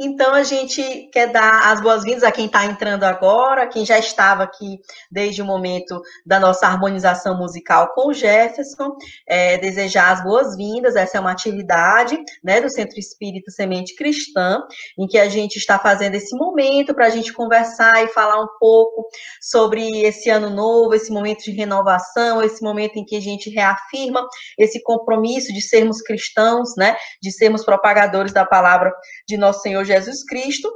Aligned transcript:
Então, 0.00 0.32
a 0.32 0.44
gente 0.44 1.08
quer 1.12 1.32
dar 1.32 1.72
as 1.72 1.80
boas-vindas 1.80 2.22
a 2.22 2.30
quem 2.30 2.46
está 2.46 2.64
entrando 2.64 3.02
agora, 3.02 3.66
quem 3.66 3.84
já 3.84 3.98
estava 3.98 4.44
aqui 4.44 4.78
desde 5.10 5.42
o 5.42 5.44
momento 5.44 6.00
da 6.24 6.38
nossa 6.38 6.68
harmonização 6.68 7.36
musical 7.36 7.92
com 7.94 8.10
o 8.10 8.14
Jefferson, 8.14 8.96
é, 9.26 9.58
desejar 9.58 10.12
as 10.12 10.22
boas-vindas. 10.22 10.94
Essa 10.94 11.18
é 11.18 11.20
uma 11.20 11.32
atividade 11.32 12.16
né, 12.44 12.60
do 12.60 12.70
Centro 12.70 12.96
Espírita 12.96 13.50
Semente 13.50 13.96
Cristã, 13.96 14.62
em 14.96 15.08
que 15.08 15.18
a 15.18 15.28
gente 15.28 15.56
está 15.56 15.80
fazendo 15.80 16.14
esse 16.14 16.36
momento 16.36 16.94
para 16.94 17.06
a 17.06 17.10
gente 17.10 17.32
conversar 17.32 18.04
e 18.04 18.08
falar 18.08 18.40
um 18.40 18.48
pouco 18.60 19.08
sobre 19.42 20.02
esse 20.02 20.30
ano 20.30 20.48
novo, 20.48 20.94
esse 20.94 21.10
momento 21.10 21.42
de 21.42 21.50
renovação, 21.50 22.40
esse 22.40 22.62
momento 22.62 22.98
em 22.98 23.04
que 23.04 23.16
a 23.16 23.20
gente 23.20 23.50
reafirma 23.50 24.24
esse 24.56 24.80
compromisso 24.80 25.52
de 25.52 25.60
sermos 25.60 26.00
cristãos, 26.00 26.76
né, 26.76 26.96
de 27.20 27.32
sermos 27.32 27.64
propagadores 27.64 28.32
da 28.32 28.46
palavra 28.46 28.94
de 29.26 29.36
nosso 29.36 29.60
Senhor 29.60 29.87
Jesus 29.88 30.24
Cristo. 30.24 30.70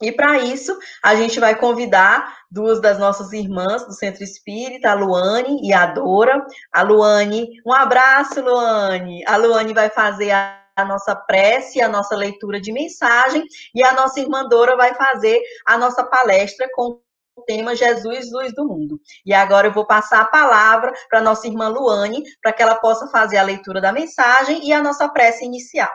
E 0.00 0.12
para 0.12 0.38
isso, 0.38 0.78
a 1.02 1.16
gente 1.16 1.40
vai 1.40 1.56
convidar 1.56 2.38
duas 2.48 2.80
das 2.80 3.00
nossas 3.00 3.32
irmãs 3.32 3.84
do 3.84 3.92
Centro 3.92 4.22
Espírita, 4.22 4.90
a 4.90 4.94
Luane 4.94 5.66
e 5.66 5.72
a 5.72 5.86
Dora. 5.86 6.46
A 6.72 6.82
Luane, 6.82 7.48
um 7.66 7.72
abraço, 7.72 8.40
Luane. 8.40 9.24
A 9.26 9.36
Luane 9.36 9.74
vai 9.74 9.90
fazer 9.90 10.30
a, 10.30 10.62
a 10.76 10.84
nossa 10.84 11.16
prece, 11.16 11.80
a 11.80 11.88
nossa 11.88 12.14
leitura 12.14 12.60
de 12.60 12.72
mensagem, 12.72 13.44
e 13.74 13.82
a 13.82 13.92
nossa 13.92 14.20
irmã 14.20 14.46
Dora 14.46 14.76
vai 14.76 14.94
fazer 14.94 15.42
a 15.66 15.76
nossa 15.76 16.04
palestra 16.04 16.68
com 16.74 17.00
o 17.36 17.42
tema 17.42 17.74
Jesus, 17.74 18.30
luz 18.30 18.54
do 18.54 18.66
mundo. 18.66 19.00
E 19.26 19.34
agora 19.34 19.66
eu 19.66 19.72
vou 19.72 19.86
passar 19.86 20.20
a 20.20 20.26
palavra 20.26 20.92
para 21.08 21.18
a 21.18 21.22
nossa 21.22 21.48
irmã 21.48 21.68
Luane, 21.68 22.22
para 22.40 22.52
que 22.52 22.62
ela 22.62 22.76
possa 22.76 23.08
fazer 23.08 23.38
a 23.38 23.42
leitura 23.42 23.80
da 23.80 23.92
mensagem 23.92 24.64
e 24.64 24.72
a 24.72 24.80
nossa 24.80 25.08
prece 25.08 25.44
inicial. 25.44 25.90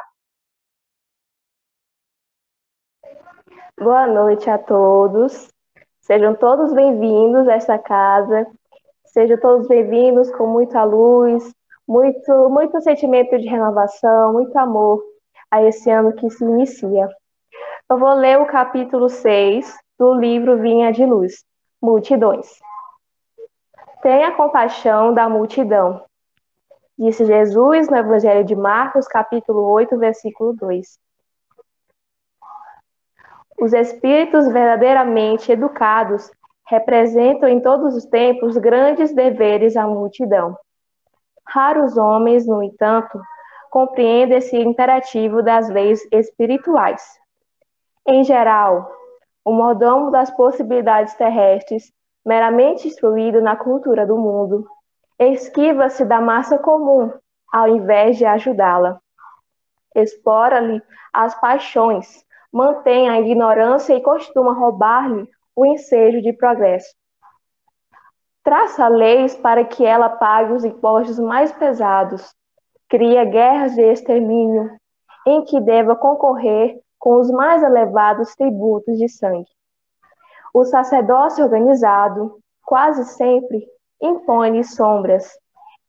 Boa 3.80 4.06
noite 4.06 4.50
a 4.50 4.58
todos. 4.58 5.50
Sejam 6.02 6.36
todos 6.36 6.72
bem-vindos 6.74 7.48
a 7.48 7.54
esta 7.54 7.78
casa. 7.80 8.46
Sejam 9.06 9.38
todos 9.40 9.68
bem-vindos 9.68 10.32
com 10.32 10.46
muita 10.46 10.84
luz, 10.84 11.52
muito, 11.88 12.50
muito 12.50 12.80
sentimento 12.82 13.38
de 13.38 13.48
renovação, 13.50 14.34
muito 14.34 14.56
amor 14.58 15.04
a 15.50 15.64
esse 15.64 15.90
ano 15.90 16.14
que 16.14 16.30
se 16.30 16.46
inicia. 16.46 17.10
Eu 17.90 17.98
vou 17.98 18.14
ler 18.14 18.40
o 18.40 18.46
capítulo 18.46 19.10
6 19.10 19.76
do 19.98 20.14
livro 20.14 20.62
Vinha 20.62 20.92
de 20.92 21.04
Luz, 21.04 21.44
Multidões. 21.82 22.48
Tenha 24.04 24.36
compaixão 24.36 25.14
da 25.14 25.28
multidão, 25.28 26.06
disse 26.98 27.26
Jesus 27.26 27.90
no 27.90 27.98
Evangelho 27.98 28.46
de 28.46 28.56
Marcos, 28.56 29.08
capítulo 29.08 29.64
8, 29.72 29.98
versículo 29.98 30.54
2. 30.54 31.00
Os 33.64 33.72
espíritos 33.72 34.46
verdadeiramente 34.52 35.50
educados 35.50 36.30
representam 36.68 37.48
em 37.48 37.62
todos 37.62 37.96
os 37.96 38.04
tempos 38.04 38.58
grandes 38.58 39.16
deveres 39.16 39.78
à 39.78 39.88
multidão. 39.88 40.58
Raros 41.48 41.96
homens, 41.96 42.46
no 42.46 42.62
entanto, 42.62 43.18
compreendem 43.72 44.40
esse 44.40 44.58
imperativo 44.58 45.42
das 45.42 45.70
leis 45.70 46.06
espirituais. 46.12 47.02
Em 48.06 48.22
geral, 48.26 48.92
o 49.46 49.54
mordomo 49.54 50.12
das 50.12 50.30
possibilidades 50.30 51.14
terrestres, 51.14 51.90
meramente 52.26 52.90
instruído 52.90 53.42
na 53.42 53.56
cultura 53.56 54.06
do 54.06 54.18
mundo, 54.18 54.68
esquiva-se 55.18 56.04
da 56.04 56.20
massa 56.20 56.58
comum 56.58 57.14
ao 57.50 57.70
invés 57.70 58.18
de 58.18 58.26
ajudá-la. 58.26 59.00
Explora-lhe 59.96 60.84
as 61.14 61.34
paixões, 61.40 62.26
mantém 62.54 63.10
a 63.10 63.20
ignorância 63.20 63.96
e 63.96 64.02
costuma 64.02 64.54
roubar-lhe 64.54 65.28
o 65.56 65.66
ensejo 65.66 66.22
de 66.22 66.32
progresso. 66.32 66.94
Traça 68.44 68.88
leis 68.88 69.36
para 69.36 69.66
que 69.66 69.84
ela 69.84 70.08
pague 70.08 70.54
os 70.54 70.64
impostos 70.64 71.18
mais 71.18 71.52
pesados, 71.52 72.36
cria 72.88 73.26
guerras 73.26 73.74
de 73.74 73.82
extermínio, 73.82 74.70
em 75.26 75.44
que 75.46 75.60
deva 75.60 75.96
concorrer 75.96 76.80
com 77.00 77.20
os 77.20 77.32
mais 77.32 77.64
elevados 77.64 78.36
tributos 78.36 78.98
de 78.98 79.10
sangue. 79.10 79.50
O 80.54 80.64
sacerdócio 80.64 81.44
organizado, 81.44 82.38
quase 82.64 83.04
sempre, 83.06 83.66
impõe 84.00 84.62
sombras, 84.64 85.28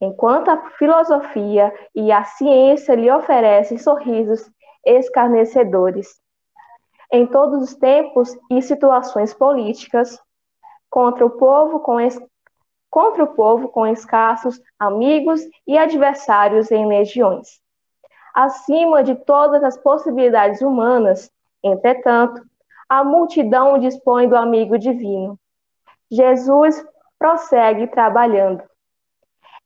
enquanto 0.00 0.48
a 0.48 0.70
filosofia 0.78 1.74
e 1.94 2.10
a 2.10 2.24
ciência 2.24 2.94
lhe 2.94 3.10
oferecem 3.10 3.76
sorrisos 3.76 4.48
escarnecedores 4.86 6.23
em 7.14 7.28
todos 7.28 7.62
os 7.62 7.76
tempos 7.76 8.36
e 8.50 8.60
situações 8.60 9.32
políticas, 9.32 10.20
contra 10.90 11.24
o 11.24 11.30
povo 11.30 11.78
com, 11.78 12.00
es... 12.00 12.20
contra 12.90 13.22
o 13.22 13.34
povo 13.34 13.68
com 13.68 13.86
escassos 13.86 14.60
amigos 14.76 15.40
e 15.64 15.78
adversários 15.78 16.72
em 16.72 16.88
legiões. 16.88 17.60
Acima 18.34 19.04
de 19.04 19.14
todas 19.14 19.62
as 19.62 19.76
possibilidades 19.76 20.60
humanas, 20.60 21.30
entretanto, 21.62 22.42
a 22.88 23.04
multidão 23.04 23.78
dispõe 23.78 24.28
do 24.28 24.36
amigo 24.36 24.76
divino. 24.76 25.38
Jesus 26.10 26.84
prossegue 27.16 27.86
trabalhando. 27.86 28.64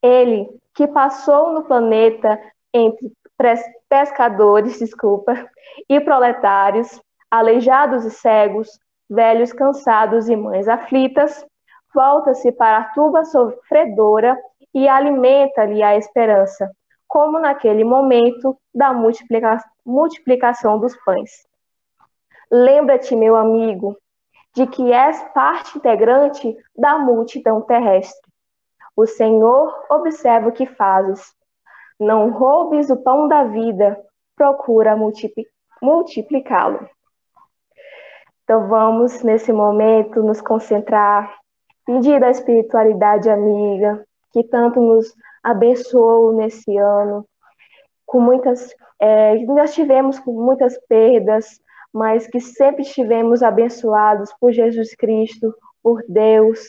Ele, 0.03 0.47
que 0.75 0.87
passou 0.87 1.51
no 1.51 1.63
planeta 1.63 2.39
entre 2.71 3.11
pescadores, 3.89 4.77
desculpa, 4.79 5.49
e 5.89 5.99
proletários, 5.99 7.01
aleijados 7.29 8.05
e 8.05 8.11
cegos, 8.11 8.79
velhos 9.09 9.51
cansados 9.51 10.29
e 10.29 10.35
mães 10.35 10.67
aflitas, 10.67 11.45
volta-se 11.93 12.51
para 12.51 12.77
a 12.79 12.83
tuba 12.91 13.23
sofredora 13.25 14.37
e 14.73 14.87
alimenta-lhe 14.87 15.81
a 15.81 15.95
esperança, 15.95 16.69
como 17.07 17.39
naquele 17.39 17.83
momento 17.83 18.57
da 18.73 18.93
multiplica 18.93 19.57
multiplicação 19.85 20.79
dos 20.79 20.95
pães. 21.03 21.47
Lembra-te, 22.51 23.15
meu 23.15 23.35
amigo, 23.35 23.97
de 24.55 24.67
que 24.67 24.91
és 24.91 25.23
parte 25.33 25.77
integrante 25.77 26.55
da 26.75 26.97
multidão 26.97 27.61
terrestre. 27.61 28.29
O 28.95 29.05
Senhor 29.05 29.85
observa 29.89 30.49
o 30.49 30.51
que 30.51 30.65
fazes. 30.65 31.33
Não 31.99 32.29
roubes 32.31 32.89
o 32.89 32.97
pão 32.97 33.27
da 33.27 33.43
vida, 33.43 33.99
procura 34.35 34.95
multiplicá-lo. 35.81 36.87
Então 38.49 38.67
vamos, 38.67 39.21
nesse 39.21 39.53
momento, 39.53 40.23
nos 40.23 40.41
concentrar, 40.41 41.31
pedir 41.85 42.23
a 42.23 42.31
espiritualidade 42.31 43.29
amiga, 43.29 44.03
que 44.33 44.43
tanto 44.43 44.81
nos 44.81 45.13
abençoou 45.43 46.33
nesse 46.33 46.75
ano, 46.75 47.23
com 48.07 48.19
muitas, 48.19 48.73
é, 48.99 49.35
nós 49.45 49.75
tivemos 49.75 50.17
com 50.17 50.31
muitas 50.31 50.75
perdas, 50.87 51.61
mas 51.93 52.25
que 52.25 52.39
sempre 52.39 52.81
estivemos 52.81 53.43
abençoados 53.43 54.33
por 54.41 54.51
Jesus 54.51 54.95
Cristo, 54.95 55.53
por 55.83 56.03
Deus 56.09 56.59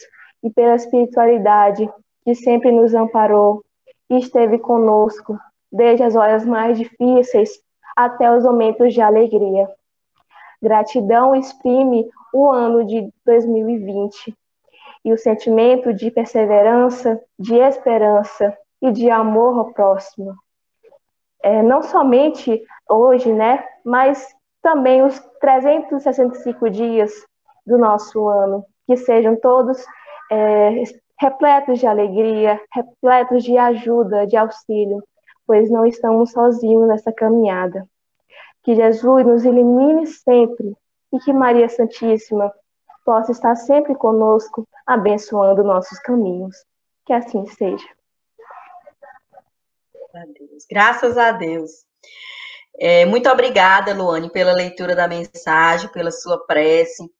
e 0.42 0.50
pela 0.50 0.74
espiritualidade 0.74 1.90
que 2.26 2.34
sempre 2.34 2.70
nos 2.70 2.92
amparou 2.92 3.64
e 4.10 4.18
esteve 4.18 4.58
conosco, 4.58 5.34
desde 5.72 6.02
as 6.02 6.14
horas 6.14 6.44
mais 6.44 6.76
difíceis 6.76 7.52
até 7.96 8.30
os 8.30 8.44
momentos 8.44 8.92
de 8.92 9.00
alegria. 9.00 9.66
Gratidão 10.62 11.34
exprime 11.34 12.08
o 12.32 12.50
ano 12.50 12.84
de 12.84 13.08
2020 13.24 14.34
e 15.04 15.12
o 15.12 15.18
sentimento 15.18 15.92
de 15.94 16.10
perseverança, 16.10 17.20
de 17.38 17.56
esperança 17.56 18.56
e 18.82 18.92
de 18.92 19.10
amor 19.10 19.58
ao 19.58 19.72
próximo. 19.72 20.34
É, 21.42 21.62
não 21.62 21.82
somente 21.82 22.62
hoje, 22.88 23.32
né, 23.32 23.64
mas 23.84 24.28
também 24.62 25.02
os 25.02 25.18
365 25.40 26.68
dias 26.68 27.10
do 27.66 27.78
nosso 27.78 28.28
ano, 28.28 28.64
que 28.86 28.96
sejam 28.96 29.36
todos 29.36 29.82
é, 30.30 30.82
repletos 31.18 31.78
de 31.78 31.86
alegria, 31.86 32.60
repletos 32.72 33.42
de 33.42 33.56
ajuda, 33.56 34.26
de 34.26 34.36
auxílio, 34.36 35.02
pois 35.46 35.70
não 35.70 35.86
estamos 35.86 36.32
sozinhos 36.32 36.86
nessa 36.88 37.12
caminhada. 37.12 37.86
Que 38.62 38.74
Jesus 38.74 39.26
nos 39.26 39.44
ilumine 39.44 40.06
sempre 40.06 40.76
e 41.12 41.18
que 41.18 41.32
Maria 41.32 41.68
Santíssima 41.68 42.52
possa 43.04 43.32
estar 43.32 43.54
sempre 43.56 43.94
conosco, 43.94 44.68
abençoando 44.86 45.64
nossos 45.64 45.98
caminhos. 46.00 46.56
Que 47.06 47.12
assim 47.12 47.46
seja. 47.46 47.88
Graças 50.70 51.16
a 51.16 51.32
Deus. 51.32 51.70
É, 52.78 53.04
muito 53.04 53.28
obrigada, 53.28 53.94
Luane, 53.94 54.30
pela 54.30 54.52
leitura 54.52 54.94
da 54.94 55.08
mensagem, 55.08 55.90
pela 55.90 56.10
sua 56.10 56.46
prece. 56.46 57.10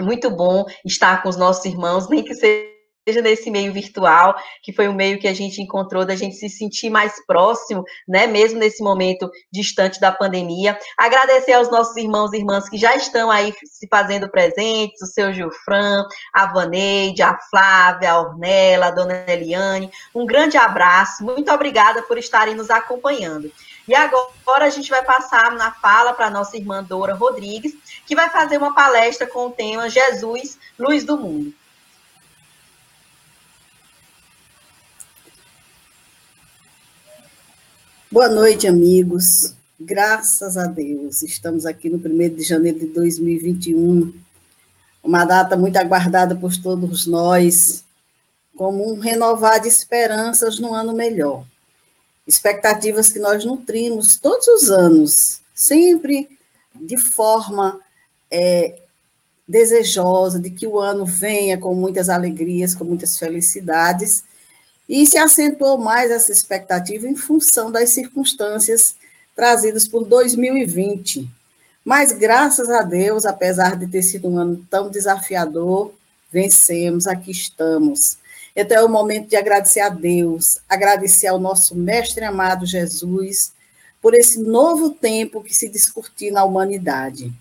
Muito 0.00 0.30
bom 0.30 0.64
estar 0.84 1.22
com 1.22 1.28
os 1.28 1.36
nossos 1.36 1.64
irmãos, 1.64 2.08
nem 2.08 2.24
que 2.24 2.34
seja 2.34 2.79
seja 3.10 3.20
nesse 3.20 3.50
meio 3.50 3.72
virtual, 3.72 4.36
que 4.62 4.72
foi 4.72 4.86
o 4.86 4.94
meio 4.94 5.18
que 5.18 5.26
a 5.26 5.34
gente 5.34 5.60
encontrou 5.60 6.04
da 6.04 6.14
gente 6.14 6.36
se 6.36 6.48
sentir 6.48 6.90
mais 6.90 7.24
próximo, 7.26 7.84
né, 8.06 8.26
mesmo 8.26 8.58
nesse 8.58 8.82
momento 8.82 9.28
distante 9.52 10.00
da 10.00 10.12
pandemia. 10.12 10.78
Agradecer 10.96 11.52
aos 11.52 11.70
nossos 11.70 11.96
irmãos 11.96 12.32
e 12.32 12.38
irmãs 12.38 12.68
que 12.68 12.78
já 12.78 12.94
estão 12.94 13.30
aí 13.30 13.52
se 13.64 13.88
fazendo 13.88 14.28
presentes, 14.28 15.02
o 15.02 15.06
seu 15.06 15.32
Gilfran, 15.32 16.04
a 16.32 16.46
Vaneide, 16.46 17.22
a 17.22 17.36
Flávia, 17.50 18.12
a 18.12 18.20
Ornella, 18.20 18.86
a 18.86 18.90
Dona 18.90 19.24
Eliane. 19.26 19.90
Um 20.14 20.24
grande 20.24 20.56
abraço, 20.56 21.24
muito 21.24 21.50
obrigada 21.52 22.02
por 22.02 22.16
estarem 22.16 22.54
nos 22.54 22.70
acompanhando. 22.70 23.50
E 23.88 23.94
agora 23.94 24.66
a 24.66 24.70
gente 24.70 24.88
vai 24.88 25.04
passar 25.04 25.50
na 25.52 25.72
fala 25.72 26.12
para 26.12 26.26
a 26.26 26.30
nossa 26.30 26.56
irmã 26.56 26.84
Dora 26.84 27.14
Rodrigues, 27.14 27.74
que 28.06 28.14
vai 28.14 28.30
fazer 28.30 28.56
uma 28.56 28.72
palestra 28.72 29.26
com 29.26 29.46
o 29.46 29.50
tema 29.50 29.90
Jesus, 29.90 30.58
Luz 30.78 31.04
do 31.04 31.18
Mundo. 31.18 31.52
Boa 38.12 38.28
noite, 38.28 38.66
amigos. 38.66 39.54
Graças 39.78 40.56
a 40.56 40.66
Deus, 40.66 41.22
estamos 41.22 41.64
aqui 41.64 41.88
no 41.88 41.96
1 41.96 42.34
de 42.34 42.42
janeiro 42.42 42.80
de 42.80 42.86
2021, 42.86 44.12
uma 45.00 45.24
data 45.24 45.56
muito 45.56 45.76
aguardada 45.76 46.34
por 46.34 46.50
todos 46.56 47.06
nós, 47.06 47.84
como 48.56 48.92
um 48.92 48.98
renovar 48.98 49.60
de 49.60 49.68
esperanças 49.68 50.58
no 50.58 50.74
ano 50.74 50.92
melhor. 50.92 51.46
Expectativas 52.26 53.10
que 53.10 53.20
nós 53.20 53.44
nutrimos 53.44 54.16
todos 54.16 54.48
os 54.48 54.70
anos, 54.72 55.40
sempre 55.54 56.28
de 56.74 56.96
forma 56.96 57.78
é, 58.28 58.76
desejosa 59.46 60.40
de 60.40 60.50
que 60.50 60.66
o 60.66 60.80
ano 60.80 61.06
venha 61.06 61.56
com 61.58 61.76
muitas 61.76 62.08
alegrias, 62.08 62.74
com 62.74 62.82
muitas 62.84 63.16
felicidades, 63.16 64.24
e 64.90 65.06
se 65.06 65.16
acentuou 65.16 65.78
mais 65.78 66.10
essa 66.10 66.32
expectativa 66.32 67.06
em 67.06 67.14
função 67.14 67.70
das 67.70 67.90
circunstâncias 67.90 68.96
trazidas 69.36 69.86
por 69.86 70.04
2020. 70.04 71.30
Mas, 71.84 72.10
graças 72.10 72.68
a 72.68 72.82
Deus, 72.82 73.24
apesar 73.24 73.76
de 73.76 73.86
ter 73.86 74.02
sido 74.02 74.28
um 74.28 74.36
ano 74.36 74.66
tão 74.68 74.90
desafiador, 74.90 75.94
vencemos, 76.32 77.06
aqui 77.06 77.30
estamos. 77.30 78.18
Então 78.54 78.78
é 78.78 78.84
o 78.84 78.88
momento 78.88 79.28
de 79.28 79.36
agradecer 79.36 79.78
a 79.78 79.88
Deus, 79.88 80.58
agradecer 80.68 81.28
ao 81.28 81.38
nosso 81.38 81.76
Mestre 81.76 82.24
amado 82.24 82.66
Jesus 82.66 83.52
por 84.02 84.12
esse 84.12 84.40
novo 84.40 84.90
tempo 84.90 85.40
que 85.40 85.54
se 85.54 85.68
discutiu 85.68 86.32
na 86.32 86.42
humanidade. 86.42 87.32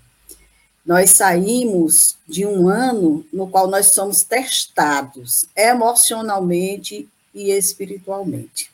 Nós 0.85 1.09
saímos 1.09 2.15
de 2.27 2.45
um 2.45 2.69
ano 2.69 3.25
no 3.33 3.47
qual 3.47 3.67
nós 3.67 3.87
somos 3.87 4.21
testados 4.21 5.47
emocionalmente 5.55 7.09
e 7.33 7.51
espiritualmente. 7.51 8.71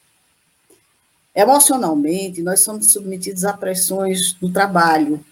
Emocionalmente, 1.35 2.41
nós 2.41 2.61
somos 2.61 2.87
submetidos 2.87 3.43
a 3.43 3.51
pressões 3.51 4.37
no 4.41 4.51
trabalho. 4.51 5.23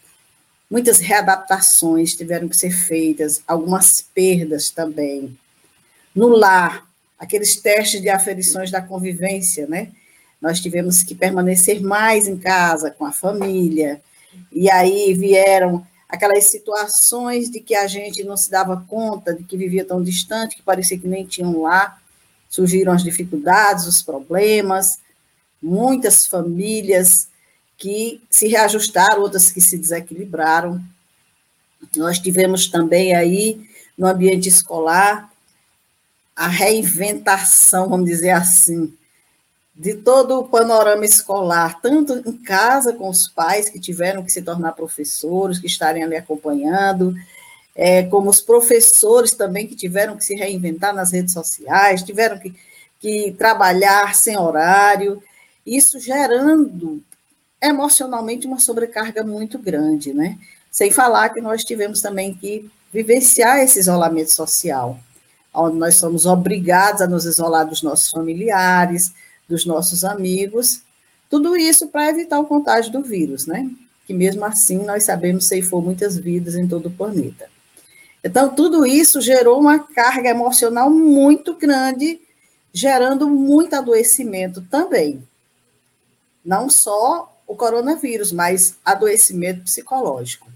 Muitas 0.69 0.99
readaptações 0.99 2.13
tiveram 2.13 2.49
que 2.49 2.57
ser 2.57 2.71
feitas, 2.71 3.41
algumas 3.47 4.01
perdas 4.01 4.69
também. 4.69 5.37
No 6.13 6.27
lar, 6.27 6.85
aqueles 7.17 7.55
testes 7.55 8.01
de 8.01 8.09
aferições 8.09 8.69
da 8.69 8.81
convivência, 8.81 9.65
né? 9.65 9.91
Nós 10.41 10.59
tivemos 10.59 11.01
que 11.03 11.15
permanecer 11.15 11.81
mais 11.81 12.27
em 12.27 12.37
casa, 12.37 12.91
com 12.91 13.05
a 13.05 13.13
família, 13.13 14.01
e 14.51 14.69
aí 14.69 15.13
vieram 15.13 15.87
aquelas 16.09 16.43
situações 16.45 17.49
de 17.49 17.61
que 17.61 17.73
a 17.73 17.87
gente 17.87 18.23
não 18.23 18.35
se 18.35 18.51
dava 18.51 18.85
conta 18.89 19.33
de 19.33 19.43
que 19.43 19.55
vivia 19.55 19.85
tão 19.85 20.03
distante, 20.03 20.57
que 20.57 20.61
parecia 20.61 20.99
que 20.99 21.07
nem 21.07 21.25
tinham 21.25 21.61
lá 21.61 21.97
surgiram 22.53 22.93
as 22.93 23.03
dificuldades, 23.03 23.87
os 23.87 24.03
problemas, 24.03 24.99
muitas 25.59 26.27
famílias 26.27 27.27
que 27.75 28.21
se 28.29 28.47
reajustaram, 28.47 29.23
outras 29.23 29.49
que 29.49 29.59
se 29.59 29.75
desequilibraram. 29.75 30.79
Nós 31.95 32.19
tivemos 32.19 32.67
também 32.67 33.15
aí, 33.15 33.67
no 33.97 34.05
ambiente 34.05 34.49
escolar, 34.49 35.33
a 36.35 36.47
reinventação, 36.47 37.89
vamos 37.89 38.05
dizer 38.05 38.29
assim, 38.29 38.93
de 39.73 39.95
todo 39.95 40.37
o 40.37 40.47
panorama 40.47 41.05
escolar, 41.05 41.81
tanto 41.81 42.21
em 42.29 42.37
casa 42.37 42.93
com 42.93 43.09
os 43.09 43.27
pais 43.27 43.67
que 43.67 43.79
tiveram 43.79 44.23
que 44.23 44.31
se 44.31 44.43
tornar 44.43 44.73
professores, 44.73 45.57
que 45.57 45.65
estarem 45.65 46.03
ali 46.03 46.15
acompanhando, 46.15 47.15
é, 47.75 48.03
como 48.03 48.29
os 48.29 48.41
professores 48.41 49.31
também 49.31 49.67
que 49.67 49.75
tiveram 49.75 50.15
que 50.15 50.23
se 50.23 50.35
reinventar 50.35 50.93
nas 50.93 51.11
redes 51.11 51.33
sociais, 51.33 52.03
tiveram 52.03 52.37
que, 52.37 52.53
que 52.99 53.35
trabalhar 53.37 54.13
sem 54.15 54.37
horário, 54.37 55.21
isso 55.65 55.99
gerando 55.99 57.01
emocionalmente 57.61 58.45
uma 58.45 58.59
sobrecarga 58.59 59.23
muito 59.23 59.57
grande, 59.57 60.13
né? 60.13 60.37
Sem 60.69 60.91
falar 60.91 61.29
que 61.29 61.41
nós 61.41 61.63
tivemos 61.63 62.01
também 62.01 62.33
que 62.33 62.69
vivenciar 62.91 63.59
esse 63.59 63.79
isolamento 63.79 64.33
social, 64.33 64.99
onde 65.53 65.77
nós 65.77 65.95
somos 65.95 66.25
obrigados 66.25 67.01
a 67.01 67.07
nos 67.07 67.25
isolar 67.25 67.65
dos 67.65 67.81
nossos 67.81 68.11
familiares, 68.11 69.13
dos 69.47 69.65
nossos 69.65 70.03
amigos, 70.03 70.81
tudo 71.29 71.55
isso 71.57 71.87
para 71.87 72.09
evitar 72.09 72.39
o 72.39 72.45
contágio 72.45 72.91
do 72.91 73.01
vírus, 73.01 73.47
né? 73.47 73.69
Que 74.05 74.13
mesmo 74.13 74.43
assim 74.45 74.83
nós 74.83 75.03
sabemos 75.03 75.47
ceifou 75.47 75.81
muitas 75.81 76.17
vidas 76.17 76.55
em 76.55 76.67
todo 76.67 76.87
o 76.87 76.91
planeta. 76.91 77.52
Então, 78.23 78.55
tudo 78.55 78.85
isso 78.85 79.19
gerou 79.19 79.59
uma 79.59 79.79
carga 79.79 80.29
emocional 80.29 80.89
muito 80.89 81.55
grande, 81.55 82.21
gerando 82.71 83.29
muito 83.29 83.73
adoecimento 83.75 84.61
também. 84.61 85.27
Não 86.43 86.69
só 86.69 87.37
o 87.45 87.55
coronavírus, 87.55 88.31
mas 88.31 88.77
adoecimento 88.85 89.63
psicológico. 89.63 90.47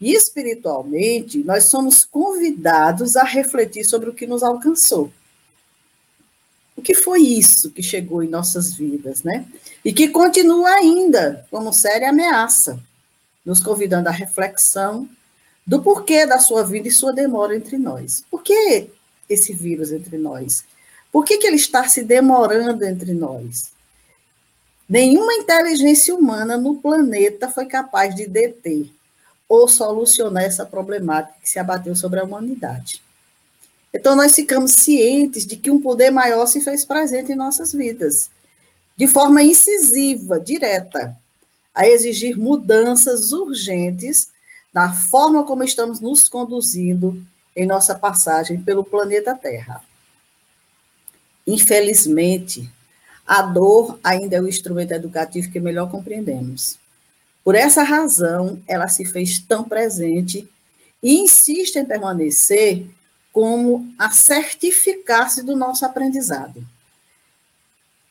E 0.00 0.14
espiritualmente, 0.14 1.38
nós 1.44 1.64
somos 1.64 2.04
convidados 2.04 3.16
a 3.16 3.24
refletir 3.24 3.84
sobre 3.84 4.08
o 4.08 4.14
que 4.14 4.26
nos 4.26 4.42
alcançou. 4.42 5.12
O 6.74 6.82
que 6.82 6.94
foi 6.94 7.20
isso 7.20 7.70
que 7.70 7.82
chegou 7.82 8.22
em 8.22 8.28
nossas 8.28 8.72
vidas, 8.72 9.22
né? 9.22 9.46
E 9.84 9.92
que 9.92 10.08
continua 10.08 10.70
ainda 10.70 11.46
como 11.50 11.72
séria 11.72 12.08
ameaça, 12.08 12.80
nos 13.44 13.60
convidando 13.60 14.08
à 14.08 14.12
reflexão 14.12 15.08
do 15.66 15.82
porquê 15.82 16.26
da 16.26 16.38
sua 16.38 16.64
vida 16.64 16.88
e 16.88 16.90
sua 16.90 17.12
demora 17.12 17.56
entre 17.56 17.78
nós. 17.78 18.24
Por 18.30 18.42
que 18.42 18.90
esse 19.28 19.52
vírus 19.52 19.92
entre 19.92 20.18
nós? 20.18 20.64
Por 21.10 21.24
que, 21.24 21.38
que 21.38 21.46
ele 21.46 21.56
está 21.56 21.86
se 21.88 22.02
demorando 22.02 22.84
entre 22.84 23.12
nós? 23.12 23.70
Nenhuma 24.88 25.34
inteligência 25.34 26.14
humana 26.14 26.56
no 26.56 26.76
planeta 26.76 27.48
foi 27.48 27.66
capaz 27.66 28.14
de 28.14 28.26
deter 28.26 28.90
ou 29.48 29.68
solucionar 29.68 30.44
essa 30.44 30.64
problemática 30.64 31.36
que 31.40 31.48
se 31.48 31.58
abateu 31.58 31.94
sobre 31.94 32.20
a 32.20 32.24
humanidade. 32.24 33.02
Então, 33.92 34.16
nós 34.16 34.34
ficamos 34.34 34.72
cientes 34.72 35.46
de 35.46 35.56
que 35.56 35.70
um 35.70 35.80
poder 35.80 36.10
maior 36.10 36.46
se 36.46 36.60
fez 36.62 36.84
presente 36.84 37.32
em 37.32 37.36
nossas 37.36 37.72
vidas, 37.72 38.30
de 38.96 39.06
forma 39.06 39.42
incisiva, 39.42 40.40
direta, 40.40 41.14
a 41.74 41.86
exigir 41.86 42.38
mudanças 42.38 43.32
urgentes 43.32 44.28
na 44.72 44.92
forma 44.92 45.44
como 45.44 45.62
estamos 45.62 46.00
nos 46.00 46.28
conduzindo 46.28 47.22
em 47.54 47.66
nossa 47.66 47.94
passagem 47.94 48.60
pelo 48.62 48.82
planeta 48.84 49.34
Terra. 49.34 49.82
Infelizmente, 51.46 52.70
a 53.26 53.42
dor 53.42 53.98
ainda 54.02 54.36
é 54.36 54.40
o 54.40 54.48
instrumento 54.48 54.92
educativo 54.92 55.50
que 55.50 55.60
melhor 55.60 55.90
compreendemos. 55.90 56.78
Por 57.44 57.54
essa 57.54 57.82
razão, 57.82 58.62
ela 58.66 58.88
se 58.88 59.04
fez 59.04 59.38
tão 59.38 59.64
presente 59.64 60.48
e 61.02 61.18
insiste 61.18 61.76
em 61.76 61.84
permanecer 61.84 62.86
como 63.32 63.92
a 63.98 64.10
certificar-se 64.10 65.42
do 65.42 65.56
nosso 65.56 65.84
aprendizado. 65.84 66.64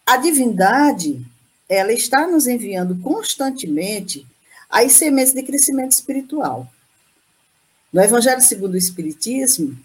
A 0.05 0.17
divindade, 0.17 1.25
ela 1.69 1.93
está 1.93 2.27
nos 2.27 2.47
enviando 2.47 2.95
constantemente 2.97 4.27
as 4.71 4.93
sementes 4.93 5.33
de 5.33 5.43
crescimento 5.43 5.91
espiritual. 5.91 6.71
No 7.91 8.01
Evangelho 8.01 8.41
segundo 8.41 8.73
o 8.73 8.77
Espiritismo, 8.77 9.77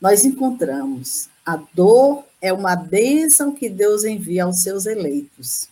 nós 0.00 0.24
encontramos 0.24 1.28
a 1.44 1.56
dor 1.74 2.24
é 2.40 2.52
uma 2.52 2.76
bênção 2.76 3.52
que 3.52 3.68
Deus 3.68 4.04
envia 4.04 4.44
aos 4.44 4.60
seus 4.60 4.86
eleitos. 4.86 5.68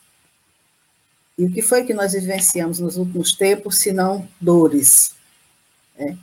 E 1.38 1.44
o 1.44 1.52
que 1.52 1.62
foi 1.62 1.84
que 1.84 1.94
nós 1.94 2.12
vivenciamos 2.12 2.80
nos 2.80 2.96
últimos 2.96 3.32
tempos, 3.32 3.78
se 3.78 3.92
não 3.92 4.26
dores? 4.40 5.12
É. 5.96 6.16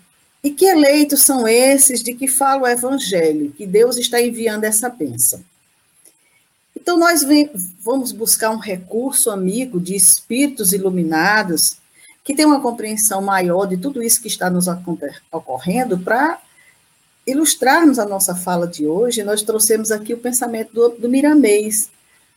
E 0.44 0.52
que 0.52 0.66
eleitos 0.66 1.22
são 1.22 1.48
esses 1.48 2.04
de 2.04 2.14
que 2.14 2.28
fala 2.28 2.64
o 2.64 2.68
Evangelho, 2.68 3.52
que 3.52 3.66
Deus 3.66 3.96
está 3.96 4.20
enviando 4.20 4.66
essa 4.66 4.90
bênção? 4.90 5.42
Então, 6.76 6.98
nós 6.98 7.24
vem, 7.24 7.50
vamos 7.80 8.12
buscar 8.12 8.50
um 8.50 8.58
recurso 8.58 9.30
amigo 9.30 9.80
de 9.80 9.96
espíritos 9.96 10.74
iluminados 10.74 11.78
que 12.24 12.34
tem 12.34 12.46
uma 12.46 12.62
compreensão 12.62 13.22
maior 13.22 13.66
de 13.66 13.78
tudo 13.78 14.02
isso 14.02 14.22
que 14.22 14.28
está 14.28 14.50
nos 14.50 14.66
ocorrendo 15.32 16.00
para 16.00 16.42
ilustrarmos 17.26 18.00
a 18.00 18.06
nossa 18.06 18.36
fala 18.36 18.68
de 18.68 18.86
hoje, 18.86 19.24
nós 19.24 19.42
trouxemos 19.42 19.92
aqui 19.92 20.14
o 20.14 20.18
pensamento 20.18 20.74
do, 20.74 20.90
do 20.90 21.10
Miramês, 21.10 21.90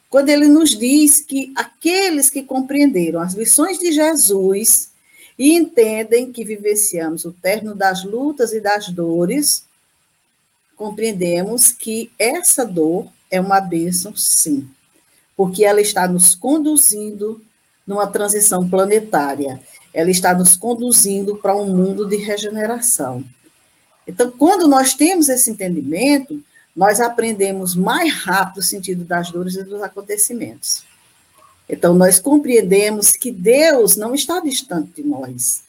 quando 0.08 0.28
ele 0.28 0.46
nos 0.46 0.70
diz 0.70 1.20
que 1.20 1.52
aqueles 1.56 2.30
que 2.30 2.42
compreenderam 2.42 3.20
as 3.20 3.34
lições 3.34 3.78
de 3.78 3.90
Jesus 3.92 4.90
e 5.38 5.52
entendem 5.52 6.32
que 6.32 6.44
vivenciamos 6.44 7.24
o 7.24 7.32
término 7.32 7.74
das 7.74 8.04
lutas 8.04 8.52
e 8.52 8.60
das 8.60 8.88
dores, 8.88 9.64
compreendemos 10.76 11.72
que 11.72 12.10
essa 12.18 12.64
dor 12.64 13.08
é 13.30 13.40
uma 13.40 13.60
bênção, 13.60 14.14
sim, 14.14 14.68
porque 15.36 15.64
ela 15.64 15.80
está 15.80 16.06
nos 16.06 16.34
conduzindo 16.34 17.44
numa 17.86 18.06
transição 18.06 18.68
planetária, 18.68 19.60
ela 19.96 20.10
está 20.10 20.34
nos 20.34 20.58
conduzindo 20.58 21.36
para 21.36 21.56
um 21.56 21.74
mundo 21.74 22.06
de 22.06 22.16
regeneração. 22.16 23.24
Então, 24.06 24.30
quando 24.30 24.68
nós 24.68 24.92
temos 24.92 25.30
esse 25.30 25.50
entendimento, 25.50 26.44
nós 26.76 27.00
aprendemos 27.00 27.74
mais 27.74 28.12
rápido 28.12 28.58
o 28.58 28.62
sentido 28.62 29.04
das 29.04 29.30
dores 29.30 29.54
e 29.54 29.64
dos 29.64 29.82
acontecimentos. 29.82 30.84
Então, 31.66 31.94
nós 31.94 32.20
compreendemos 32.20 33.12
que 33.12 33.30
Deus 33.30 33.96
não 33.96 34.14
está 34.14 34.38
distante 34.38 35.00
de 35.00 35.02
nós, 35.02 35.62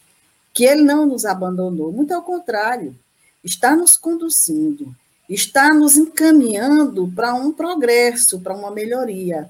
que 0.53 0.65
Ele 0.65 0.83
não 0.83 1.05
nos 1.05 1.23
abandonou, 1.23 1.93
muito 1.93 2.13
ao 2.13 2.21
contrário, 2.21 2.93
está 3.41 3.77
nos 3.77 3.97
conduzindo, 3.97 4.93
está 5.29 5.73
nos 5.73 5.95
encaminhando 5.95 7.09
para 7.15 7.33
um 7.33 7.49
progresso, 7.49 8.41
para 8.41 8.53
uma 8.53 8.71
melhoria. 8.71 9.49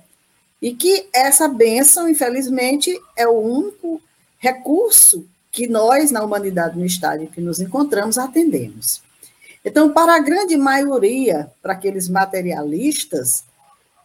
E 0.62 0.76
que 0.76 1.10
essa 1.12 1.48
bênção, 1.48 2.08
infelizmente, 2.08 2.96
é 3.16 3.28
o 3.28 3.40
único 3.40 4.00
recurso 4.38 5.26
que 5.52 5.68
nós, 5.68 6.12
na 6.12 6.24
humanidade, 6.24 6.78
no 6.78 6.86
estágio 6.86 7.28
que 7.28 7.42
nos 7.42 7.60
encontramos, 7.60 8.18
atendemos. 8.18 9.02
Então, 9.66 9.92
para 9.92 10.16
a 10.16 10.20
grande 10.20 10.56
maioria, 10.56 11.52
para 11.62 11.74
aqueles 11.74 12.08
materialistas, 12.08 13.44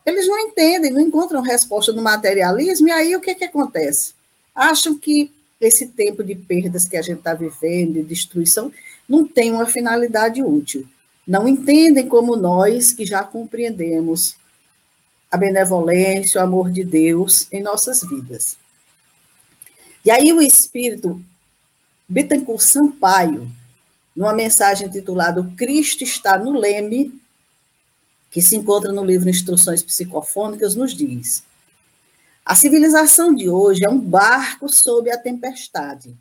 eles 0.05 0.27
não 0.27 0.39
entendem, 0.39 0.91
não 0.91 1.01
encontram 1.01 1.41
resposta 1.41 1.93
no 1.93 2.03
materialismo, 2.03 2.89
e 2.89 2.91
aí 2.91 3.15
o 3.15 3.21
que, 3.21 3.35
que 3.35 3.45
acontece? 3.45 4.15
Acham 4.55 4.99
que 4.99 5.33
esse 5.61 5.87
tempo 5.87 6.25
de 6.25 6.35
perdas 6.35 6.89
que 6.89 6.97
a 6.97 7.03
gente 7.03 7.19
está 7.19 7.35
vivendo, 7.35 7.95
de 7.95 8.03
destruição, 8.03 8.73
não 9.09 9.27
tem 9.27 9.53
uma 9.53 9.67
finalidade 9.67 10.43
útil. 10.43 10.89
Não 11.27 11.47
entendem 11.47 12.09
como 12.09 12.35
nós, 12.35 12.93
que 12.93 13.07
já 13.07 13.23
compreendemos 13.23 14.37
a 15.31 15.37
benevolência, 15.37 16.41
o 16.41 16.45
amor 16.45 16.71
de 16.71 16.83
Deus 16.83 17.47
em 17.53 17.63
nossas 17.63 18.03
vidas. 18.03 18.57
E 20.05 20.11
aí 20.11 20.33
o 20.33 20.43
Espírito 20.43 21.23
Bittencourt 22.09 22.61
Sampaio, 22.61 23.51
numa 24.15 24.33
mensagem 24.33 24.89
intitulada 24.89 25.43
Cristo 25.57 26.03
está 26.03 26.37
no 26.37 26.53
leme, 26.53 27.21
que 28.31 28.43
se 28.43 28.57
encontra 28.57 28.93
no 28.93 29.05
livro 29.05 29.31
Instruções 29.31 29.83
Psicofônicas, 29.83 30.75
nos 30.75 30.95
diz: 30.95 31.45
A 32.45 32.55
civilização 32.55 33.35
de 33.35 33.49
hoje 33.49 33.85
é 33.85 33.89
um 33.89 34.01
barco 34.01 34.69
sob 34.69 35.11
a 35.11 35.19
tempestade. 35.19 36.17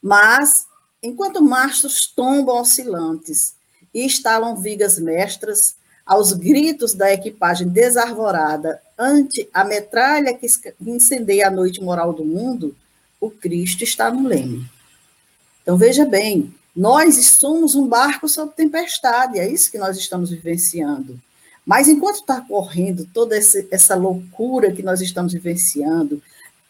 Mas, 0.00 0.66
enquanto 1.02 1.42
mastros 1.42 2.06
tombam 2.06 2.60
oscilantes 2.60 3.56
e 3.92 4.06
estalam 4.06 4.56
vigas 4.56 4.98
mestras, 4.98 5.76
aos 6.06 6.32
gritos 6.32 6.94
da 6.94 7.12
equipagem 7.12 7.68
desarvorada 7.68 8.80
ante 8.96 9.48
a 9.52 9.64
metralha 9.64 10.32
que 10.32 10.46
incendeia 10.80 11.48
a 11.48 11.50
noite 11.50 11.82
moral 11.82 12.12
do 12.12 12.24
mundo, 12.24 12.76
o 13.20 13.28
Cristo 13.28 13.82
está 13.82 14.10
no 14.10 14.28
leme. 14.28 14.64
Então, 15.62 15.76
veja 15.76 16.04
bem, 16.04 16.54
nós 16.74 17.16
somos 17.26 17.74
um 17.74 17.88
barco 17.88 18.28
sob 18.28 18.52
tempestade, 18.54 19.40
é 19.40 19.50
isso 19.50 19.70
que 19.70 19.78
nós 19.78 19.96
estamos 19.96 20.30
vivenciando. 20.30 21.20
Mas 21.64 21.88
enquanto 21.88 22.20
está 22.20 22.40
correndo 22.40 23.08
toda 23.12 23.36
essa 23.36 23.96
loucura 23.96 24.70
que 24.70 24.84
nós 24.84 25.00
estamos 25.00 25.32
vivenciando, 25.32 26.22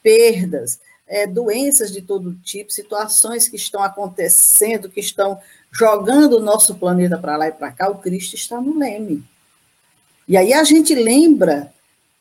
perdas, 0.02 0.80
é, 1.06 1.26
doenças 1.26 1.92
de 1.92 2.00
todo 2.00 2.34
tipo, 2.42 2.72
situações 2.72 3.48
que 3.48 3.56
estão 3.56 3.82
acontecendo, 3.82 4.88
que 4.88 5.00
estão 5.00 5.38
jogando 5.78 6.38
o 6.38 6.42
nosso 6.42 6.74
planeta 6.74 7.18
para 7.18 7.36
lá 7.36 7.48
e 7.48 7.52
para 7.52 7.70
cá, 7.70 7.90
o 7.90 7.98
Cristo 7.98 8.34
está 8.34 8.60
no 8.60 8.78
leme. 8.78 9.22
E 10.26 10.36
aí 10.36 10.52
a 10.52 10.64
gente 10.64 10.94
lembra 10.94 11.72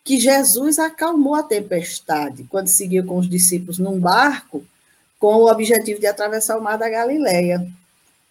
que 0.04 0.20
Jesus 0.20 0.78
acalmou 0.78 1.34
a 1.34 1.42
tempestade 1.42 2.44
quando 2.44 2.68
seguiu 2.68 3.04
com 3.04 3.18
os 3.18 3.28
discípulos 3.28 3.78
num 3.78 3.98
barco 3.98 4.64
com 5.18 5.34
o 5.36 5.50
objetivo 5.50 5.98
de 5.98 6.06
atravessar 6.06 6.58
o 6.58 6.62
mar 6.62 6.76
da 6.76 6.88
Galileia. 6.88 7.66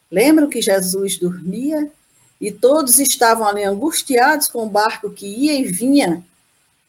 Lembram 0.10 0.48
que 0.48 0.62
Jesus 0.62 1.18
dormia 1.18 1.92
e 2.40 2.52
todos 2.52 3.00
estavam 3.00 3.48
ali 3.48 3.64
angustiados 3.64 4.48
com 4.48 4.66
o 4.66 4.70
barco 4.70 5.10
que 5.10 5.26
ia 5.26 5.60
e 5.60 5.64
vinha, 5.64 6.24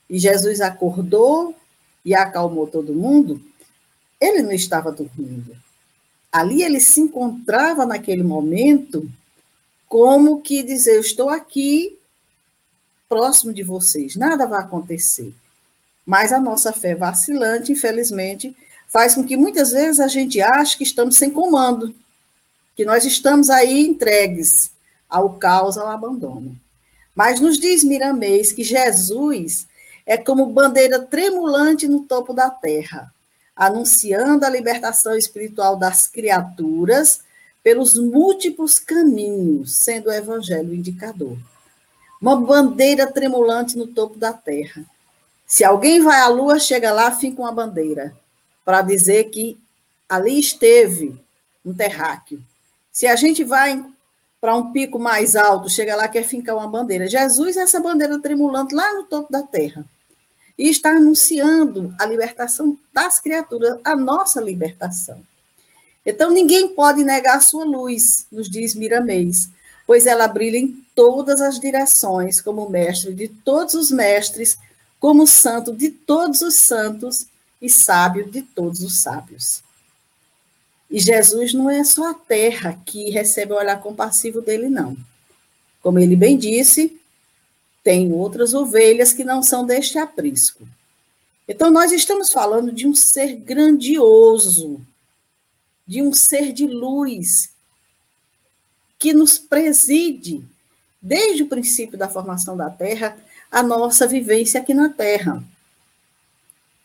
e 0.09 0.19
Jesus 0.19 0.61
acordou 0.61 1.55
e 2.05 2.14
acalmou 2.14 2.66
todo 2.66 2.95
mundo? 2.95 3.40
Ele 4.21 4.43
não 4.43 4.52
estava 4.52 4.93
dormindo. 4.93 5.57
Ali 6.37 6.62
ele 6.62 6.81
se 6.81 7.00
encontrava 7.00 7.87
naquele 7.87 8.23
momento 8.23 9.11
como 9.88 10.43
que 10.43 10.62
dizer: 10.62 10.97
Eu 10.97 11.00
estou 11.00 11.31
aqui 11.31 11.99
próximo 13.09 13.55
de 13.55 13.62
vocês, 13.62 14.16
nada 14.16 14.47
vai 14.47 14.61
acontecer. 14.61 15.33
Mas 16.05 16.35
a 16.35 16.38
nossa 16.38 16.75
fé 16.75 16.95
vacilante, 16.95 17.73
infelizmente, 17.73 18.55
faz 18.87 19.14
com 19.14 19.25
que 19.25 19.35
muitas 19.35 19.71
vezes 19.71 19.99
a 19.99 20.09
gente 20.09 20.43
ache 20.43 20.76
que 20.76 20.85
estamos 20.85 21.16
sem 21.16 21.31
comando, 21.31 21.95
que 22.75 22.85
nós 22.85 23.07
estamos 23.07 23.49
aí 23.49 23.87
entregues 23.87 24.71
ao 25.09 25.38
caos, 25.38 25.78
ao 25.78 25.88
abandono. 25.88 26.55
Mas 27.14 27.40
nos 27.40 27.59
diz 27.59 27.83
Miramês 27.83 28.52
que 28.52 28.62
Jesus 28.62 29.66
é 30.05 30.19
como 30.19 30.52
bandeira 30.52 31.00
tremulante 31.00 31.88
no 31.88 32.00
topo 32.00 32.35
da 32.35 32.50
terra, 32.50 33.11
anunciando 33.57 34.45
a 34.45 34.51
libertação 34.51 35.17
espiritual 35.17 35.77
das 35.77 36.07
criaturas 36.07 37.21
pelos 37.63 37.95
múltiplos 37.95 38.79
caminhos, 38.79 39.77
sendo 39.79 40.09
o 40.09 40.13
evangelho 40.13 40.71
o 40.71 40.75
indicador. 40.75 41.39
Uma 42.21 42.37
bandeira 42.37 43.11
tremulante 43.11 43.77
no 43.77 43.87
topo 43.87 44.19
da 44.19 44.33
terra. 44.33 44.85
Se 45.47 45.65
alguém 45.65 46.01
vai 46.01 46.21
à 46.21 46.29
lua, 46.29 46.59
chega 46.59 46.93
lá, 46.93 47.11
fica 47.11 47.41
uma 47.41 47.53
bandeira 47.53 48.15
para 48.65 48.83
dizer 48.83 49.25
que 49.31 49.59
ali 50.09 50.39
esteve 50.39 51.19
um 51.65 51.73
terráqueo. 51.73 52.43
Se 52.93 53.07
a 53.07 53.17
gente 53.17 53.43
vai 53.43 53.85
para 54.41 54.55
um 54.55 54.73
pico 54.73 54.99
mais 54.99 55.35
alto, 55.35 55.69
chega 55.69 55.97
lá 55.97 56.07
quer 56.09 56.25
fincar 56.25 56.57
uma 56.57 56.69
bandeira. 56.69 57.09
Jesus 57.09 57.57
é 57.57 57.61
essa 57.61 57.81
bandeira 57.81 58.21
tremulante 58.21 58.75
lá 58.75 58.93
no 58.95 59.05
topo 59.05 59.33
da 59.33 59.43
terra. 59.43 59.85
E 60.59 60.69
está 60.69 60.91
anunciando 60.91 61.95
a 61.99 62.07
libertação 62.07 62.79
das 62.93 63.21
criaturas, 63.21 63.79
a 63.85 63.95
nossa 63.95 64.41
libertação. 64.41 65.23
Então, 66.05 66.31
ninguém 66.31 66.69
pode 66.69 67.05
negar 67.05 67.37
a 67.37 67.41
sua 67.41 67.65
luz, 67.65 68.27
nos 68.31 68.49
diz 68.49 68.75
Miramês, 68.75 69.51
pois 69.87 70.07
ela 70.07 70.29
brilha 70.29 70.57
em 70.57 70.85
todas 70.95 71.41
as 71.41 71.59
direções, 71.61 72.41
como 72.41 72.71
mestre 72.71 73.13
de 73.13 73.29
todos 73.29 73.75
os 73.75 73.91
mestres, 73.91 74.57
como 74.99 75.27
santo 75.27 75.75
de 75.75 75.91
todos 75.91 76.41
os 76.41 76.55
santos 76.55 77.27
e 77.61 77.69
sábio 77.69 78.31
de 78.31 78.43
todos 78.43 78.81
os 78.83 78.99
sábios. 78.99 79.63
E 80.91 80.99
Jesus 81.01 81.53
não 81.53 81.69
é 81.69 81.83
só 81.85 82.11
a 82.11 82.15
terra 82.15 82.81
que 82.87 83.11
recebe 83.11 83.53
o 83.53 83.57
olhar 83.57 83.81
compassivo 83.81 84.41
dele, 84.41 84.69
não. 84.69 84.97
Como 85.83 85.99
ele 85.99 86.17
bem 86.17 86.39
disse, 86.39 87.01
tem 87.87 88.12
outras 88.12 88.52
ovelhas 88.52 89.12
que 89.12 89.23
não 89.23 89.45
são 89.45 89.64
deste 89.64 89.97
aprisco. 89.97 90.66
Então, 91.47 91.71
nós 91.71 91.93
estamos 91.93 92.33
falando 92.33 92.73
de 92.73 92.85
um 92.85 92.93
ser 92.93 93.37
grandioso, 93.37 94.85
de 95.87 96.02
um 96.02 96.12
ser 96.12 96.52
de 96.52 96.66
luz, 96.66 97.50
que 98.99 99.12
nos 99.12 99.38
preside, 99.38 100.45
desde 101.00 101.45
o 101.45 101.49
princípio 101.49 101.97
da 101.97 102.09
formação 102.09 102.57
da 102.57 102.69
terra, 102.69 103.16
a 103.52 103.62
nossa 103.62 104.05
vivência 104.05 104.61
aqui 104.61 104.75
na 104.75 104.88
terra 104.88 105.40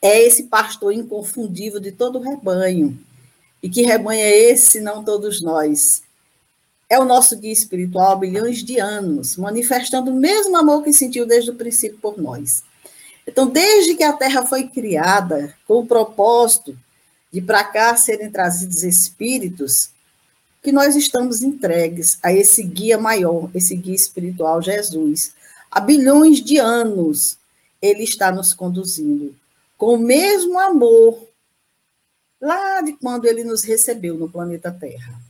é 0.00 0.24
esse 0.24 0.44
pastor 0.44 0.92
inconfundível 0.92 1.80
de 1.80 1.90
todo 1.90 2.20
o 2.20 2.22
rebanho. 2.22 2.96
E 3.60 3.68
que 3.68 3.82
rebanho 3.82 4.20
é 4.20 4.30
esse, 4.30 4.80
não 4.80 5.02
todos 5.02 5.42
nós? 5.42 6.01
É 6.92 6.98
o 6.98 7.06
nosso 7.06 7.38
guia 7.38 7.50
espiritual 7.50 8.12
há 8.12 8.16
bilhões 8.16 8.62
de 8.62 8.78
anos, 8.78 9.38
manifestando 9.38 10.10
o 10.10 10.14
mesmo 10.14 10.54
amor 10.58 10.82
que 10.84 10.92
sentiu 10.92 11.24
desde 11.24 11.50
o 11.50 11.54
princípio 11.54 11.96
por 11.96 12.20
nós. 12.20 12.62
Então, 13.26 13.46
desde 13.46 13.94
que 13.94 14.02
a 14.02 14.12
Terra 14.12 14.44
foi 14.44 14.68
criada, 14.68 15.54
com 15.66 15.78
o 15.78 15.86
propósito 15.86 16.78
de 17.32 17.40
para 17.40 17.64
cá 17.64 17.96
serem 17.96 18.30
trazidos 18.30 18.84
espíritos, 18.84 19.88
que 20.62 20.70
nós 20.70 20.94
estamos 20.94 21.42
entregues 21.42 22.18
a 22.22 22.30
esse 22.30 22.62
guia 22.62 22.98
maior, 22.98 23.48
esse 23.54 23.74
guia 23.74 23.94
espiritual 23.94 24.60
Jesus. 24.60 25.32
Há 25.70 25.80
bilhões 25.80 26.44
de 26.44 26.58
anos 26.58 27.38
ele 27.80 28.04
está 28.04 28.30
nos 28.30 28.52
conduzindo 28.52 29.34
com 29.78 29.94
o 29.94 29.98
mesmo 29.98 30.58
amor 30.60 31.26
lá 32.38 32.82
de 32.82 32.92
quando 32.98 33.24
ele 33.24 33.44
nos 33.44 33.62
recebeu 33.62 34.14
no 34.18 34.28
planeta 34.28 34.70
Terra. 34.70 35.21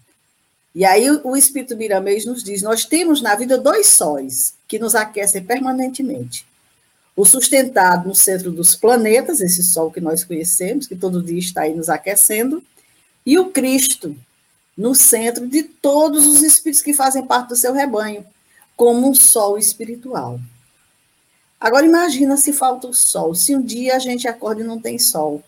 E 0.75 0.85
aí 0.85 1.11
o 1.23 1.37
Espírito 1.37 1.76
Miramês 1.76 2.25
nos 2.25 2.43
diz: 2.43 2.62
nós 2.62 2.85
temos 2.85 3.21
na 3.21 3.35
vida 3.35 3.59
dois 3.59 3.88
sóis 3.88 4.55
que 4.67 4.79
nos 4.79 4.95
aquecem 4.95 5.45
permanentemente. 5.45 6.47
O 7.14 7.26
sustentado 7.26 8.09
no 8.09 8.14
centro 8.14 8.50
dos 8.50 8.75
planetas, 8.75 9.41
esse 9.41 9.62
sol 9.62 9.91
que 9.91 10.00
nós 10.00 10.25
conhecemos, 10.25 10.87
que 10.87 10.97
todo 10.97 11.23
dia 11.23 11.38
está 11.38 11.62
aí 11.62 11.75
nos 11.75 11.91
aquecendo, 11.91 12.62
e 13.25 13.38
o 13.38 13.50
Cristo 13.50 14.17
no 14.76 14.95
centro 14.95 15.47
de 15.47 15.62
todos 15.62 16.26
os 16.26 16.43
espíritos 16.43 16.83
que 16.83 16.95
fazem 16.95 17.26
parte 17.26 17.50
do 17.50 17.57
seu 17.57 17.75
rebanho, 17.75 18.25
como 18.75 19.09
um 19.09 19.14
sol 19.14 19.59
espiritual. 19.59 20.41
Agora 21.61 21.87
imagina 21.87 22.37
se 22.38 22.52
falta 22.52 22.88
o 22.88 22.95
sol, 22.95 23.35
se 23.35 23.55
um 23.55 23.62
dia 23.62 23.95
a 23.95 23.99
gente 23.99 24.26
acorda 24.26 24.62
e 24.62 24.67
não 24.67 24.81
tem 24.81 24.99
sol. 24.99 25.45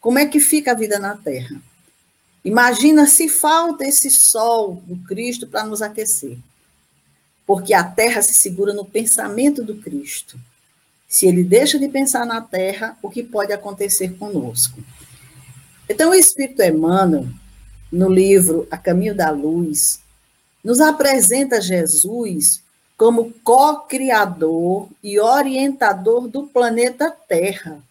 Como 0.00 0.18
é 0.18 0.24
que 0.24 0.40
fica 0.40 0.70
a 0.70 0.74
vida 0.74 0.98
na 0.98 1.16
Terra? 1.16 1.60
Imagina 2.44 3.06
se 3.06 3.28
falta 3.28 3.86
esse 3.86 4.10
sol 4.10 4.82
do 4.86 4.96
Cristo 5.06 5.46
para 5.46 5.64
nos 5.64 5.82
aquecer. 5.82 6.38
Porque 7.46 7.74
a 7.74 7.84
terra 7.84 8.22
se 8.22 8.32
segura 8.32 8.72
no 8.72 8.84
pensamento 8.84 9.62
do 9.62 9.76
Cristo. 9.76 10.38
Se 11.08 11.26
ele 11.26 11.42
deixa 11.42 11.78
de 11.78 11.88
pensar 11.88 12.24
na 12.24 12.40
terra, 12.40 12.96
o 13.02 13.10
que 13.10 13.22
pode 13.22 13.52
acontecer 13.52 14.16
conosco? 14.16 14.78
Então, 15.88 16.10
o 16.10 16.14
Espírito 16.14 16.62
Emmanuel, 16.62 17.26
no 17.90 18.08
livro 18.08 18.68
A 18.70 18.78
Caminho 18.78 19.14
da 19.14 19.30
Luz, 19.30 20.00
nos 20.62 20.80
apresenta 20.80 21.60
Jesus 21.60 22.62
como 22.96 23.32
co-criador 23.42 24.88
e 25.02 25.18
orientador 25.18 26.28
do 26.28 26.44
planeta 26.44 27.10
Terra. 27.10 27.82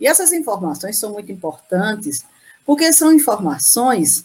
E 0.00 0.06
essas 0.06 0.32
informações 0.32 0.96
são 0.96 1.12
muito 1.12 1.30
importantes 1.30 2.24
porque 2.64 2.92
são 2.92 3.12
informações 3.12 4.24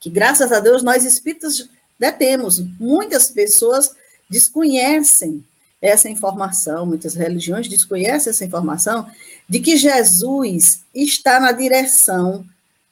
que, 0.00 0.08
graças 0.08 0.50
a 0.50 0.60
Deus, 0.60 0.82
nós 0.82 1.04
espíritas 1.04 1.68
detemos. 1.98 2.58
Muitas 2.78 3.30
pessoas 3.30 3.94
desconhecem 4.28 5.44
essa 5.82 6.08
informação, 6.08 6.86
muitas 6.86 7.14
religiões 7.14 7.68
desconhecem 7.68 8.30
essa 8.30 8.44
informação 8.44 9.10
de 9.48 9.60
que 9.60 9.76
Jesus 9.76 10.82
está 10.94 11.40
na 11.40 11.52
direção 11.52 12.44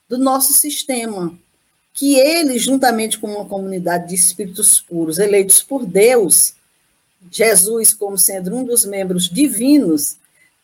do 0.08 0.16
nosso 0.16 0.52
sistema, 0.52 1.38
que 1.92 2.16
ele, 2.16 2.58
juntamente 2.58 3.18
com 3.18 3.26
uma 3.26 3.44
comunidade 3.44 4.08
de 4.08 4.14
espíritos 4.14 4.80
puros 4.80 5.18
eleitos 5.18 5.62
por 5.62 5.84
Deus, 5.84 6.54
Jesus, 7.30 7.92
como 7.92 8.16
sendo 8.16 8.54
um 8.54 8.64
dos 8.64 8.84
membros 8.84 9.28
divinos, 9.28 10.16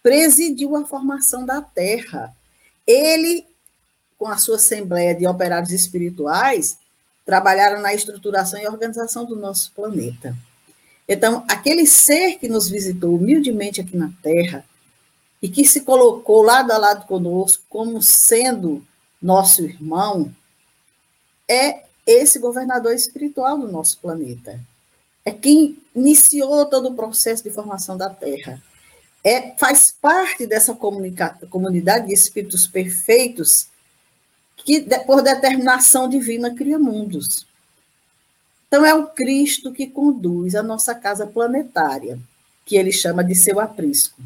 presidiu 0.02 0.76
a 0.76 0.84
formação 0.84 1.44
da 1.44 1.60
Terra. 1.60 2.34
Ele 2.86 3.44
com 4.18 4.28
a 4.28 4.36
sua 4.36 4.56
assembleia 4.56 5.14
de 5.14 5.26
operários 5.26 5.70
espirituais, 5.70 6.78
trabalharam 7.24 7.80
na 7.80 7.94
estruturação 7.94 8.60
e 8.60 8.66
organização 8.66 9.24
do 9.24 9.36
nosso 9.36 9.72
planeta. 9.72 10.36
Então, 11.08 11.44
aquele 11.48 11.86
ser 11.86 12.38
que 12.38 12.48
nos 12.48 12.68
visitou 12.68 13.14
humildemente 13.14 13.80
aqui 13.80 13.96
na 13.96 14.10
Terra 14.22 14.64
e 15.42 15.48
que 15.48 15.66
se 15.66 15.82
colocou 15.82 16.42
lado 16.42 16.70
a 16.70 16.78
lado 16.78 17.06
conosco 17.06 17.62
como 17.68 18.00
sendo 18.02 18.82
nosso 19.20 19.62
irmão, 19.62 20.34
é 21.48 21.84
esse 22.06 22.38
governador 22.38 22.94
espiritual 22.94 23.58
do 23.58 23.70
nosso 23.70 23.98
planeta. 23.98 24.60
É 25.24 25.30
quem 25.30 25.78
iniciou 25.94 26.66
todo 26.66 26.88
o 26.88 26.94
processo 26.94 27.42
de 27.42 27.50
formação 27.50 27.96
da 27.96 28.10
Terra. 28.10 28.62
É, 29.22 29.56
faz 29.56 29.90
parte 29.90 30.46
dessa 30.46 30.74
comunidade 30.74 32.08
de 32.08 32.12
espíritos 32.12 32.66
perfeitos 32.66 33.68
que 34.64 34.80
por 35.06 35.22
determinação 35.22 36.08
divina 36.08 36.54
cria 36.54 36.78
mundos. 36.78 37.46
Então 38.66 38.84
é 38.84 38.94
o 38.94 39.06
Cristo 39.06 39.72
que 39.72 39.86
conduz 39.86 40.54
a 40.54 40.62
nossa 40.62 40.94
casa 40.94 41.26
planetária, 41.26 42.18
que 42.64 42.76
ele 42.76 42.90
chama 42.90 43.22
de 43.22 43.34
seu 43.34 43.60
aprisco. 43.60 44.20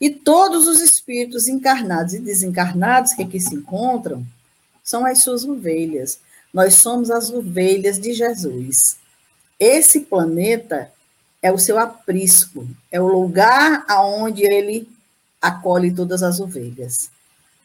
E 0.00 0.10
todos 0.10 0.66
os 0.66 0.80
espíritos 0.80 1.46
encarnados 1.46 2.12
e 2.12 2.18
desencarnados 2.18 3.12
que 3.12 3.22
aqui 3.22 3.38
se 3.38 3.54
encontram 3.54 4.26
são 4.82 5.06
as 5.06 5.22
suas 5.22 5.44
ovelhas. 5.44 6.18
Nós 6.52 6.74
somos 6.74 7.08
as 7.10 7.30
ovelhas 7.30 8.00
de 8.00 8.12
Jesus. 8.12 8.96
Esse 9.58 10.00
planeta 10.00 10.90
é 11.40 11.52
o 11.52 11.58
seu 11.58 11.78
aprisco, 11.78 12.66
é 12.90 13.00
o 13.00 13.06
lugar 13.06 13.84
aonde 13.88 14.42
ele 14.42 14.88
acolhe 15.40 15.94
todas 15.94 16.22
as 16.22 16.40
ovelhas. 16.40 17.10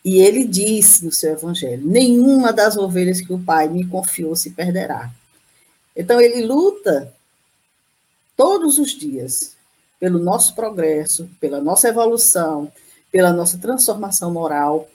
E 0.08 0.22
ele 0.22 0.46
disse 0.46 1.04
no 1.04 1.12
seu 1.12 1.34
evangelho: 1.34 1.86
nenhuma 1.86 2.54
das 2.54 2.78
ovelhas 2.78 3.20
que 3.20 3.34
o 3.34 3.44
Pai 3.44 3.68
me 3.68 3.86
confiou 3.86 4.38
se 4.38 4.52
perderá. 4.52 5.12
Então 5.94 6.22
ele 6.22 6.46
luta 6.46 7.14
todos 8.38 8.78
os 8.80 8.92
dias 8.92 9.58
pelo 10.00 10.18
nosso 10.18 10.56
progresso, 10.56 11.30
pela 11.42 11.60
nossa 11.60 11.90
evolução, 11.90 12.72
pela 13.12 13.34
nossa 13.34 13.58
transformação 13.58 14.32
moral, 14.32 14.88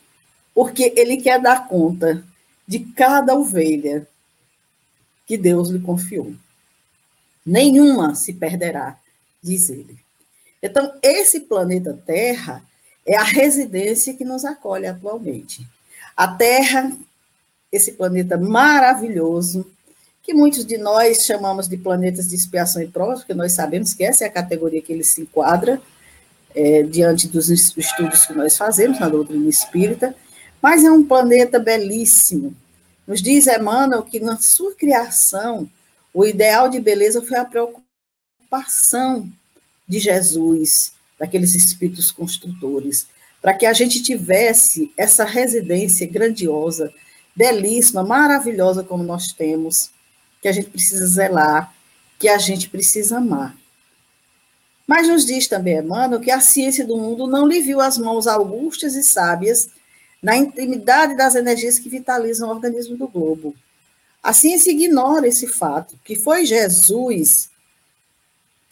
porque 0.54 0.94
ele 0.96 1.18
quer 1.18 1.38
dar 1.38 1.68
conta 1.68 2.24
de 2.66 2.78
cada 2.78 3.34
ovelha 3.34 4.08
que 5.26 5.36
Deus 5.36 5.68
lhe 5.68 5.80
confiou. 5.80 6.32
Nenhuma 7.44 8.14
se 8.14 8.32
perderá, 8.32 8.98
diz 9.42 9.68
ele. 9.68 9.98
Então, 10.62 10.90
esse 11.02 11.40
planeta 11.40 12.00
Terra 12.06 12.64
é 13.06 13.16
a 13.16 13.22
residência 13.22 14.14
que 14.14 14.24
nos 14.24 14.44
acolhe 14.44 14.86
atualmente. 14.86 15.66
A 16.16 16.28
Terra, 16.28 16.92
esse 17.70 17.92
planeta 17.92 18.36
maravilhoso, 18.36 19.66
que 20.22 20.32
muitos 20.32 20.64
de 20.64 20.78
nós 20.78 21.24
chamamos 21.24 21.68
de 21.68 21.76
planetas 21.76 22.28
de 22.28 22.36
expiação 22.36 22.80
e 22.80 22.86
prova, 22.86 23.14
porque 23.14 23.34
nós 23.34 23.52
sabemos 23.52 23.92
que 23.92 24.04
essa 24.04 24.24
é 24.24 24.28
a 24.28 24.32
categoria 24.32 24.80
que 24.80 24.92
ele 24.92 25.02
se 25.02 25.22
enquadra 25.22 25.82
é, 26.54 26.82
diante 26.82 27.26
dos 27.26 27.48
estudos 27.50 28.26
que 28.26 28.34
nós 28.34 28.56
fazemos 28.56 29.00
na 29.00 29.08
doutrina 29.08 29.48
espírita, 29.48 30.14
mas 30.60 30.84
é 30.84 30.90
um 30.92 31.04
planeta 31.04 31.58
belíssimo. 31.58 32.54
Nos 33.06 33.20
diz 33.20 33.48
Emmanuel 33.48 34.04
que 34.04 34.20
na 34.20 34.38
sua 34.38 34.74
criação, 34.74 35.68
o 36.14 36.24
ideal 36.24 36.68
de 36.68 36.78
beleza 36.78 37.20
foi 37.20 37.36
a 37.36 37.44
preocupação 37.44 39.28
de 39.88 39.98
Jesus 39.98 40.92
daqueles 41.22 41.54
espíritos 41.54 42.10
construtores, 42.10 43.06
para 43.40 43.54
que 43.54 43.64
a 43.64 43.72
gente 43.72 44.02
tivesse 44.02 44.92
essa 44.96 45.22
residência 45.22 46.04
grandiosa, 46.04 46.92
belíssima, 47.34 48.02
maravilhosa 48.02 48.82
como 48.82 49.04
nós 49.04 49.30
temos, 49.32 49.92
que 50.40 50.48
a 50.48 50.52
gente 50.52 50.68
precisa 50.68 51.06
zelar, 51.06 51.72
que 52.18 52.28
a 52.28 52.38
gente 52.38 52.68
precisa 52.68 53.18
amar. 53.18 53.56
Mas 54.84 55.06
nos 55.06 55.24
diz 55.24 55.46
também, 55.46 55.78
Emmanuel, 55.78 56.20
que 56.20 56.30
a 56.32 56.40
ciência 56.40 56.84
do 56.84 56.96
mundo 56.96 57.28
não 57.28 57.46
lhe 57.46 57.60
viu 57.60 57.80
as 57.80 57.96
mãos 57.96 58.26
augustas 58.26 58.96
e 58.96 59.02
sábias 59.04 59.68
na 60.20 60.36
intimidade 60.36 61.16
das 61.16 61.36
energias 61.36 61.78
que 61.78 61.88
vitalizam 61.88 62.48
o 62.48 62.52
organismo 62.52 62.96
do 62.96 63.06
globo. 63.06 63.54
A 64.20 64.32
ciência 64.32 64.72
ignora 64.72 65.28
esse 65.28 65.46
fato, 65.46 65.96
que 66.02 66.16
foi 66.16 66.44
Jesus 66.44 67.48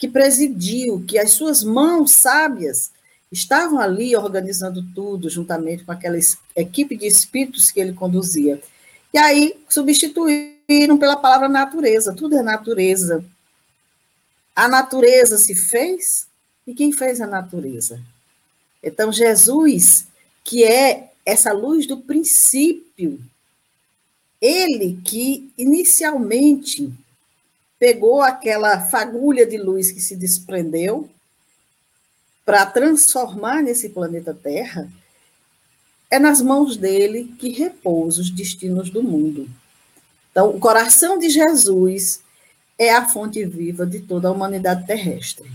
que 0.01 0.07
presidiu, 0.07 1.05
que 1.07 1.19
as 1.19 1.33
suas 1.33 1.63
mãos 1.63 2.09
sábias 2.13 2.89
estavam 3.31 3.79
ali 3.79 4.15
organizando 4.15 4.83
tudo, 4.95 5.29
juntamente 5.29 5.83
com 5.83 5.91
aquela 5.91 6.17
equipe 6.55 6.97
de 6.97 7.05
espíritos 7.05 7.69
que 7.69 7.79
ele 7.79 7.93
conduzia. 7.93 8.59
E 9.13 9.17
aí 9.19 9.55
substituíram 9.69 10.97
pela 10.97 11.15
palavra 11.15 11.47
natureza, 11.47 12.15
tudo 12.15 12.35
é 12.35 12.41
natureza. 12.41 13.23
A 14.55 14.67
natureza 14.67 15.37
se 15.37 15.53
fez, 15.53 16.25
e 16.65 16.73
quem 16.73 16.91
fez 16.91 17.21
a 17.21 17.27
natureza? 17.27 18.01
Então, 18.81 19.13
Jesus, 19.13 20.07
que 20.43 20.63
é 20.63 21.11
essa 21.23 21.53
luz 21.53 21.85
do 21.85 21.97
princípio, 21.97 23.21
ele 24.41 24.99
que 25.05 25.53
inicialmente 25.55 26.91
pegou 27.81 28.21
aquela 28.21 28.79
fagulha 28.79 29.43
de 29.43 29.57
luz 29.57 29.91
que 29.91 29.99
se 29.99 30.15
desprendeu 30.15 31.09
para 32.45 32.63
transformar 32.63 33.63
nesse 33.63 33.89
planeta 33.89 34.35
Terra, 34.35 34.87
é 36.07 36.19
nas 36.19 36.43
mãos 36.43 36.77
dele 36.77 37.33
que 37.39 37.49
repousa 37.49 38.21
os 38.21 38.29
destinos 38.29 38.91
do 38.91 39.01
mundo. 39.01 39.49
Então, 40.29 40.51
o 40.51 40.59
coração 40.59 41.17
de 41.17 41.27
Jesus 41.27 42.21
é 42.77 42.93
a 42.93 43.09
fonte 43.09 43.43
viva 43.43 43.83
de 43.83 44.01
toda 44.01 44.27
a 44.27 44.31
humanidade 44.31 44.85
terrestre. 44.85 45.51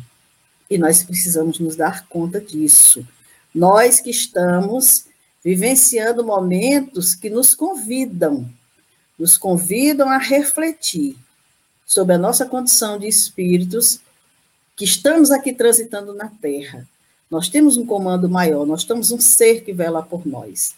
E 0.68 0.76
nós 0.76 1.04
precisamos 1.04 1.60
nos 1.60 1.76
dar 1.76 2.08
conta 2.08 2.40
disso. 2.40 3.06
Nós 3.54 4.00
que 4.00 4.10
estamos 4.10 5.04
vivenciando 5.44 6.26
momentos 6.26 7.14
que 7.14 7.30
nos 7.30 7.54
convidam, 7.54 8.50
nos 9.16 9.38
convidam 9.38 10.08
a 10.08 10.18
refletir 10.18 11.16
sobre 11.86 12.16
a 12.16 12.18
nossa 12.18 12.44
condição 12.44 12.98
de 12.98 13.06
espíritos 13.06 14.00
que 14.74 14.84
estamos 14.84 15.30
aqui 15.30 15.52
transitando 15.52 16.12
na 16.12 16.28
Terra. 16.28 16.86
Nós 17.30 17.48
temos 17.48 17.76
um 17.76 17.86
comando 17.86 18.28
maior, 18.28 18.66
nós 18.66 18.84
temos 18.84 19.12
um 19.12 19.20
ser 19.20 19.62
que 19.62 19.72
vela 19.72 20.02
por 20.02 20.26
nós. 20.26 20.74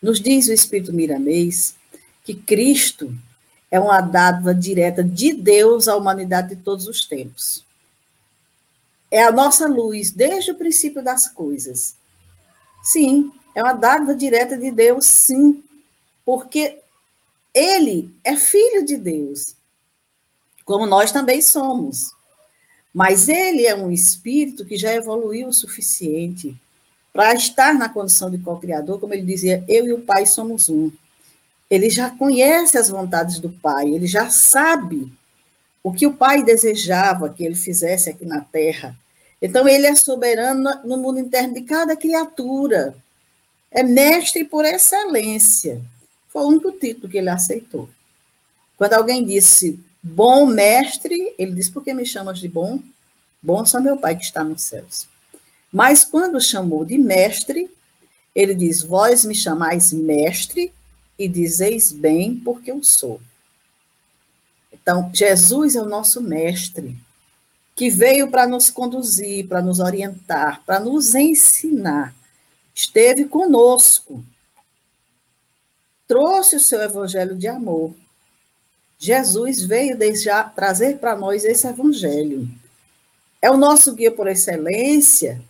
Nos 0.00 0.20
diz 0.20 0.48
o 0.48 0.52
Espírito 0.52 0.92
Miramês 0.92 1.74
que 2.24 2.34
Cristo 2.34 3.12
é 3.70 3.80
uma 3.80 4.00
dádiva 4.00 4.54
direta 4.54 5.02
de 5.02 5.32
Deus 5.32 5.88
à 5.88 5.96
humanidade 5.96 6.54
de 6.54 6.62
todos 6.62 6.86
os 6.86 7.06
tempos. 7.06 7.64
É 9.10 9.24
a 9.24 9.32
nossa 9.32 9.66
luz 9.66 10.10
desde 10.10 10.52
o 10.52 10.54
princípio 10.54 11.02
das 11.02 11.28
coisas. 11.28 11.96
Sim, 12.82 13.32
é 13.54 13.62
uma 13.62 13.72
dádiva 13.72 14.14
direta 14.14 14.56
de 14.56 14.70
Deus, 14.70 15.06
sim, 15.06 15.62
porque 16.24 16.78
ele 17.52 18.14
é 18.22 18.36
filho 18.36 18.84
de 18.84 18.96
Deus, 18.96 19.56
como 20.70 20.86
nós 20.86 21.10
também 21.10 21.42
somos. 21.42 22.12
Mas 22.94 23.28
ele 23.28 23.66
é 23.66 23.74
um 23.74 23.90
espírito 23.90 24.64
que 24.64 24.76
já 24.76 24.94
evoluiu 24.94 25.48
o 25.48 25.52
suficiente 25.52 26.56
para 27.12 27.34
estar 27.34 27.74
na 27.74 27.88
condição 27.88 28.30
de 28.30 28.38
co-criador, 28.38 29.00
como 29.00 29.12
ele 29.12 29.26
dizia, 29.26 29.64
eu 29.66 29.84
e 29.84 29.92
o 29.92 30.02
Pai 30.02 30.26
somos 30.26 30.68
um. 30.68 30.92
Ele 31.68 31.90
já 31.90 32.08
conhece 32.10 32.78
as 32.78 32.88
vontades 32.88 33.40
do 33.40 33.50
Pai, 33.50 33.88
ele 33.88 34.06
já 34.06 34.30
sabe 34.30 35.12
o 35.82 35.92
que 35.92 36.06
o 36.06 36.14
Pai 36.14 36.44
desejava 36.44 37.30
que 37.30 37.44
ele 37.44 37.56
fizesse 37.56 38.08
aqui 38.08 38.24
na 38.24 38.40
Terra. 38.40 38.96
Então, 39.42 39.66
ele 39.66 39.88
é 39.88 39.96
soberano 39.96 40.70
no 40.84 40.96
mundo 40.98 41.18
interno 41.18 41.54
de 41.54 41.62
cada 41.62 41.96
criatura. 41.96 42.94
É 43.72 43.82
mestre 43.82 44.44
por 44.44 44.64
excelência. 44.64 45.80
Foi 46.28 46.42
o 46.42 46.46
único 46.46 46.70
título 46.70 47.08
que 47.08 47.18
ele 47.18 47.28
aceitou. 47.28 47.88
Quando 48.76 48.92
alguém 48.92 49.24
disse 49.24 49.80
bom 50.02 50.46
mestre, 50.46 51.34
ele 51.38 51.52
disse: 51.52 51.70
Por 51.70 51.84
que 51.84 51.94
me 51.94 52.06
chamas 52.06 52.38
de 52.38 52.48
bom? 52.48 52.80
Bom 53.42 53.64
só 53.64 53.80
meu 53.80 53.96
Pai 53.96 54.16
que 54.16 54.24
está 54.24 54.44
nos 54.44 54.62
céus. 54.62 55.08
Mas 55.72 56.04
quando 56.04 56.40
chamou 56.40 56.84
de 56.84 56.98
mestre, 56.98 57.70
ele 58.34 58.54
diz: 58.54 58.82
Vós 58.82 59.24
me 59.24 59.34
chamais 59.34 59.92
mestre 59.92 60.72
e 61.18 61.28
dizeis 61.28 61.92
bem 61.92 62.36
porque 62.36 62.70
eu 62.70 62.82
sou. 62.82 63.20
Então, 64.72 65.10
Jesus 65.12 65.74
é 65.74 65.82
o 65.82 65.88
nosso 65.88 66.20
mestre, 66.20 66.96
que 67.76 67.90
veio 67.90 68.30
para 68.30 68.46
nos 68.46 68.70
conduzir, 68.70 69.46
para 69.46 69.60
nos 69.60 69.80
orientar, 69.80 70.62
para 70.64 70.80
nos 70.80 71.14
ensinar. 71.14 72.14
Esteve 72.74 73.26
conosco. 73.26 74.24
Trouxe 76.08 76.56
o 76.56 76.60
seu 76.60 76.80
evangelho 76.80 77.36
de 77.36 77.46
amor. 77.46 77.94
Jesus 79.02 79.62
veio 79.62 79.96
já 80.14 80.44
trazer 80.44 80.98
para 80.98 81.16
nós 81.16 81.42
esse 81.42 81.66
evangelho. 81.66 82.46
É 83.40 83.50
o 83.50 83.56
nosso 83.56 83.94
guia 83.94 84.12
por 84.12 84.28
excelência 84.28 85.40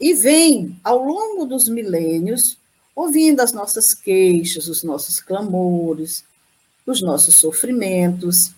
e 0.00 0.14
vem, 0.14 0.80
ao 0.82 1.04
longo 1.04 1.44
dos 1.44 1.68
milênios, 1.68 2.56
ouvindo 2.96 3.40
as 3.40 3.52
nossas 3.52 3.92
queixas, 3.92 4.66
os 4.66 4.82
nossos 4.82 5.20
clamores, 5.20 6.24
os 6.86 7.02
nossos 7.02 7.34
sofrimentos. 7.34 8.52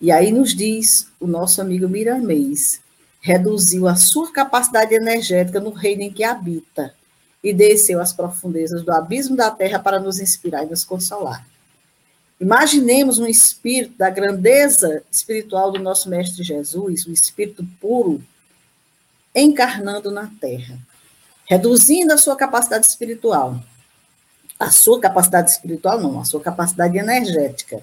E 0.00 0.10
aí 0.10 0.32
nos 0.32 0.56
diz 0.56 1.06
o 1.20 1.26
nosso 1.26 1.60
amigo 1.60 1.86
Miramês, 1.86 2.80
reduziu 3.20 3.86
a 3.86 3.96
sua 3.96 4.32
capacidade 4.32 4.94
energética 4.94 5.60
no 5.60 5.70
reino 5.70 6.04
em 6.04 6.10
que 6.10 6.24
habita 6.24 6.94
e 7.44 7.52
desceu 7.52 8.00
às 8.00 8.14
profundezas 8.14 8.82
do 8.82 8.90
abismo 8.90 9.36
da 9.36 9.50
terra 9.50 9.78
para 9.78 10.00
nos 10.00 10.18
inspirar 10.18 10.64
e 10.64 10.70
nos 10.70 10.84
consolar. 10.84 11.51
Imaginemos 12.42 13.18
um 13.18 13.26
espírito 13.26 13.96
da 13.96 14.10
grandeza 14.10 15.02
espiritual 15.10 15.70
do 15.70 15.78
nosso 15.78 16.10
Mestre 16.10 16.42
Jesus, 16.42 17.06
um 17.06 17.12
espírito 17.12 17.64
puro, 17.80 18.22
encarnando 19.34 20.10
na 20.10 20.30
terra 20.40 20.78
reduzindo 21.52 22.14
a 22.14 22.16
sua 22.16 22.34
capacidade 22.34 22.86
espiritual. 22.86 23.60
A 24.58 24.70
sua 24.70 24.98
capacidade 24.98 25.50
espiritual, 25.50 26.00
não, 26.00 26.18
a 26.18 26.24
sua 26.24 26.40
capacidade 26.40 26.96
energética. 26.96 27.82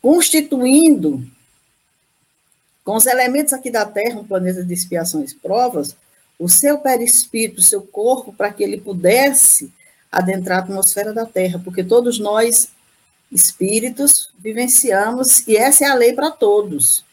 Constituindo, 0.00 1.26
com 2.84 2.94
os 2.94 3.06
elementos 3.06 3.52
aqui 3.52 3.68
da 3.68 3.84
Terra, 3.84 4.20
um 4.20 4.26
planeta 4.26 4.62
de 4.62 4.72
expiações 4.72 5.32
e 5.32 5.34
provas, 5.34 5.96
o 6.38 6.48
seu 6.48 6.78
perispírito, 6.78 7.60
o 7.60 7.64
seu 7.64 7.82
corpo, 7.82 8.32
para 8.32 8.52
que 8.52 8.62
ele 8.62 8.80
pudesse 8.80 9.72
adentrar 10.12 10.58
a 10.58 10.62
atmosfera 10.62 11.12
da 11.12 11.26
Terra, 11.26 11.60
porque 11.64 11.82
todos 11.82 12.20
nós, 12.20 12.68
espíritos, 13.30 14.30
vivenciamos, 14.38 15.46
e 15.46 15.56
essa 15.56 15.84
é 15.84 15.88
a 15.88 15.94
lei 15.94 16.12
para 16.12 16.30
todos. 16.30 17.04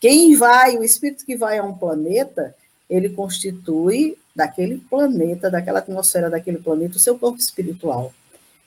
Quem 0.00 0.36
vai, 0.36 0.76
o 0.76 0.84
espírito 0.84 1.24
que 1.24 1.36
vai 1.36 1.58
a 1.58 1.64
um 1.64 1.74
planeta, 1.74 2.54
ele 2.90 3.08
constitui 3.08 4.18
daquele 4.34 4.78
planeta, 4.78 5.50
daquela 5.50 5.78
atmosfera 5.78 6.28
daquele 6.28 6.58
planeta, 6.58 6.96
o 6.96 7.00
seu 7.00 7.18
corpo 7.18 7.38
espiritual. 7.38 8.12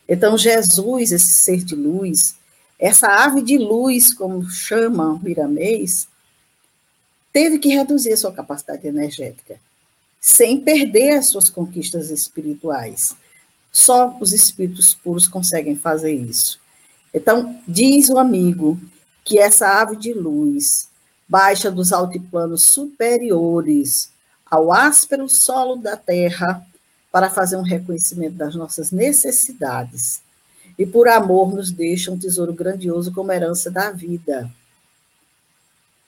Então, 0.08 0.38
Jesus, 0.38 1.12
esse 1.12 1.34
ser 1.34 1.62
de 1.62 1.74
luz, 1.74 2.36
essa 2.78 3.08
ave 3.08 3.42
de 3.42 3.58
luz, 3.58 4.14
como 4.14 4.48
chama 4.48 5.18
Miramês, 5.22 6.08
teve 7.32 7.58
que 7.58 7.68
reduzir 7.68 8.12
a 8.12 8.16
sua 8.16 8.32
capacidade 8.32 8.86
energética, 8.86 9.60
sem 10.20 10.60
perder 10.60 11.18
as 11.18 11.26
suas 11.26 11.50
conquistas 11.50 12.10
espirituais. 12.10 13.14
Só 13.70 14.16
os 14.18 14.32
espíritos 14.32 14.94
puros 14.94 15.28
conseguem 15.28 15.76
fazer 15.76 16.12
isso. 16.12 16.58
Então, 17.12 17.60
diz 17.66 18.08
o 18.08 18.18
amigo 18.18 18.78
que 19.24 19.38
essa 19.38 19.80
ave 19.80 19.96
de 19.96 20.12
luz 20.12 20.88
baixa 21.28 21.70
dos 21.70 21.92
altiplanos 21.92 22.64
superiores 22.64 24.10
ao 24.50 24.72
áspero 24.72 25.28
solo 25.28 25.76
da 25.76 25.96
terra 25.96 26.66
para 27.12 27.30
fazer 27.30 27.56
um 27.56 27.62
reconhecimento 27.62 28.34
das 28.34 28.54
nossas 28.54 28.90
necessidades. 28.90 30.22
E 30.78 30.86
por 30.86 31.08
amor 31.08 31.54
nos 31.54 31.70
deixa 31.70 32.10
um 32.10 32.18
tesouro 32.18 32.52
grandioso 32.52 33.12
como 33.12 33.32
herança 33.32 33.70
da 33.70 33.90
vida. 33.90 34.50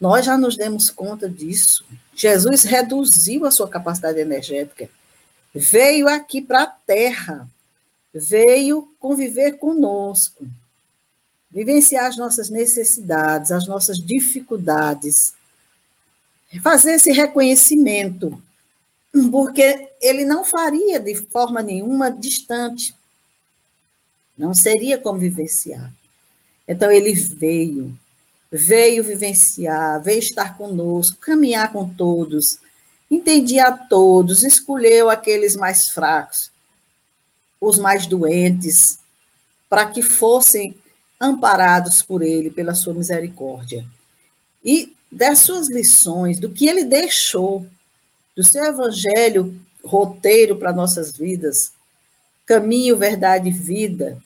Nós 0.00 0.24
já 0.24 0.38
nos 0.38 0.56
demos 0.56 0.88
conta 0.88 1.28
disso. 1.28 1.84
Jesus 2.14 2.62
reduziu 2.62 3.44
a 3.44 3.50
sua 3.50 3.68
capacidade 3.68 4.18
energética. 4.18 4.88
Veio 5.54 6.08
aqui 6.08 6.40
para 6.40 6.62
a 6.62 6.66
terra. 6.66 7.48
Veio 8.14 8.88
conviver 8.98 9.58
conosco. 9.58 10.46
Vivenciar 11.50 12.06
as 12.06 12.16
nossas 12.16 12.48
necessidades, 12.48 13.50
as 13.50 13.66
nossas 13.66 13.98
dificuldades 13.98 15.34
fazer 16.58 16.94
esse 16.94 17.12
reconhecimento, 17.12 18.42
porque 19.30 19.88
ele 20.00 20.24
não 20.24 20.44
faria 20.44 20.98
de 20.98 21.14
forma 21.14 21.62
nenhuma 21.62 22.10
distante. 22.10 22.94
Não 24.36 24.54
seria 24.54 24.98
como 24.98 25.18
vivenciar. 25.18 25.92
Então 26.66 26.90
ele 26.90 27.12
veio, 27.12 27.96
veio 28.50 29.04
vivenciar, 29.04 30.02
veio 30.02 30.18
estar 30.18 30.56
conosco, 30.56 31.18
caminhar 31.18 31.72
com 31.72 31.88
todos, 31.88 32.58
entendia 33.10 33.68
a 33.68 33.76
todos, 33.76 34.42
escolheu 34.42 35.10
aqueles 35.10 35.54
mais 35.54 35.90
fracos, 35.90 36.50
os 37.60 37.78
mais 37.78 38.06
doentes, 38.06 38.98
para 39.68 39.86
que 39.86 40.02
fossem 40.02 40.74
amparados 41.20 42.02
por 42.02 42.22
ele, 42.22 42.50
pela 42.50 42.74
sua 42.74 42.94
misericórdia. 42.94 43.84
E 44.64 44.94
das 45.12 45.40
suas 45.40 45.68
lições, 45.68 46.40
do 46.40 46.50
que 46.50 46.66
ele 46.66 46.84
deixou, 46.84 47.66
do 48.34 48.44
seu 48.44 48.64
evangelho, 48.64 49.60
roteiro 49.84 50.56
para 50.56 50.72
nossas 50.72 51.12
vidas, 51.12 51.72
caminho, 52.46 52.96
verdade 52.96 53.48
e 53.48 53.52
vida, 53.52 54.18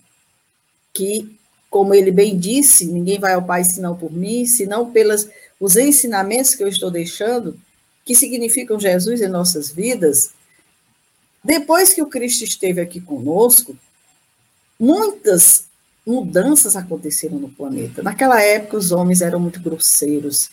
que, 0.93 1.37
como 1.69 1.95
ele 1.95 2.13
bem 2.13 2.39
disse, 2.39 2.87
ninguém 2.87 3.19
vai 3.19 3.33
ao 3.33 3.45
Pai 3.45 3.65
senão 3.65 3.97
por 3.97 4.13
mim, 4.13 4.47
senão 4.47 4.93
pelos 4.93 5.29
os 5.59 5.77
ensinamentos 5.77 6.55
que 6.55 6.63
eu 6.63 6.69
estou 6.69 6.91
deixando, 6.91 7.59
que 8.05 8.15
significam 8.15 8.79
Jesus 8.79 9.21
em 9.21 9.29
nossas 9.29 9.71
vidas. 9.71 10.31
Depois 11.43 11.93
que 11.93 12.03
o 12.03 12.07
Cristo 12.07 12.45
esteve 12.45 12.81
aqui 12.81 13.01
conosco, 13.01 13.77
muitas 14.79 15.67
mudanças 16.07 16.77
aconteceram 16.77 17.39
no 17.39 17.49
planeta. 17.49 18.03
Naquela 18.03 18.41
época, 18.43 18.77
os 18.77 18.93
homens 18.93 19.23
eram 19.23 19.41
muito 19.41 19.61
grosseiros, 19.61 20.51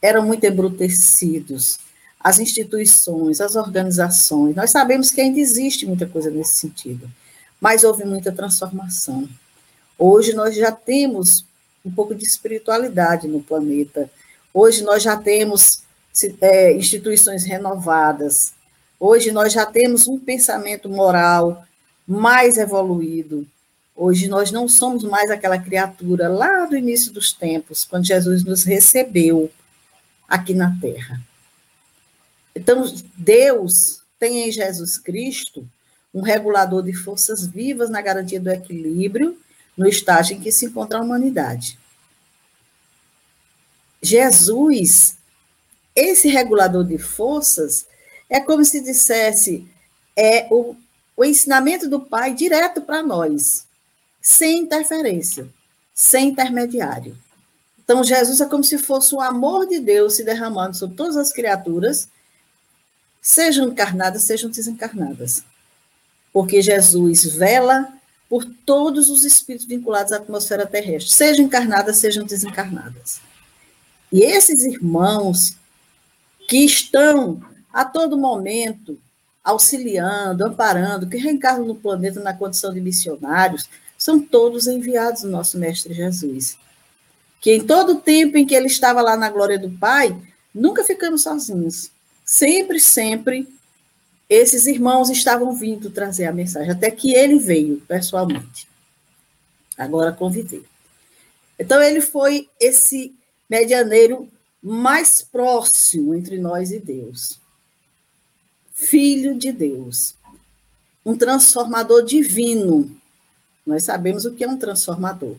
eram 0.00 0.24
muito 0.24 0.44
embrutecidos. 0.46 1.78
As 2.18 2.38
instituições, 2.38 3.40
as 3.40 3.56
organizações, 3.56 4.54
nós 4.54 4.70
sabemos 4.70 5.10
que 5.10 5.20
ainda 5.20 5.40
existe 5.40 5.84
muita 5.84 6.06
coisa 6.06 6.30
nesse 6.30 6.54
sentido, 6.54 7.10
mas 7.60 7.84
houve 7.84 8.04
muita 8.04 8.32
transformação. 8.32 9.28
Hoje 9.98 10.32
nós 10.32 10.54
já 10.54 10.72
temos 10.72 11.44
um 11.84 11.90
pouco 11.90 12.14
de 12.14 12.24
espiritualidade 12.24 13.26
no 13.26 13.42
planeta. 13.42 14.10
Hoje 14.54 14.82
nós 14.82 15.02
já 15.02 15.16
temos 15.16 15.82
é, 16.40 16.72
instituições 16.72 17.44
renovadas. 17.44 18.52
Hoje 18.98 19.32
nós 19.32 19.52
já 19.52 19.66
temos 19.66 20.06
um 20.06 20.18
pensamento 20.18 20.88
moral 20.88 21.64
mais 22.06 22.56
evoluído. 22.56 23.46
Hoje 23.94 24.26
nós 24.26 24.50
não 24.50 24.66
somos 24.66 25.04
mais 25.04 25.30
aquela 25.30 25.58
criatura 25.58 26.28
lá 26.28 26.64
do 26.64 26.76
início 26.76 27.12
dos 27.12 27.32
tempos, 27.32 27.84
quando 27.84 28.06
Jesus 28.06 28.42
nos 28.42 28.64
recebeu 28.64 29.50
aqui 30.28 30.54
na 30.54 30.76
Terra. 30.80 31.20
Então, 32.54 32.84
Deus 33.16 34.02
tem 34.18 34.48
em 34.48 34.52
Jesus 34.52 34.98
Cristo 34.98 35.68
um 36.12 36.22
regulador 36.22 36.82
de 36.82 36.92
forças 36.92 37.46
vivas 37.46 37.90
na 37.90 38.02
garantia 38.02 38.40
do 38.40 38.50
equilíbrio, 38.50 39.38
no 39.76 39.86
estágio 39.88 40.36
em 40.36 40.40
que 40.40 40.52
se 40.52 40.66
encontra 40.66 40.98
a 40.98 41.02
humanidade. 41.02 41.78
Jesus, 44.02 45.16
esse 45.94 46.28
regulador 46.28 46.84
de 46.84 46.98
forças, 46.98 47.86
é 48.28 48.40
como 48.40 48.64
se 48.64 48.82
dissesse, 48.82 49.66
é 50.16 50.46
o, 50.50 50.76
o 51.16 51.24
ensinamento 51.24 51.88
do 51.88 52.00
Pai 52.00 52.34
direto 52.34 52.82
para 52.82 53.02
nós, 53.02 53.66
sem 54.22 54.60
interferência, 54.60 55.48
sem 55.92 56.28
intermediário. 56.28 57.18
Então, 57.84 58.04
Jesus 58.04 58.40
é 58.40 58.46
como 58.46 58.62
se 58.62 58.78
fosse 58.78 59.12
o 59.14 59.20
amor 59.20 59.66
de 59.66 59.80
Deus 59.80 60.14
se 60.14 60.24
derramando 60.24 60.76
sobre 60.76 60.96
todas 60.96 61.16
as 61.16 61.32
criaturas, 61.32 62.08
sejam 63.20 63.66
encarnadas, 63.68 64.22
sejam 64.22 64.48
desencarnadas. 64.48 65.44
Porque 66.32 66.62
Jesus 66.62 67.24
vela 67.24 67.92
por 68.28 68.46
todos 68.64 69.10
os 69.10 69.24
espíritos 69.24 69.66
vinculados 69.66 70.12
à 70.12 70.16
atmosfera 70.16 70.64
terrestre, 70.64 71.12
sejam 71.12 71.44
encarnadas, 71.44 71.96
sejam 71.96 72.24
desencarnadas. 72.24 73.20
E 74.10 74.22
esses 74.22 74.64
irmãos 74.64 75.56
que 76.48 76.64
estão 76.64 77.42
a 77.72 77.84
todo 77.84 78.16
momento 78.16 78.98
auxiliando, 79.44 80.46
amparando, 80.46 81.08
que 81.08 81.16
reencarnam 81.16 81.66
no 81.66 81.74
planeta 81.74 82.20
na 82.20 82.32
condição 82.32 82.72
de 82.72 82.80
missionários, 82.80 83.68
são 84.02 84.20
todos 84.20 84.66
enviados 84.66 85.22
do 85.22 85.30
nosso 85.30 85.56
Mestre 85.56 85.94
Jesus. 85.94 86.58
Que 87.40 87.54
em 87.54 87.64
todo 87.64 87.92
o 87.92 88.00
tempo 88.00 88.36
em 88.36 88.44
que 88.44 88.54
ele 88.54 88.66
estava 88.66 89.00
lá 89.00 89.16
na 89.16 89.30
glória 89.30 89.58
do 89.58 89.70
Pai, 89.70 90.16
nunca 90.52 90.82
ficamos 90.82 91.22
sozinhos. 91.22 91.90
Sempre, 92.24 92.80
sempre 92.80 93.48
esses 94.28 94.66
irmãos 94.66 95.08
estavam 95.08 95.54
vindo 95.54 95.90
trazer 95.90 96.24
a 96.24 96.32
mensagem, 96.32 96.70
até 96.70 96.90
que 96.90 97.14
ele 97.14 97.38
veio 97.38 97.80
pessoalmente. 97.86 98.66
Agora 99.78 100.12
convidei. 100.12 100.64
Então, 101.58 101.80
ele 101.80 102.00
foi 102.00 102.48
esse 102.58 103.14
medianeiro 103.48 104.28
mais 104.60 105.22
próximo 105.22 106.14
entre 106.14 106.38
nós 106.38 106.72
e 106.72 106.80
Deus. 106.80 107.38
Filho 108.72 109.38
de 109.38 109.52
Deus. 109.52 110.14
Um 111.04 111.16
transformador 111.16 112.04
divino. 112.04 113.00
Nós 113.66 113.84
sabemos 113.84 114.24
o 114.24 114.34
que 114.34 114.44
é 114.44 114.48
um 114.48 114.56
transformador, 114.56 115.36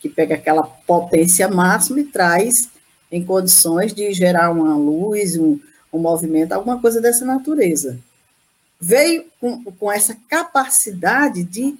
que 0.00 0.08
pega 0.08 0.34
aquela 0.34 0.62
potência 0.62 1.48
máxima 1.48 2.00
e 2.00 2.04
traz 2.04 2.68
em 3.10 3.24
condições 3.24 3.92
de 3.92 4.12
gerar 4.12 4.50
uma 4.50 4.76
luz, 4.76 5.36
um, 5.36 5.58
um 5.92 5.98
movimento, 5.98 6.52
alguma 6.52 6.80
coisa 6.80 7.00
dessa 7.00 7.24
natureza 7.24 7.98
veio 8.80 9.26
com, 9.40 9.64
com 9.64 9.90
essa 9.90 10.16
capacidade 10.28 11.42
de 11.42 11.76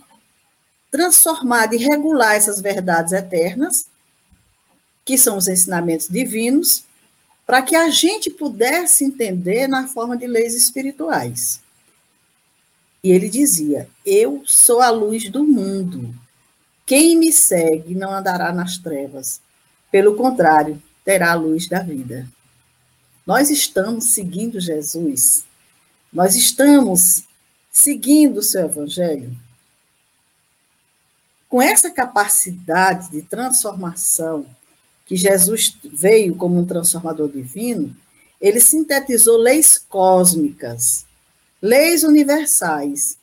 transformar, 0.91 1.67
de 1.67 1.77
regular 1.77 2.35
essas 2.35 2.61
verdades 2.61 3.13
eternas, 3.13 3.87
que 5.05 5.19
são 5.19 5.37
os 5.37 5.47
ensinamentos 5.47 6.09
divinos, 6.09 6.85
para 7.47 7.63
que 7.63 7.77
a 7.77 7.91
gente 7.91 8.31
pudesse 8.31 9.05
entender 9.05 9.69
na 9.69 9.87
forma 9.87 10.17
de 10.17 10.27
leis 10.27 10.55
espirituais. 10.55 11.61
E 13.07 13.13
ele 13.13 13.29
dizia: 13.29 13.89
Eu 14.05 14.43
sou 14.45 14.81
a 14.81 14.91
luz 14.91 15.31
do 15.31 15.45
mundo. 15.45 16.15
Quem 16.85 17.17
me 17.17 17.33
segue 17.33 17.95
não 17.95 18.13
andará 18.13 18.53
nas 18.53 18.79
trevas. 18.79 19.41
Pelo 19.91 20.17
contrário, 20.17 20.83
terá 21.05 21.33
a 21.33 21.35
luz 21.35 21.69
da 21.69 21.81
vida. 21.81 22.27
Nós 23.27 23.51
estamos 23.51 24.13
seguindo 24.13 24.61
Jesus 24.61 25.45
nós 26.13 26.35
estamos 26.35 27.25
seguindo 27.71 28.39
o 28.39 28.43
seu 28.43 28.65
evangelho 28.65 29.37
com 31.49 31.61
essa 31.61 31.91
capacidade 31.91 33.11
de 33.11 33.23
transformação 33.23 34.47
que 35.05 35.17
Jesus 35.17 35.77
veio 35.85 36.35
como 36.35 36.59
um 36.59 36.67
transformador 36.67 37.29
divino, 37.29 37.95
ele 38.41 38.61
sintetizou 38.61 39.39
leis 39.39 39.79
cósmicas, 39.79 41.06
leis 41.67 42.05
universais, 42.05 43.19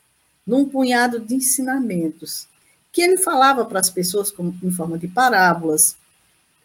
num 0.46 0.66
punhado 0.66 1.20
de 1.20 1.36
ensinamentos 1.36 2.46
que 2.92 3.02
ele 3.02 3.18
falava 3.18 3.66
para 3.66 3.80
as 3.80 3.90
pessoas 3.90 4.30
como, 4.30 4.56
em 4.62 4.70
forma 4.70 5.00
de 5.00 5.08
parábolas, 5.08 5.96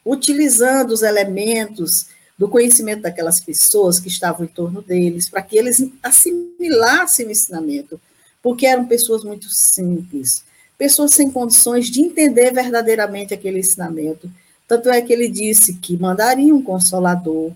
utilizando 0.05 0.91
os 0.91 1.03
elementos 1.03 2.09
do 2.37 2.49
conhecimento 2.49 3.03
daquelas 3.03 3.41
pessoas 3.41 4.01
que 4.01 4.09
estavam 4.09 4.45
em 4.45 4.49
torno 4.49 4.83
deles, 4.83 5.29
para 5.29 5.41
que 5.41 5.57
eles 5.57 5.81
assimilassem 6.03 7.27
o 7.27 7.31
ensinamento, 7.31 8.01
porque 8.43 8.67
eram 8.67 8.87
pessoas 8.87 9.23
muito 9.25 9.49
simples, 9.49 10.45
pessoas 10.77 11.13
sem 11.13 11.31
condições 11.31 11.89
de 11.89 12.01
entender 12.01 12.53
verdadeiramente 12.53 13.33
aquele 13.33 13.61
ensinamento. 13.61 14.31
Tanto 14.67 14.91
é 14.91 15.01
que 15.01 15.13
ele 15.13 15.29
disse 15.29 15.75
que 15.75 15.97
mandaria 15.97 16.55
um 16.55 16.63
consolador, 16.63 17.53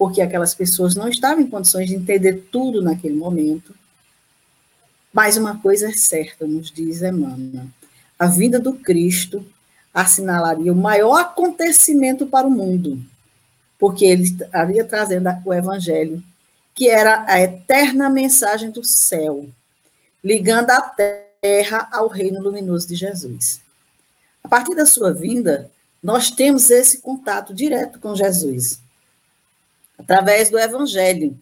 porque 0.00 0.22
aquelas 0.22 0.54
pessoas 0.54 0.94
não 0.94 1.10
estavam 1.10 1.44
em 1.44 1.46
condições 1.46 1.86
de 1.86 1.94
entender 1.94 2.48
tudo 2.50 2.80
naquele 2.80 3.14
momento. 3.14 3.74
Mas 5.12 5.36
uma 5.36 5.60
coisa 5.60 5.90
é 5.90 5.92
certa, 5.92 6.46
nos 6.46 6.70
diz 6.70 7.02
Emmanuel: 7.02 7.66
a 8.18 8.26
vinda 8.26 8.58
do 8.58 8.72
Cristo 8.72 9.44
assinalaria 9.92 10.72
o 10.72 10.76
maior 10.76 11.20
acontecimento 11.20 12.26
para 12.26 12.46
o 12.46 12.50
mundo, 12.50 12.98
porque 13.78 14.06
ele 14.06 14.22
estaria 14.22 14.82
trazendo 14.86 15.28
o 15.44 15.52
evangelho, 15.52 16.24
que 16.74 16.88
era 16.88 17.22
a 17.28 17.38
eterna 17.38 18.08
mensagem 18.08 18.70
do 18.70 18.82
céu, 18.82 19.50
ligando 20.24 20.70
a 20.70 20.80
terra 21.42 21.90
ao 21.92 22.08
reino 22.08 22.40
luminoso 22.40 22.88
de 22.88 22.94
Jesus. 22.94 23.60
A 24.42 24.48
partir 24.48 24.74
da 24.74 24.86
sua 24.86 25.12
vinda, 25.12 25.70
nós 26.02 26.30
temos 26.30 26.70
esse 26.70 27.02
contato 27.02 27.52
direto 27.52 28.00
com 28.00 28.16
Jesus, 28.16 28.80
através 30.00 30.50
do 30.50 30.58
evangelho. 30.58 31.38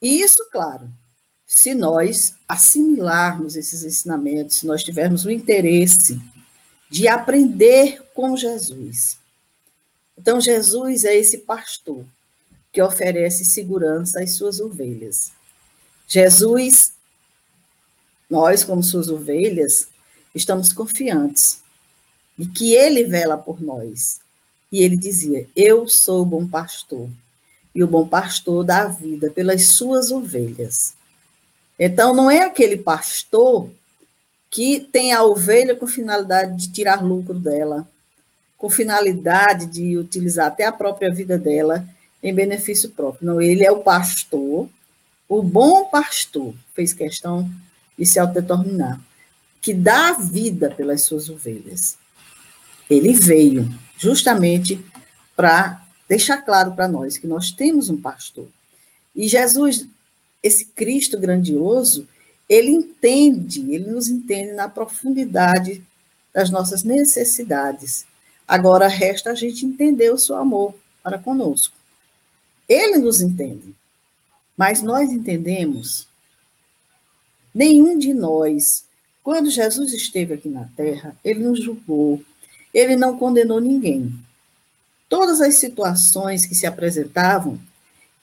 E 0.00 0.20
isso, 0.22 0.48
claro, 0.50 0.88
se 1.46 1.74
nós 1.74 2.34
assimilarmos 2.46 3.56
esses 3.56 3.82
ensinamentos, 3.82 4.58
se 4.58 4.66
nós 4.66 4.84
tivermos 4.84 5.24
o 5.24 5.30
interesse 5.30 6.20
de 6.90 7.08
aprender 7.08 8.02
com 8.14 8.36
Jesus, 8.36 9.18
então, 10.18 10.40
Jesus 10.40 11.04
é 11.04 11.16
esse 11.16 11.38
pastor 11.38 12.04
que 12.72 12.82
oferece 12.82 13.44
segurança 13.44 14.20
às 14.20 14.32
suas 14.32 14.58
ovelhas. 14.58 15.30
Jesus, 16.08 16.92
nós, 18.28 18.64
como 18.64 18.82
suas 18.82 19.08
ovelhas, 19.08 19.86
estamos 20.34 20.72
confiantes 20.72 21.62
de 22.36 22.48
que 22.48 22.74
ele 22.74 23.04
vela 23.04 23.38
por 23.38 23.62
nós. 23.62 24.18
E 24.72 24.82
ele 24.82 24.96
dizia: 24.96 25.48
Eu 25.54 25.86
sou 25.86 26.26
bom 26.26 26.46
pastor, 26.48 27.08
e 27.78 27.84
o 27.84 27.86
bom 27.86 28.08
pastor 28.08 28.64
dá 28.64 28.82
a 28.82 28.88
vida 28.88 29.30
pelas 29.30 29.68
suas 29.68 30.10
ovelhas. 30.10 30.94
Então, 31.78 32.12
não 32.12 32.28
é 32.28 32.40
aquele 32.40 32.76
pastor 32.76 33.70
que 34.50 34.80
tem 34.80 35.12
a 35.12 35.22
ovelha 35.22 35.76
com 35.76 35.86
finalidade 35.86 36.56
de 36.56 36.72
tirar 36.72 37.04
lucro 37.04 37.38
dela, 37.38 37.88
com 38.56 38.68
finalidade 38.68 39.66
de 39.66 39.96
utilizar 39.96 40.48
até 40.48 40.64
a 40.64 40.72
própria 40.72 41.14
vida 41.14 41.38
dela 41.38 41.88
em 42.20 42.34
benefício 42.34 42.90
próprio. 42.90 43.24
Não, 43.24 43.40
ele 43.40 43.64
é 43.64 43.70
o 43.70 43.78
pastor, 43.78 44.68
o 45.28 45.40
bom 45.40 45.84
pastor, 45.84 46.52
fez 46.74 46.92
questão 46.92 47.48
de 47.96 48.04
se 48.04 48.18
autodeterminar, 48.18 49.00
que 49.62 49.72
dá 49.72 50.08
a 50.08 50.12
vida 50.14 50.68
pelas 50.68 51.04
suas 51.04 51.30
ovelhas. 51.30 51.96
Ele 52.90 53.12
veio 53.12 53.72
justamente 53.96 54.84
para 55.36 55.86
deixar 56.08 56.38
claro 56.38 56.72
para 56.72 56.88
nós 56.88 57.18
que 57.18 57.26
nós 57.26 57.50
temos 57.50 57.90
um 57.90 58.00
pastor. 58.00 58.48
E 59.14 59.28
Jesus, 59.28 59.86
esse 60.42 60.64
Cristo 60.66 61.18
grandioso, 61.18 62.06
ele 62.48 62.70
entende, 62.70 63.60
ele 63.72 63.90
nos 63.90 64.08
entende 64.08 64.52
na 64.52 64.68
profundidade 64.68 65.82
das 66.32 66.50
nossas 66.50 66.82
necessidades 66.82 68.06
Agora 68.48 68.88
resta 68.88 69.30
a 69.30 69.34
gente 69.34 69.66
entender 69.66 70.10
o 70.10 70.16
seu 70.16 70.34
amor 70.34 70.74
para 71.02 71.18
conosco. 71.18 71.76
Ele 72.66 72.96
nos 72.96 73.20
entende, 73.20 73.74
mas 74.56 74.80
nós 74.80 75.10
entendemos. 75.12 76.08
Nenhum 77.54 77.98
de 77.98 78.14
nós, 78.14 78.86
quando 79.22 79.50
Jesus 79.50 79.92
esteve 79.92 80.32
aqui 80.32 80.48
na 80.48 80.64
terra, 80.74 81.14
ele 81.22 81.40
não 81.40 81.54
julgou, 81.54 82.22
ele 82.72 82.96
não 82.96 83.18
condenou 83.18 83.60
ninguém. 83.60 84.18
Todas 85.08 85.40
as 85.40 85.54
situações 85.54 86.44
que 86.44 86.54
se 86.54 86.66
apresentavam, 86.66 87.58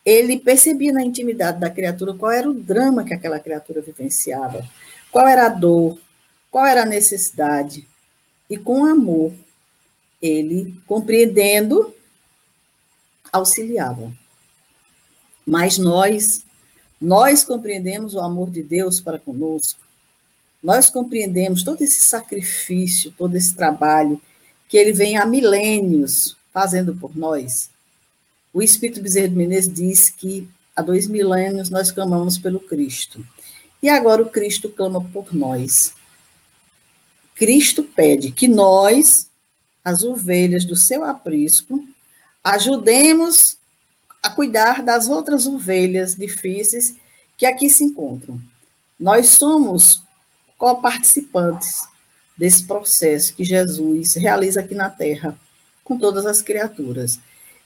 ele 0.06 0.40
percebia 0.40 0.94
na 0.94 1.04
intimidade 1.04 1.60
da 1.60 1.70
criatura 1.70 2.14
qual 2.14 2.32
era 2.32 2.50
o 2.50 2.54
drama 2.54 3.04
que 3.04 3.14
aquela 3.14 3.40
criatura 3.40 3.82
vivenciava, 3.82 4.64
qual 5.12 5.28
era 5.28 5.48
a 5.48 5.50
dor, 5.50 5.98
qual 6.52 6.66
era 6.66 6.84
a 6.84 6.86
necessidade. 6.86 7.88
E 8.48 8.56
com 8.56 8.86
amor, 8.86 9.34
ele, 10.22 10.80
compreendendo, 10.86 11.92
auxiliava. 13.34 14.14
Mas 15.44 15.80
nós, 15.80 16.46
nós 17.02 17.44
compreendemos 17.44 18.14
o 18.14 18.20
amor 18.20 18.52
de 18.52 18.62
Deus 18.62 19.02
para 19.02 19.18
conosco. 19.18 19.80
nós 20.62 20.90
compreendemos 20.90 21.64
todo 21.64 21.82
esse 21.84 22.02
sacrifício, 22.02 23.12
todo 23.12 23.36
esse 23.36 23.56
trabalho 23.56 24.20
que 24.68 24.78
ele 24.78 24.94
vem 24.94 25.16
há 25.18 25.26
milênios 25.26 26.35
fazendo 26.56 26.96
por 26.96 27.18
nós. 27.18 27.70
O 28.54 28.64
Espírito 28.64 29.02
Bezerra 29.02 29.28
de 29.28 29.36
Menezes 29.36 29.74
diz 29.74 30.10
que 30.10 30.48
há 30.74 30.82
dois 30.82 31.06
milênios 31.06 31.70
nós 31.70 31.92
clamamos 31.92 32.38
pelo 32.38 32.62
Cristo. 32.62 33.28
E 33.84 33.90
agora 33.90 34.22
o 34.22 34.30
Cristo 34.30 34.70
clama 34.70 35.04
por 35.04 35.36
nós. 35.36 35.94
Cristo 37.36 37.84
pede 37.84 38.32
que 38.32 38.48
nós, 38.48 39.28
as 39.84 40.02
ovelhas 40.02 40.64
do 40.64 40.78
seu 40.78 41.04
aprisco, 41.04 41.86
ajudemos 42.42 43.58
a 44.24 44.30
cuidar 44.30 44.82
das 44.82 45.10
outras 45.10 45.46
ovelhas 45.46 46.16
difíceis 46.16 46.96
que 47.38 47.46
aqui 47.46 47.70
se 47.70 47.84
encontram. 47.84 48.40
Nós 48.98 49.32
somos 49.32 50.02
coparticipantes 50.58 51.82
desse 52.38 52.64
processo 52.64 53.36
que 53.36 53.44
Jesus 53.44 54.16
realiza 54.16 54.62
aqui 54.62 54.74
na 54.74 54.90
terra 54.90 55.38
com 55.86 55.98
todas 55.98 56.26
as 56.26 56.42
criaturas. 56.42 57.20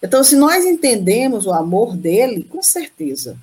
Então, 0.03 0.23
se 0.23 0.35
nós 0.35 0.65
entendemos 0.65 1.47
o 1.47 1.53
amor 1.53 1.97
dele, 1.97 2.43
com 2.43 2.61
certeza, 2.61 3.35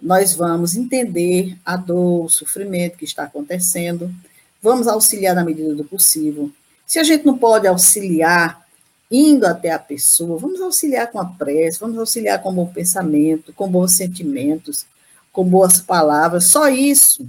nós 0.00 0.34
vamos 0.34 0.74
entender 0.74 1.56
a 1.64 1.76
dor, 1.76 2.24
o 2.24 2.28
sofrimento 2.28 2.98
que 2.98 3.04
está 3.04 3.24
acontecendo, 3.24 4.12
vamos 4.60 4.88
auxiliar 4.88 5.34
na 5.34 5.44
medida 5.44 5.74
do 5.74 5.84
possível. 5.84 6.50
Se 6.86 6.98
a 6.98 7.04
gente 7.04 7.24
não 7.24 7.38
pode 7.38 7.66
auxiliar 7.66 8.66
indo 9.10 9.46
até 9.46 9.70
a 9.70 9.78
pessoa, 9.78 10.38
vamos 10.38 10.60
auxiliar 10.60 11.10
com 11.10 11.20
a 11.20 11.26
prece, 11.26 11.78
vamos 11.78 11.98
auxiliar 11.98 12.42
com 12.42 12.52
bom 12.52 12.66
pensamento, 12.66 13.52
com 13.52 13.68
bons 13.68 13.92
sentimentos, 13.92 14.86
com 15.32 15.44
boas 15.44 15.80
palavras, 15.80 16.44
só 16.44 16.68
isso. 16.68 17.26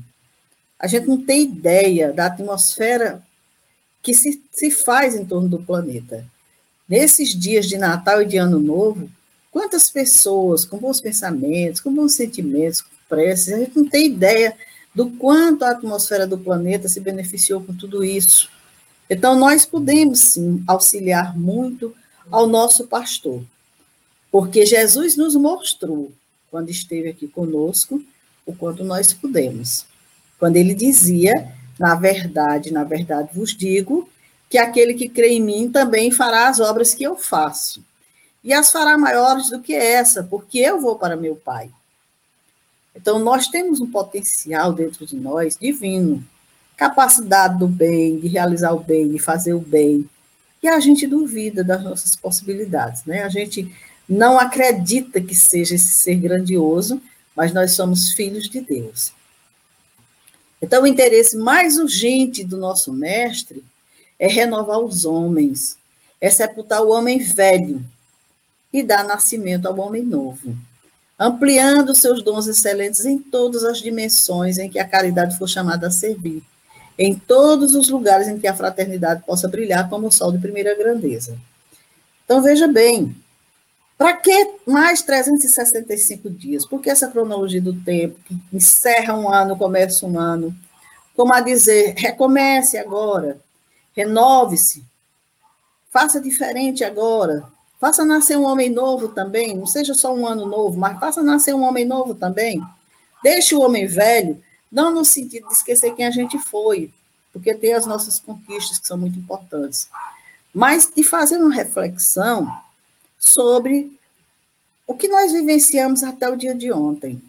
A 0.80 0.88
gente 0.88 1.08
não 1.08 1.22
tem 1.22 1.44
ideia 1.44 2.12
da 2.12 2.28
atmosfera 2.28 3.22
que 4.02 4.13
se, 4.13 4.41
se 4.52 4.70
faz 4.72 5.15
em 5.15 5.26
torno 5.26 5.48
do 5.48 5.63
planeta. 5.63 6.26
Nesses 6.88 7.30
dias 7.30 7.67
de 7.67 7.78
Natal 7.78 8.21
e 8.21 8.26
de 8.26 8.38
Ano 8.38 8.60
Novo, 8.60 9.10
quantas 9.52 9.89
pessoas 9.89 10.65
com 10.65 10.78
bons 10.78 11.02
pensamentos, 11.02 11.82
com 11.82 11.93
bons 11.93 12.13
sentimentos, 12.13 12.82
com 12.82 12.89
preces, 13.10 13.54
a 13.54 13.60
gente 13.60 13.76
não 13.76 13.89
tem 13.89 14.08
ideia 14.08 14.56
do 14.93 15.10
quanto 15.12 15.65
a 15.65 15.71
atmosfera 15.71 16.28
do 16.28 16.38
planeta 16.38 16.88
se 16.88 17.00
beneficiou 17.00 17.62
com 17.62 17.74
tudo 17.74 18.04
isso. 18.04 18.50
Então, 19.10 19.38
nós 19.38 19.65
podemos 19.65 20.19
sim 20.19 20.63
auxiliar 20.67 21.38
muito 21.38 21.93
ao 22.32 22.48
nosso 22.48 22.88
pastor, 22.88 23.43
porque 24.32 24.65
Jesus 24.65 25.15
nos 25.15 25.36
mostrou, 25.36 26.12
quando 26.50 26.69
esteve 26.69 27.10
aqui 27.10 27.28
conosco, 27.28 28.02
o 28.45 28.56
quanto 28.56 28.84
nós 28.84 29.12
podemos. 29.12 29.86
Quando 30.39 30.58
ele 30.58 30.74
dizia, 30.74 31.52
na 31.80 31.95
verdade, 31.95 32.71
na 32.71 32.84
verdade 32.84 33.30
vos 33.34 33.56
digo, 33.56 34.10
que 34.49 34.58
aquele 34.58 34.93
que 34.93 35.10
crê 35.10 35.29
em 35.29 35.41
mim 35.41 35.69
também 35.71 36.12
fará 36.12 36.47
as 36.47 36.60
obras 36.60 36.93
que 36.93 37.03
eu 37.03 37.15
faço. 37.15 37.84
E 38.43 38.53
as 38.53 38.71
fará 38.71 38.97
maiores 38.97 39.49
do 39.49 39.60
que 39.60 39.73
essa, 39.73 40.23
porque 40.23 40.60
eu 40.60 40.79
vou 40.79 40.97
para 40.97 41.15
meu 41.15 41.36
Pai. 41.36 41.71
Então, 42.95 43.19
nós 43.19 43.47
temos 43.47 43.81
um 43.81 43.91
potencial 43.91 44.71
dentro 44.71 45.05
de 45.05 45.15
nós 45.15 45.58
divino, 45.60 46.23
capacidade 46.77 47.58
do 47.58 47.67
bem, 47.67 48.19
de 48.19 48.27
realizar 48.27 48.71
o 48.73 48.79
bem, 48.79 49.10
de 49.10 49.19
fazer 49.19 49.53
o 49.53 49.60
bem. 49.60 50.10
E 50.62 50.67
a 50.67 50.79
gente 50.79 51.05
duvida 51.05 51.63
das 51.63 51.84
nossas 51.84 52.15
possibilidades, 52.15 53.03
né? 53.03 53.23
A 53.23 53.29
gente 53.29 53.75
não 54.08 54.39
acredita 54.39 55.19
que 55.19 55.36
seja 55.36 55.75
esse 55.75 55.89
ser 55.89 56.15
grandioso, 56.15 57.01
mas 57.36 57.51
nós 57.51 57.71
somos 57.71 58.13
filhos 58.13 58.49
de 58.49 58.62
Deus. 58.62 59.12
Então, 60.62 60.84
o 60.84 60.88
interesse 60.88 61.36
mais 61.36 61.77
urgente 61.77 62.43
do 62.43 62.58
nosso 62.58 62.93
mestre 62.93 63.63
é 64.19 64.28
renovar 64.28 64.80
os 64.80 65.06
homens, 65.06 65.78
é 66.19 66.30
sepultar 66.30 66.82
o 66.82 66.91
homem 66.91 67.19
velho 67.19 67.84
e 68.71 68.84
dar 68.84 69.04
nascimento 69.04 69.67
ao 69.67 69.80
homem 69.80 70.04
novo, 70.04 70.56
ampliando 71.17 71.95
seus 71.95 72.23
dons 72.23 72.47
excelentes 72.47 73.06
em 73.06 73.17
todas 73.17 73.63
as 73.63 73.80
dimensões 73.80 74.58
em 74.58 74.69
que 74.69 74.80
a 74.80 74.88
caridade 74.88 75.38
for 75.38 75.47
chamada 75.47 75.88
a 75.88 75.91
servir, 75.91 76.43
em 76.97 77.15
todos 77.15 77.73
os 77.73 77.89
lugares 77.89 78.28
em 78.28 78.39
que 78.39 78.47
a 78.47 78.56
fraternidade 78.56 79.23
possa 79.25 79.47
brilhar 79.47 79.89
como 79.89 80.08
o 80.08 80.12
sol 80.12 80.32
de 80.32 80.39
primeira 80.39 80.75
grandeza. 80.75 81.38
Então, 82.23 82.41
veja 82.41 82.67
bem, 82.67 83.15
para 83.97 84.13
que 84.13 84.56
mais 84.65 85.01
365 85.01 86.30
dias? 86.30 86.65
Por 86.65 86.82
que 86.82 86.89
essa 86.89 87.08
cronologia 87.08 87.62
do 87.62 87.73
tempo, 87.73 88.19
que 88.25 88.38
encerra 88.51 89.17
um 89.17 89.30
ano, 89.32 89.58
começa 89.58 90.06
um 90.06 90.19
ano? 90.19 90.54
Como 91.15 91.34
a 91.34 91.39
dizer, 91.39 91.93
recomece 91.95 92.78
agora, 92.78 93.39
renove-se, 93.95 94.84
faça 95.91 96.19
diferente 96.19 96.84
agora, 96.84 97.47
faça 97.79 98.03
nascer 98.03 98.38
um 98.38 98.43
homem 98.43 98.69
novo 98.69 99.10
também, 99.10 99.55
não 99.55 99.65
seja 99.65 99.93
só 99.93 100.13
um 100.13 100.27
ano 100.27 100.45
novo, 100.45 100.77
mas 100.77 100.99
faça 100.99 101.23
nascer 101.23 101.55
um 101.55 101.63
homem 101.63 101.86
novo 101.86 102.13
também. 102.13 102.62
Deixe 103.23 103.55
o 103.55 103.62
homem 103.62 103.88
velho, 103.88 104.41
não 104.71 104.93
no 104.93 105.05
sentido 105.05 105.47
de 105.47 105.53
esquecer 105.53 105.95
quem 105.95 106.05
a 106.05 106.12
gente 106.12 106.38
foi, 106.38 106.91
porque 107.31 107.53
tem 107.53 107.73
as 107.73 107.86
nossas 107.86 108.19
conquistas 108.19 108.77
que 108.77 108.88
são 108.88 108.97
muito 108.97 109.17
importantes, 109.17 109.89
mas 110.53 110.91
de 110.93 111.03
fazer 111.03 111.38
uma 111.38 111.53
reflexão 111.53 112.51
sobre 113.17 113.91
o 114.86 114.93
que 114.93 115.08
nós 115.08 115.31
vivenciamos 115.31 116.03
até 116.03 116.29
o 116.29 116.36
dia 116.36 116.53
de 116.53 116.71
ontem. 116.71 117.21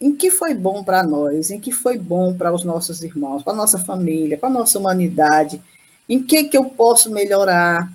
Em 0.00 0.14
que 0.14 0.30
foi 0.30 0.54
bom 0.54 0.82
para 0.82 1.02
nós, 1.02 1.50
em 1.50 1.60
que 1.60 1.72
foi 1.72 1.98
bom 1.98 2.34
para 2.34 2.52
os 2.52 2.64
nossos 2.64 3.02
irmãos, 3.02 3.42
para 3.42 3.52
a 3.52 3.56
nossa 3.56 3.78
família, 3.78 4.38
para 4.38 4.48
a 4.48 4.52
nossa 4.52 4.78
humanidade, 4.78 5.60
em 6.08 6.22
que, 6.22 6.44
que 6.44 6.56
eu 6.56 6.64
posso 6.64 7.10
melhorar. 7.10 7.92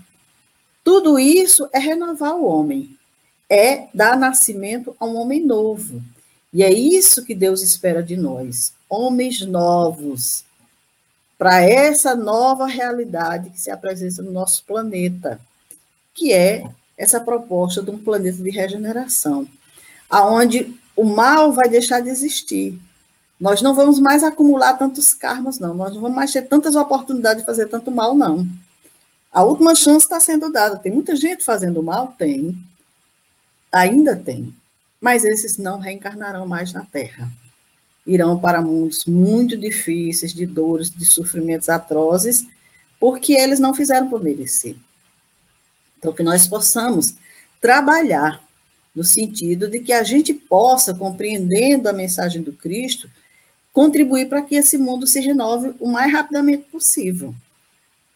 Tudo 0.83 1.17
isso 1.17 1.67
é 1.73 1.79
renovar 1.79 2.35
o 2.35 2.45
homem, 2.45 2.95
é 3.49 3.87
dar 3.93 4.17
nascimento 4.17 4.95
a 4.99 5.05
um 5.05 5.15
homem 5.15 5.43
novo. 5.43 6.01
E 6.53 6.63
é 6.63 6.71
isso 6.71 7.25
que 7.25 7.35
Deus 7.35 7.61
espera 7.61 8.01
de 8.01 8.15
nós, 8.15 8.71
homens 8.87 9.41
novos, 9.41 10.45
para 11.37 11.61
essa 11.61 12.15
nova 12.15 12.65
realidade 12.65 13.49
que 13.49 13.59
se 13.59 13.69
apresenta 13.69 14.21
no 14.21 14.31
nosso 14.31 14.63
planeta, 14.63 15.39
que 16.13 16.31
é 16.31 16.63
essa 16.97 17.19
proposta 17.19 17.81
de 17.81 17.91
um 17.91 17.97
planeta 17.97 18.41
de 18.41 18.49
regeneração, 18.49 19.45
aonde 20.09 20.73
o 20.95 21.03
mal 21.03 21.51
vai 21.51 21.67
deixar 21.67 22.01
de 22.01 22.09
existir. 22.09 22.79
Nós 23.39 23.61
não 23.61 23.75
vamos 23.75 23.99
mais 23.99 24.23
acumular 24.23 24.73
tantos 24.73 25.13
karmas, 25.13 25.59
não. 25.59 25.73
Nós 25.73 25.93
não 25.93 26.01
vamos 26.01 26.15
mais 26.15 26.31
ter 26.31 26.43
tantas 26.43 26.75
oportunidades 26.75 27.41
de 27.41 27.45
fazer 27.45 27.67
tanto 27.67 27.91
mal, 27.91 28.15
não. 28.15 28.47
A 29.31 29.43
última 29.43 29.75
chance 29.75 30.05
está 30.05 30.19
sendo 30.19 30.49
dada. 30.49 30.77
Tem 30.77 30.91
muita 30.91 31.15
gente 31.15 31.43
fazendo 31.43 31.83
mal? 31.83 32.15
Tem. 32.17 32.57
Ainda 33.71 34.15
tem. 34.15 34.55
Mas 35.01 35.25
esses 35.25 35.57
não 35.57 35.79
reencarnarão 35.79 36.47
mais 36.47 36.71
na 36.71 36.85
Terra. 36.85 37.29
Irão 38.07 38.39
para 38.39 38.61
mundos 38.61 39.05
muito 39.05 39.57
difíceis, 39.57 40.33
de 40.33 40.45
dores, 40.45 40.89
de 40.89 41.05
sofrimentos 41.05 41.67
atrozes, 41.67 42.47
porque 42.99 43.33
eles 43.33 43.59
não 43.59 43.73
fizeram 43.73 44.09
por 44.09 44.23
merecer. 44.23 44.77
Então, 45.97 46.13
que 46.13 46.23
nós 46.23 46.47
possamos 46.47 47.15
trabalhar 47.59 48.44
no 48.95 49.03
sentido 49.03 49.67
de 49.67 49.79
que 49.79 49.91
a 49.91 50.03
gente 50.03 50.33
possa, 50.33 50.93
compreendendo 50.93 51.89
a 51.89 51.93
mensagem 51.93 52.41
do 52.41 52.53
Cristo, 52.53 53.09
contribuir 53.73 54.29
para 54.29 54.41
que 54.41 54.55
esse 54.55 54.77
mundo 54.77 55.05
se 55.05 55.19
renove 55.19 55.73
o 55.79 55.87
mais 55.91 56.11
rapidamente 56.11 56.63
possível. 56.71 57.35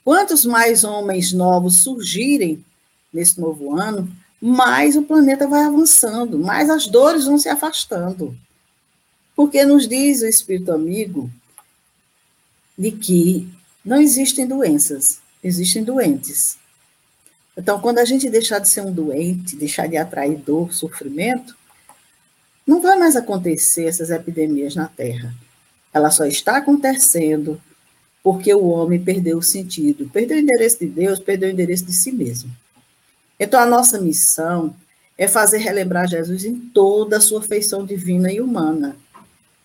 Quantos 0.05 0.45
mais 0.45 0.85
homens 0.85 1.33
novos 1.33 1.81
surgirem 1.83 2.63
nesse 3.11 3.39
novo 3.39 3.77
ano, 3.77 4.09
mais 4.41 4.95
o 4.95 5.01
planeta 5.01 5.47
vai 5.47 5.63
avançando, 5.63 6.39
mais 6.39 6.69
as 6.69 6.87
dores 6.87 7.25
vão 7.25 7.37
se 7.37 7.49
afastando. 7.49 8.35
Porque 9.35 9.65
nos 9.65 9.87
diz 9.87 10.21
o 10.21 10.27
Espírito 10.27 10.71
Amigo 10.71 11.29
de 12.77 12.91
que 12.91 13.49
não 13.83 14.01
existem 14.01 14.47
doenças, 14.47 15.19
existem 15.43 15.83
doentes. 15.83 16.57
Então, 17.59 17.77
quando 17.81 17.99
a 17.99 18.05
gente 18.05 18.29
deixar 18.29 18.59
de 18.59 18.69
ser 18.69 18.79
um 18.79 18.91
doente, 18.91 19.57
deixar 19.57 19.85
de 19.85 19.97
atrair 19.97 20.37
dor, 20.37 20.73
sofrimento, 20.73 21.57
não 22.65 22.81
vai 22.81 22.97
mais 22.97 23.17
acontecer 23.17 23.83
essas 23.83 24.09
epidemias 24.09 24.75
na 24.75 24.87
Terra. 24.87 25.33
Ela 25.93 26.09
só 26.09 26.25
está 26.25 26.55
acontecendo 26.55 27.61
porque 28.23 28.53
o 28.53 28.69
homem 28.69 29.03
perdeu 29.03 29.39
o 29.39 29.43
sentido, 29.43 30.09
perdeu 30.09 30.37
o 30.37 30.39
endereço 30.39 30.79
de 30.79 30.85
Deus, 30.85 31.19
perdeu 31.19 31.49
o 31.49 31.51
endereço 31.51 31.83
de 31.83 31.91
si 31.91 32.13
mesmo. 32.13 32.49
Então, 33.37 33.59
a 33.59 33.65
nossa 33.65 33.99
missão 33.99 34.73
é 35.17 35.27
fazer 35.27 35.57
relembrar 35.57 36.07
Jesus 36.07 36.45
em 36.45 36.55
toda 36.55 37.17
a 37.17 37.21
sua 37.21 37.41
feição 37.41 37.85
divina 37.85 38.31
e 38.31 38.39
humana, 38.39 38.95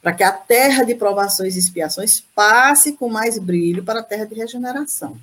para 0.03 0.13
que 0.13 0.25
a 0.25 0.33
terra 0.33 0.83
de 0.83 0.97
provações 0.97 1.55
e 1.55 1.61
expiações 1.61 2.25
passe 2.35 2.95
com 2.95 3.09
mais 3.09 3.39
brilho 3.39 3.85
para 3.85 4.01
a 4.01 4.03
terra 4.03 4.25
de 4.25 4.35
regeneração. 4.35 5.17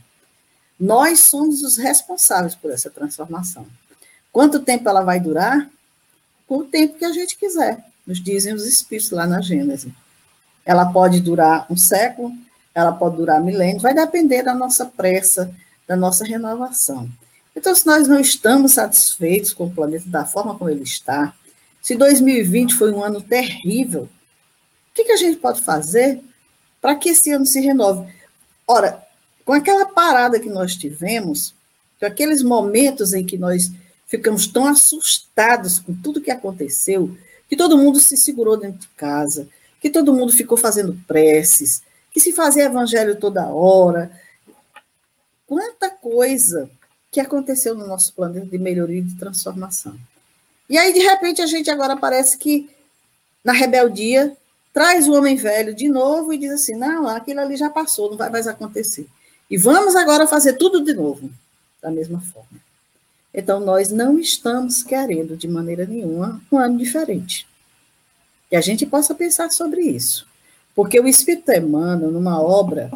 Nós 0.82 1.20
somos 1.20 1.62
os 1.62 1.78
responsáveis 1.78 2.56
por 2.56 2.72
essa 2.72 2.90
transformação. 2.90 3.68
Quanto 4.34 4.62
tempo 4.62 4.90
ela 4.90 5.04
vai 5.04 5.20
durar? 5.20 5.70
O 6.48 6.64
tempo 6.64 6.98
que 6.98 7.06
a 7.06 7.14
gente 7.14 7.38
quiser, 7.38 7.86
nos 8.06 8.20
dizem 8.20 8.56
os 8.56 8.66
espíritos 8.66 9.12
lá 9.12 9.28
na 9.28 9.42
Gênese. 9.42 9.94
Ela 10.66 10.92
pode 10.92 11.22
durar 11.22 11.68
um 11.70 11.78
século, 11.78 12.34
ela 12.74 12.92
pode 12.92 13.18
durar 13.18 13.40
milênios, 13.40 13.84
vai 13.84 13.94
depender 13.94 14.42
da 14.42 14.56
nossa 14.56 14.84
pressa, 14.84 15.54
da 15.88 15.96
nossa 15.96 16.26
renovação. 16.26 17.08
Então, 17.56 17.76
se 17.76 17.86
nós 17.86 18.08
não 18.08 18.20
estamos 18.20 18.74
satisfeitos 18.74 19.54
com 19.54 19.66
o 19.66 19.72
planeta 19.72 20.10
da 20.10 20.26
forma 20.26 20.58
como 20.58 20.70
ele 20.72 20.84
está, 20.84 21.32
se 21.80 21.96
2020 21.96 22.74
foi 22.74 22.92
um 22.92 23.04
ano 23.04 23.22
terrível, 23.22 24.04
o 24.04 24.96
que, 24.96 25.04
que 25.04 25.12
a 25.12 25.18
gente 25.18 25.38
pode 25.38 25.62
fazer 25.62 26.24
para 26.82 26.96
que 26.96 27.10
esse 27.10 27.32
ano 27.32 27.46
se 27.46 27.60
renove? 27.62 28.12
Ora, 28.68 29.06
com 29.46 29.54
aquela 29.54 29.86
parada 29.86 30.40
que 30.40 30.50
nós 30.50 30.76
tivemos, 30.76 31.54
com 32.00 32.06
aqueles 32.06 32.42
momentos 32.42 33.14
em 33.14 33.26
que 33.26 33.38
nós 33.38 33.72
ficamos 34.08 34.48
tão 34.48 34.66
assustados 34.66 35.80
com 35.80 35.94
tudo 35.94 36.22
que 36.22 36.32
aconteceu, 36.32 37.16
que 37.48 37.56
todo 37.56 37.78
mundo 37.78 38.00
se 38.00 38.18
segurou 38.18 38.58
dentro 38.58 38.80
de 38.80 38.88
casa, 38.90 39.48
que 39.80 39.90
todo 39.90 40.14
mundo 40.14 40.32
ficou 40.32 40.58
fazendo 40.58 41.00
preces, 41.08 41.82
que 42.12 42.20
se 42.20 42.34
fazia 42.34 42.66
evangelho 42.66 43.20
toda 43.20 43.48
hora. 43.48 44.12
Quanta 45.48 45.90
coisa 45.90 46.70
que 47.12 47.20
aconteceu 47.20 47.76
no 47.76 47.86
nosso 47.86 48.14
planeta 48.14 48.48
de 48.48 48.58
melhoria 48.58 49.00
e 49.00 49.04
de 49.04 49.18
transformação. 49.18 49.96
E 50.70 50.78
aí, 50.78 50.94
de 50.94 51.00
repente, 51.00 51.42
a 51.42 51.46
gente 51.46 51.70
agora 51.70 51.98
parece 51.98 52.38
que, 52.38 52.70
na 53.44 53.52
rebeldia, 53.52 54.36
traz 54.74 55.08
o 55.08 55.14
homem 55.14 55.36
velho 55.36 55.76
de 55.76 55.90
novo 55.90 56.32
e 56.32 56.38
diz 56.38 56.52
assim: 56.52 56.76
não, 56.76 57.06
aquilo 57.08 57.42
ali 57.42 57.58
já 57.58 57.70
passou, 57.70 58.10
não 58.10 58.18
vai 58.18 58.30
mais 58.30 58.48
acontecer. 58.48 59.06
E 59.52 59.58
vamos 59.58 59.98
agora 59.98 60.26
fazer 60.26 60.54
tudo 60.54 60.82
de 60.82 60.94
novo, 60.94 61.30
da 61.82 61.92
mesma 61.92 62.22
forma. 62.22 62.58
Então, 63.34 63.60
nós 63.60 63.90
não 63.90 64.18
estamos 64.18 64.82
querendo, 64.82 65.36
de 65.36 65.46
maneira 65.46 65.86
nenhuma, 65.86 66.42
um 66.50 66.58
ano 66.58 66.78
diferente. 66.78 67.46
Que 68.50 68.56
a 68.56 68.62
gente 68.62 68.86
possa 68.86 69.14
pensar 69.14 69.52
sobre 69.52 69.82
isso. 69.82 70.26
Porque 70.74 70.98
o 70.98 71.06
Espírito 71.06 71.52
Emmanuel, 71.52 72.12
numa 72.12 72.42
obra 72.42 72.90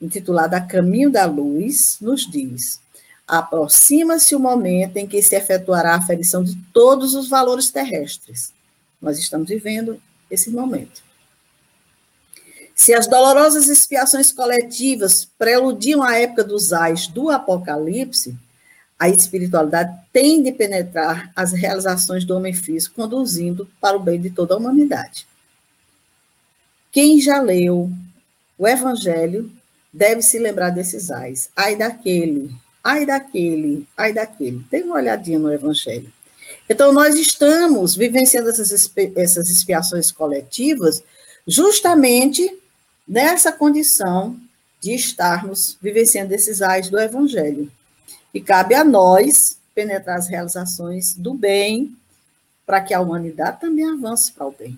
intitulada 0.00 0.58
Caminho 0.62 1.10
da 1.10 1.26
Luz, 1.26 1.98
nos 2.00 2.26
diz: 2.26 2.80
aproxima-se 3.26 4.34
o 4.34 4.40
momento 4.40 4.96
em 4.96 5.06
que 5.06 5.22
se 5.22 5.36
efetuará 5.36 5.92
a 5.92 5.98
aferição 5.98 6.42
de 6.42 6.56
todos 6.72 7.14
os 7.14 7.28
valores 7.28 7.68
terrestres. 7.68 8.50
Nós 9.00 9.18
estamos 9.18 9.50
vivendo 9.50 10.00
esse 10.30 10.50
momento. 10.50 11.02
Se 12.78 12.94
as 12.94 13.08
dolorosas 13.08 13.66
expiações 13.66 14.30
coletivas 14.30 15.28
preludiam 15.36 16.00
a 16.00 16.16
época 16.16 16.44
dos 16.44 16.72
ais 16.72 17.08
do 17.08 17.28
Apocalipse, 17.28 18.36
a 18.96 19.08
espiritualidade 19.08 19.98
tem 20.12 20.44
de 20.44 20.52
penetrar 20.52 21.28
as 21.34 21.52
realizações 21.52 22.24
do 22.24 22.36
homem 22.36 22.54
físico, 22.54 22.94
conduzindo 22.94 23.68
para 23.80 23.96
o 23.96 24.00
bem 24.00 24.20
de 24.20 24.30
toda 24.30 24.54
a 24.54 24.56
humanidade. 24.56 25.26
Quem 26.92 27.20
já 27.20 27.42
leu 27.42 27.90
o 28.56 28.66
Evangelho 28.66 29.50
deve 29.92 30.22
se 30.22 30.38
lembrar 30.38 30.70
desses 30.70 31.10
ais. 31.10 31.50
Ai 31.56 31.74
daquele, 31.74 32.48
ai 32.82 33.04
daquele, 33.04 33.88
ai 33.96 34.12
daquele. 34.12 34.64
Dê 34.70 34.82
uma 34.82 34.94
olhadinha 34.94 35.40
no 35.40 35.52
Evangelho. 35.52 36.12
Então, 36.70 36.92
nós 36.92 37.16
estamos 37.16 37.96
vivenciando 37.96 38.48
essas, 38.48 38.70
essas 39.16 39.50
expiações 39.50 40.12
coletivas 40.12 41.02
justamente 41.44 42.56
nessa 43.08 43.50
condição 43.50 44.38
de 44.80 44.94
estarmos 44.94 45.76
vivenciando 45.80 46.34
esses 46.34 46.60
ais 46.62 46.88
do 46.90 46.98
Evangelho. 46.98 47.70
E 48.32 48.40
cabe 48.40 48.74
a 48.74 48.84
nós 48.84 49.58
penetrar 49.74 50.18
as 50.18 50.28
realizações 50.28 51.14
do 51.14 51.34
bem, 51.34 51.96
para 52.66 52.80
que 52.80 52.92
a 52.92 53.00
humanidade 53.00 53.60
também 53.60 53.88
avance 53.88 54.30
para 54.30 54.46
o 54.46 54.52
bem. 54.52 54.76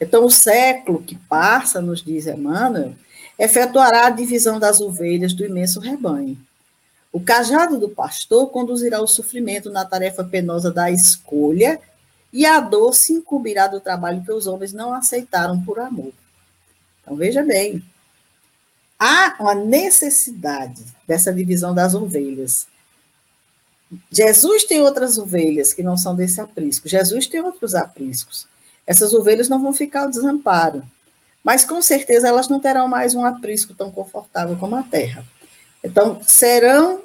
Então, 0.00 0.24
o 0.24 0.30
século 0.30 1.02
que 1.02 1.14
passa, 1.14 1.80
nos 1.80 2.02
diz 2.02 2.26
Emmanuel, 2.26 2.94
efetuará 3.38 4.06
a 4.06 4.10
divisão 4.10 4.58
das 4.58 4.80
ovelhas 4.80 5.32
do 5.32 5.44
imenso 5.44 5.78
rebanho. 5.78 6.36
O 7.12 7.20
cajado 7.20 7.78
do 7.78 7.88
pastor 7.88 8.48
conduzirá 8.48 9.00
o 9.00 9.06
sofrimento 9.06 9.70
na 9.70 9.84
tarefa 9.84 10.24
penosa 10.24 10.70
da 10.70 10.90
escolha, 10.90 11.80
e 12.32 12.44
a 12.44 12.60
dor 12.60 12.94
se 12.94 13.12
incumbirá 13.12 13.66
do 13.66 13.80
trabalho 13.80 14.22
que 14.22 14.32
os 14.32 14.46
homens 14.46 14.72
não 14.72 14.92
aceitaram 14.92 15.60
por 15.62 15.78
amor. 15.78 16.12
Então, 17.08 17.16
veja 17.16 17.42
bem, 17.42 17.82
há 18.98 19.34
uma 19.40 19.54
necessidade 19.54 20.84
dessa 21.06 21.32
divisão 21.32 21.74
das 21.74 21.94
ovelhas. 21.94 22.66
Jesus 24.12 24.64
tem 24.64 24.82
outras 24.82 25.16
ovelhas 25.16 25.72
que 25.72 25.82
não 25.82 25.96
são 25.96 26.14
desse 26.14 26.38
aprisco. 26.38 26.86
Jesus 26.86 27.26
tem 27.26 27.40
outros 27.40 27.74
apriscos. 27.74 28.46
Essas 28.86 29.14
ovelhas 29.14 29.48
não 29.48 29.62
vão 29.62 29.72
ficar 29.72 30.02
ao 30.02 30.10
desamparo. 30.10 30.82
Mas 31.42 31.64
com 31.64 31.80
certeza 31.80 32.28
elas 32.28 32.46
não 32.46 32.60
terão 32.60 32.86
mais 32.86 33.14
um 33.14 33.24
aprisco 33.24 33.72
tão 33.72 33.90
confortável 33.90 34.58
como 34.58 34.76
a 34.76 34.82
terra. 34.82 35.24
Então, 35.82 36.22
serão 36.22 37.04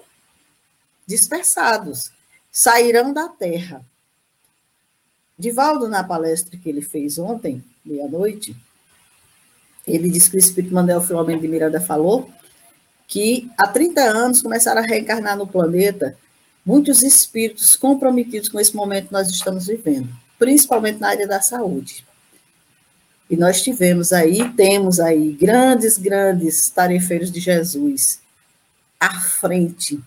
dispersados, 1.08 2.12
sairão 2.52 3.14
da 3.14 3.30
terra. 3.30 3.82
Divaldo, 5.40 5.88
na 5.88 6.04
palestra 6.04 6.58
que 6.58 6.68
ele 6.68 6.82
fez 6.82 7.18
ontem, 7.18 7.64
meia-noite, 7.86 8.54
ele 9.86 10.10
disse 10.10 10.30
que 10.30 10.38
o 10.38 10.40
Espírito 10.40 10.74
Manuel 10.74 11.02
Filomeno 11.02 11.42
de 11.42 11.48
Miranda 11.48 11.82
falou 11.82 12.30
que 13.08 13.50
há 13.58 13.68
30 13.68 14.02
anos 14.02 14.42
começaram 14.42 14.82
a 14.82 14.86
reencarnar 14.86 15.38
no 15.38 15.46
planeta 15.46 16.18
muitos 16.66 17.04
espíritos 17.04 17.76
comprometidos 17.76 18.50
com 18.50 18.60
esse 18.60 18.76
momento 18.76 19.08
que 19.08 19.14
nós 19.14 19.30
estamos 19.30 19.68
vivendo, 19.68 20.10
principalmente 20.40 21.00
na 21.00 21.10
área 21.10 21.28
da 21.28 21.42
saúde. 21.42 22.06
E 23.30 23.36
nós 23.36 23.62
tivemos 23.62 24.14
aí, 24.14 24.50
temos 24.54 25.00
aí 25.00 25.34
grandes, 25.34 25.98
grandes 25.98 26.70
tarefeiros 26.70 27.32
de 27.32 27.40
Jesus 27.40 28.20
à 29.00 29.20
frente 29.20 30.00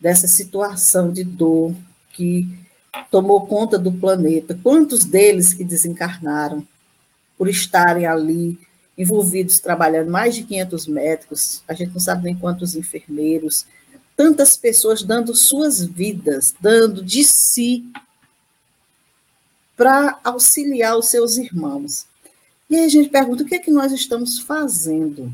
dessa 0.00 0.26
situação 0.26 1.12
de 1.12 1.24
dor 1.24 1.74
que 2.12 2.48
tomou 3.10 3.46
conta 3.46 3.78
do 3.78 3.92
planeta. 3.92 4.58
Quantos 4.62 5.04
deles 5.04 5.54
que 5.54 5.64
desencarnaram 5.64 6.66
por 7.36 7.48
estarem 7.48 8.06
ali 8.06 8.58
envolvidos 8.96 9.58
trabalhando, 9.58 10.10
mais 10.10 10.34
de 10.34 10.44
500 10.44 10.86
médicos, 10.86 11.62
a 11.66 11.74
gente 11.74 11.92
não 11.92 12.00
sabe 12.00 12.24
nem 12.24 12.36
quantos 12.36 12.76
enfermeiros, 12.76 13.66
tantas 14.16 14.56
pessoas 14.56 15.02
dando 15.02 15.34
suas 15.34 15.84
vidas, 15.84 16.54
dando 16.60 17.04
de 17.04 17.24
si 17.24 17.84
para 19.76 20.20
auxiliar 20.22 20.96
os 20.96 21.08
seus 21.08 21.36
irmãos. 21.36 22.06
E 22.70 22.76
aí 22.76 22.84
a 22.84 22.88
gente 22.88 23.08
pergunta: 23.08 23.42
o 23.42 23.46
que 23.46 23.56
é 23.56 23.58
que 23.58 23.70
nós 23.70 23.92
estamos 23.92 24.38
fazendo 24.38 25.32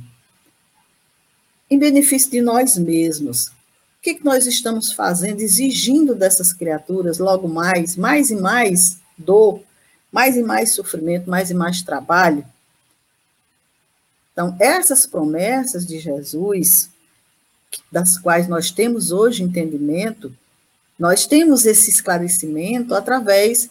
em 1.70 1.78
benefício 1.78 2.30
de 2.30 2.40
nós 2.40 2.76
mesmos? 2.76 3.48
O 3.48 4.02
que, 4.02 4.10
é 4.10 4.14
que 4.14 4.24
nós 4.24 4.46
estamos 4.46 4.92
fazendo, 4.92 5.42
exigindo 5.42 6.14
dessas 6.14 6.54
criaturas 6.54 7.18
logo 7.18 7.46
mais, 7.46 7.96
mais 7.96 8.30
e 8.30 8.34
mais 8.34 8.98
dor, 9.16 9.60
mais 10.10 10.38
e 10.38 10.42
mais 10.42 10.72
sofrimento, 10.72 11.28
mais 11.28 11.50
e 11.50 11.54
mais 11.54 11.82
trabalho? 11.82 12.42
Então, 14.40 14.56
essas 14.58 15.04
promessas 15.04 15.84
de 15.84 15.98
Jesus, 15.98 16.88
das 17.92 18.16
quais 18.16 18.48
nós 18.48 18.70
temos 18.70 19.12
hoje 19.12 19.42
entendimento, 19.42 20.34
nós 20.98 21.26
temos 21.26 21.66
esse 21.66 21.90
esclarecimento 21.90 22.94
através 22.94 23.68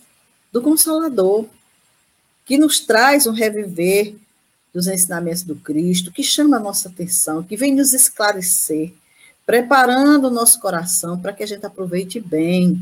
do 0.51 0.61
Consolador, 0.61 1.47
que 2.45 2.55
nos 2.55 2.81
traz 2.81 3.25
um 3.25 3.31
reviver 3.31 4.13
dos 4.71 4.85
ensinamentos 4.85 5.41
do 5.41 5.55
Cristo, 5.55 6.11
que 6.11 6.21
chama 6.21 6.57
a 6.57 6.59
nossa 6.59 6.87
atenção, 6.87 7.41
que 7.41 7.57
vem 7.57 7.73
nos 7.73 7.91
esclarecer, 7.91 8.93
preparando 9.47 10.27
o 10.27 10.31
nosso 10.31 10.59
coração 10.59 11.19
para 11.19 11.33
que 11.33 11.41
a 11.41 11.47
gente 11.47 11.65
aproveite 11.65 12.19
bem 12.19 12.79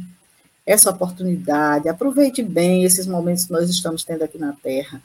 essa 0.65 0.89
oportunidade, 0.89 1.87
aproveite 1.87 2.43
bem 2.43 2.83
esses 2.83 3.07
momentos 3.07 3.45
que 3.45 3.53
nós 3.53 3.69
estamos 3.69 4.03
tendo 4.03 4.23
aqui 4.23 4.37
na 4.37 4.51
Terra 4.51 5.01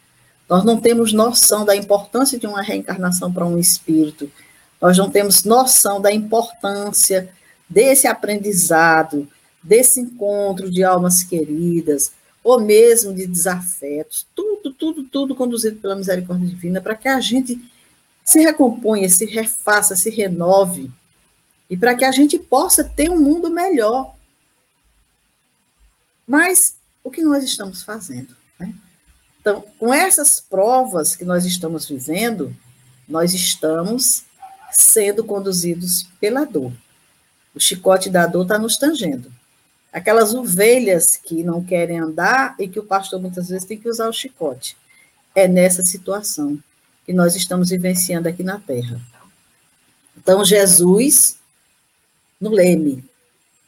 nós 0.53 0.65
não 0.65 0.79
temos 0.79 1.15
noção 1.15 1.65
da 1.65 1.75
importância 1.75 2.39
de 2.39 2.47
uma 2.47 2.61
reencarnação 2.61 3.33
para 3.33 3.47
um 3.47 3.59
espírito. 3.59 4.31
Nós 4.79 4.99
não 4.99 5.09
temos 5.09 5.45
noção 5.45 5.99
da 5.99 6.13
importância 6.13 7.33
desse 7.67 8.07
aprendizado, 8.07 9.27
desse 9.63 9.99
encontro 9.99 10.71
de 10.71 10.85
almas 10.85 11.23
queridas, 11.23 12.13
ou 12.45 12.61
mesmo 12.61 13.15
de 13.15 13.27
desafetos. 13.27 14.27
Tudo, 14.35 14.75
tudo, 14.75 15.05
tudo 15.05 15.35
conduzido 15.35 15.81
pela 15.81 15.97
misericórdia 15.97 16.47
divina 16.47 16.83
para 16.83 16.97
que 16.97 17.09
a 17.09 17.19
gente 17.19 17.59
se 18.23 18.39
recomponha, 18.41 19.09
se 19.09 19.25
refaça, 19.25 19.97
se 19.97 20.11
renove 20.11 20.91
e 21.71 21.79
para 21.79 21.95
que 21.95 22.05
a 22.05 22.13
gente 22.13 22.39
possa 22.39 22.85
ter 22.85 23.09
um 23.11 23.19
mundo 23.19 23.49
melhor. 23.49 24.15
Mas 26.27 26.77
o 27.03 27.11
que 27.11 27.23
nós 27.23 27.43
estamos 27.43 27.83
fazendo? 27.83 28.37
Né? 28.61 28.75
Então, 29.43 29.65
com 29.77 29.93
essas 29.93 30.41
provas 30.41 31.17
que 31.17 31.25
nós 31.25 31.45
estamos 31.45 31.89
vivendo, 31.89 32.57
nós 33.09 33.35
estamos 33.35 34.23
sendo 34.71 35.25
conduzidos 35.25 36.07
pela 36.21 36.45
dor. 36.45 36.73
O 37.53 37.59
chicote 37.59 38.09
da 38.09 38.25
dor 38.25 38.43
está 38.43 38.57
nos 38.57 38.77
tangendo. 38.77 39.31
Aquelas 39.93 40.33
ovelhas 40.33 41.17
que 41.17 41.43
não 41.43 41.63
querem 41.63 41.99
andar 41.99 42.55
e 42.57 42.69
que 42.69 42.79
o 42.79 42.85
pastor 42.85 43.21
muitas 43.21 43.49
vezes 43.49 43.67
tem 43.67 43.79
que 43.79 43.89
usar 43.89 44.09
o 44.09 44.13
chicote. 44.13 44.77
É 45.35 45.49
nessa 45.49 45.85
situação 45.85 46.59
que 47.05 47.13
nós 47.13 47.35
estamos 47.35 47.71
vivenciando 47.71 48.29
aqui 48.29 48.45
na 48.45 48.61
Terra. 48.61 49.01
Então, 50.17 50.45
Jesus 50.45 51.37
no 52.41 52.51
leme. 52.51 53.05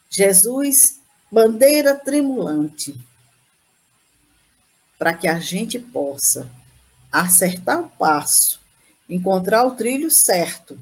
Jesus, 0.08 1.00
bandeira 1.30 1.96
tremulante, 1.96 2.96
para 5.04 5.12
que 5.12 5.28
a 5.28 5.38
gente 5.38 5.78
possa 5.78 6.50
acertar 7.12 7.78
o 7.78 7.90
passo, 7.90 8.58
encontrar 9.06 9.66
o 9.66 9.72
trilho 9.72 10.10
certo, 10.10 10.78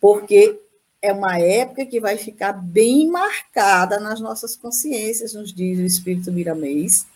porque 0.00 0.58
é 1.00 1.12
uma 1.12 1.38
época 1.38 1.86
que 1.86 2.00
vai 2.00 2.16
ficar 2.16 2.52
bem 2.52 3.08
marcada 3.08 4.00
nas 4.00 4.18
nossas 4.18 4.56
consciências, 4.56 5.32
nos 5.32 5.52
diz 5.52 5.78
o 5.78 5.84
Espírito 5.84 6.32
Miramês, 6.32 7.06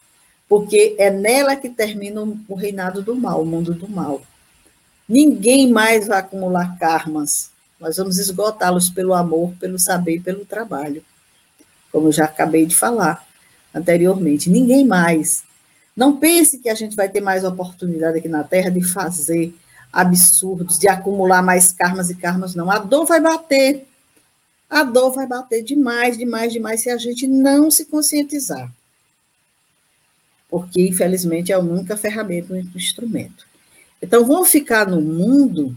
porque 0.48 0.94
é 1.00 1.10
nela 1.10 1.56
que 1.56 1.68
termina 1.68 2.22
o 2.22 2.54
reinado 2.54 3.02
do 3.02 3.16
mal, 3.16 3.42
o 3.42 3.46
mundo 3.46 3.74
do 3.74 3.88
mal. 3.88 4.22
Ninguém 5.08 5.68
mais 5.68 6.06
vai 6.06 6.20
acumular 6.20 6.78
karmas. 6.78 7.50
Nós 7.80 7.96
vamos 7.96 8.18
esgotá-los 8.18 8.88
pelo 8.88 9.14
amor, 9.14 9.52
pelo 9.58 9.80
saber 9.80 10.18
e 10.18 10.20
pelo 10.20 10.44
trabalho. 10.44 11.04
Como 11.90 12.06
eu 12.06 12.12
já 12.12 12.26
acabei 12.26 12.66
de 12.66 12.76
falar 12.76 13.26
anteriormente. 13.74 14.48
Ninguém 14.48 14.86
mais. 14.86 15.47
Não 15.98 16.16
pense 16.16 16.58
que 16.58 16.68
a 16.68 16.76
gente 16.76 16.94
vai 16.94 17.08
ter 17.08 17.20
mais 17.20 17.42
oportunidade 17.42 18.18
aqui 18.18 18.28
na 18.28 18.44
Terra 18.44 18.70
de 18.70 18.84
fazer 18.84 19.52
absurdos, 19.92 20.78
de 20.78 20.86
acumular 20.86 21.42
mais 21.42 21.72
karmas 21.72 22.08
e 22.08 22.14
karmas, 22.14 22.54
não. 22.54 22.70
A 22.70 22.78
dor 22.78 23.04
vai 23.04 23.20
bater. 23.20 23.84
A 24.70 24.84
dor 24.84 25.10
vai 25.10 25.26
bater 25.26 25.60
demais, 25.64 26.16
demais, 26.16 26.52
demais, 26.52 26.82
se 26.82 26.88
a 26.88 26.96
gente 26.96 27.26
não 27.26 27.68
se 27.68 27.84
conscientizar. 27.86 28.72
Porque, 30.48 30.86
infelizmente, 30.86 31.50
é 31.50 31.56
a 31.56 31.58
única 31.58 31.96
ferramenta, 31.96 32.52
o 32.52 32.56
único 32.56 32.78
instrumento. 32.78 33.44
Então, 34.00 34.24
vamos 34.24 34.50
ficar 34.50 34.86
no 34.86 35.00
mundo 35.00 35.76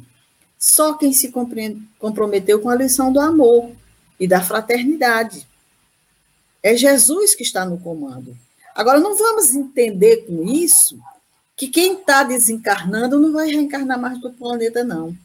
só 0.56 0.94
quem 0.94 1.14
se 1.14 1.34
comprometeu 1.98 2.60
com 2.60 2.70
a 2.70 2.76
lição 2.76 3.12
do 3.12 3.20
amor 3.20 3.72
e 4.20 4.28
da 4.28 4.40
fraternidade. 4.40 5.48
É 6.62 6.78
Jesus 6.78 7.34
que 7.34 7.42
está 7.42 7.66
no 7.66 7.80
comando. 7.80 8.38
Agora, 8.76 9.00
não 9.00 9.16
vamos 9.16 9.54
entender 9.54 10.26
com 10.26 10.44
isso 10.44 11.00
que 11.56 11.68
quem 11.68 11.94
está 11.94 12.24
desencarnando 12.24 13.20
não 13.20 13.32
vai 13.32 13.50
reencarnar 13.50 14.00
mais 14.00 14.20
do 14.20 14.32
planeta, 14.32 14.84
não. 14.84 15.16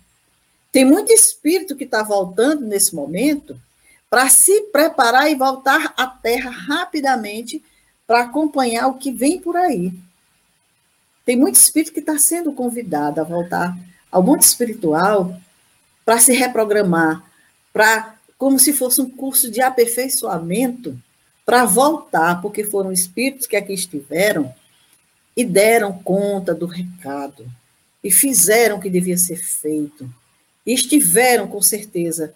Tem 0.70 0.84
muito 0.84 1.12
espírito 1.12 1.74
que 1.74 1.84
está 1.84 2.02
voltando 2.02 2.66
nesse 2.66 2.94
momento 2.94 3.58
para 4.10 4.28
se 4.28 4.62
preparar 4.72 5.30
e 5.30 5.34
voltar 5.34 5.94
à 5.96 6.06
Terra 6.06 6.50
rapidamente 6.50 7.62
para 8.06 8.20
acompanhar 8.20 8.86
o 8.88 8.98
que 8.98 9.10
vem 9.10 9.40
por 9.40 9.56
aí. 9.56 9.92
Tem 11.24 11.36
muito 11.36 11.56
espírito 11.56 11.92
que 11.92 12.00
está 12.00 12.18
sendo 12.18 12.52
convidado 12.52 13.20
a 13.20 13.24
voltar 13.24 13.76
ao 14.10 14.22
mundo 14.22 14.42
espiritual 14.42 15.36
para 16.04 16.20
se 16.20 16.32
reprogramar, 16.32 17.24
para 17.72 18.14
como 18.38 18.58
se 18.58 18.72
fosse 18.72 19.00
um 19.00 19.10
curso 19.10 19.50
de 19.50 19.60
aperfeiçoamento 19.60 20.96
para 21.46 21.64
voltar, 21.64 22.42
porque 22.42 22.64
foram 22.64 22.90
espíritos 22.90 23.46
que 23.46 23.56
aqui 23.56 23.72
estiveram 23.72 24.52
e 25.36 25.44
deram 25.44 25.92
conta 25.92 26.52
do 26.52 26.66
recado, 26.66 27.46
e 28.02 28.10
fizeram 28.10 28.76
o 28.76 28.80
que 28.80 28.90
devia 28.90 29.16
ser 29.16 29.36
feito, 29.36 30.12
e 30.66 30.74
estiveram, 30.74 31.46
com 31.46 31.62
certeza, 31.62 32.34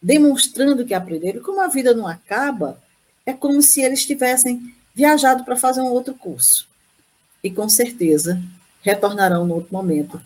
demonstrando 0.00 0.84
que 0.84 0.94
aprenderam. 0.94 1.42
Como 1.42 1.60
a 1.60 1.66
vida 1.66 1.92
não 1.92 2.06
acaba, 2.06 2.80
é 3.26 3.32
como 3.32 3.60
se 3.60 3.80
eles 3.80 4.06
tivessem 4.06 4.72
viajado 4.94 5.44
para 5.44 5.56
fazer 5.56 5.80
um 5.80 5.90
outro 5.90 6.14
curso. 6.14 6.68
E 7.42 7.50
com 7.50 7.68
certeza 7.68 8.40
retornarão 8.82 9.46
no 9.46 9.54
outro 9.54 9.72
momento 9.72 10.20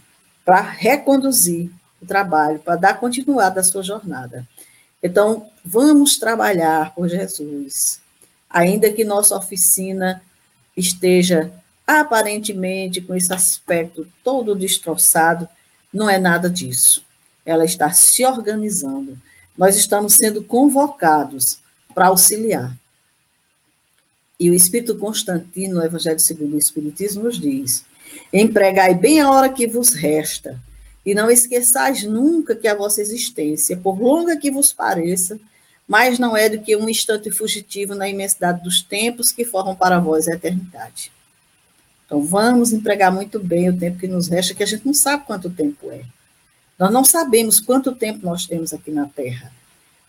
para 0.44 0.60
reconduzir 0.60 1.70
o 2.02 2.06
trabalho, 2.06 2.58
para 2.58 2.76
dar 2.76 3.00
continuidade 3.00 3.58
à 3.58 3.62
sua 3.62 3.82
jornada. 3.82 4.46
Então, 5.02 5.48
vamos 5.64 6.18
trabalhar 6.18 6.94
por 6.94 7.08
Jesus, 7.08 8.00
ainda 8.48 8.92
que 8.92 9.04
nossa 9.04 9.36
oficina 9.36 10.22
esteja 10.76 11.52
aparentemente 11.86 13.00
com 13.00 13.14
esse 13.14 13.32
aspecto 13.32 14.06
todo 14.22 14.54
destroçado, 14.54 15.48
não 15.92 16.08
é 16.08 16.18
nada 16.18 16.48
disso. 16.50 17.04
Ela 17.44 17.64
está 17.64 17.90
se 17.92 18.24
organizando. 18.24 19.18
Nós 19.56 19.76
estamos 19.76 20.14
sendo 20.14 20.42
convocados 20.44 21.58
para 21.94 22.08
auxiliar. 22.08 22.76
E 24.38 24.50
o 24.50 24.54
Espírito 24.54 24.96
Constantino, 24.96 25.76
no 25.76 25.84
Evangelho 25.84 26.20
segundo 26.20 26.54
o 26.54 26.58
Espiritismo, 26.58 27.24
nos 27.24 27.40
diz: 27.40 27.84
empregai 28.32 28.94
bem 28.94 29.20
a 29.20 29.30
hora 29.30 29.48
que 29.48 29.66
vos 29.66 29.94
resta, 29.94 30.60
e 31.04 31.14
não 31.14 31.30
esqueçais 31.30 32.04
nunca 32.04 32.54
que 32.54 32.68
a 32.68 32.74
vossa 32.74 33.00
existência, 33.00 33.76
por 33.76 34.00
longa 34.00 34.36
que 34.36 34.50
vos 34.50 34.72
pareça, 34.72 35.40
mais 35.88 36.18
não 36.18 36.36
é 36.36 36.50
do 36.50 36.60
que 36.60 36.76
um 36.76 36.86
instante 36.86 37.30
fugitivo 37.30 37.94
na 37.94 38.06
imensidade 38.06 38.62
dos 38.62 38.82
tempos 38.82 39.32
que 39.32 39.46
formam 39.46 39.74
para 39.74 39.98
vós 39.98 40.28
a 40.28 40.34
eternidade. 40.34 41.10
Então, 42.04 42.22
vamos 42.22 42.72
empregar 42.72 43.10
muito 43.10 43.40
bem 43.40 43.70
o 43.70 43.78
tempo 43.78 43.98
que 43.98 44.06
nos 44.06 44.28
resta, 44.28 44.54
que 44.54 44.62
a 44.62 44.66
gente 44.66 44.84
não 44.84 44.92
sabe 44.92 45.24
quanto 45.24 45.48
tempo 45.48 45.90
é. 45.90 46.02
Nós 46.78 46.92
não 46.92 47.04
sabemos 47.04 47.58
quanto 47.58 47.94
tempo 47.94 48.24
nós 48.24 48.46
temos 48.46 48.74
aqui 48.74 48.90
na 48.90 49.06
Terra, 49.06 49.50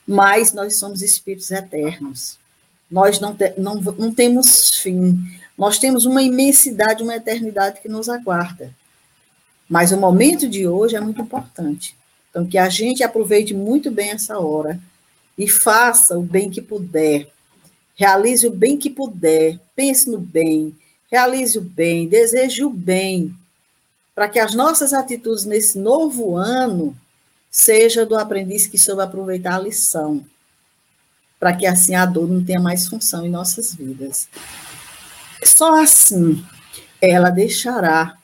mas 0.06 0.54
nós 0.54 0.76
somos 0.76 1.02
espíritos 1.02 1.50
eternos. 1.50 2.38
Nós 2.92 3.20
não, 3.20 3.34
te, 3.34 3.54
não, 3.58 3.76
não 3.76 4.14
temos 4.14 4.72
fim. 4.76 5.18
Nós 5.58 5.78
temos 5.78 6.06
uma 6.06 6.22
imensidade, 6.22 7.04
uma 7.04 7.16
eternidade 7.16 7.80
que 7.82 7.88
nos 7.88 8.10
aguarda. 8.10 8.74
Mas 9.68 9.92
o 9.92 9.98
momento 9.98 10.48
de 10.48 10.68
hoje 10.68 10.96
é 10.96 11.00
muito 11.00 11.22
importante. 11.22 11.96
Então, 12.30 12.46
que 12.46 12.58
a 12.58 12.68
gente 12.68 13.04
aproveite 13.04 13.54
muito 13.54 13.90
bem 13.92 14.10
essa 14.12 14.40
hora 14.40 14.80
e 15.40 15.48
faça 15.48 16.16
o 16.20 16.22
bem 16.22 16.52
que 16.52 16.62
puder. 16.62 17.28
Realize 17.96 18.46
o 18.46 18.52
bem 18.52 18.78
que 18.78 18.92
puder. 18.92 19.60
Pense 19.76 20.08
no 20.08 20.20
bem 20.20 20.76
realize 21.10 21.58
o 21.58 21.62
bem, 21.62 22.08
deseje 22.08 22.64
o 22.64 22.70
bem, 22.70 23.36
para 24.14 24.30
que 24.30 24.40
as 24.40 24.54
nossas 24.54 24.94
atitudes 24.94 25.46
nesse 25.46 25.78
novo 25.78 26.36
ano 26.36 26.96
seja 27.50 28.06
do 28.06 28.16
aprendiz 28.16 28.68
que 28.68 28.78
soube 28.78 29.02
aproveitar 29.02 29.56
a 29.56 29.60
lição, 29.60 30.24
para 31.40 31.56
que 31.56 31.66
assim 31.66 31.96
a 31.96 32.06
dor 32.06 32.28
não 32.28 32.44
tenha 32.44 32.60
mais 32.60 32.88
função 32.88 33.26
em 33.26 33.30
nossas 33.30 33.74
vidas. 33.74 34.28
Só 35.44 35.82
assim 35.82 36.44
ela 37.02 37.30
deixará 37.30 38.18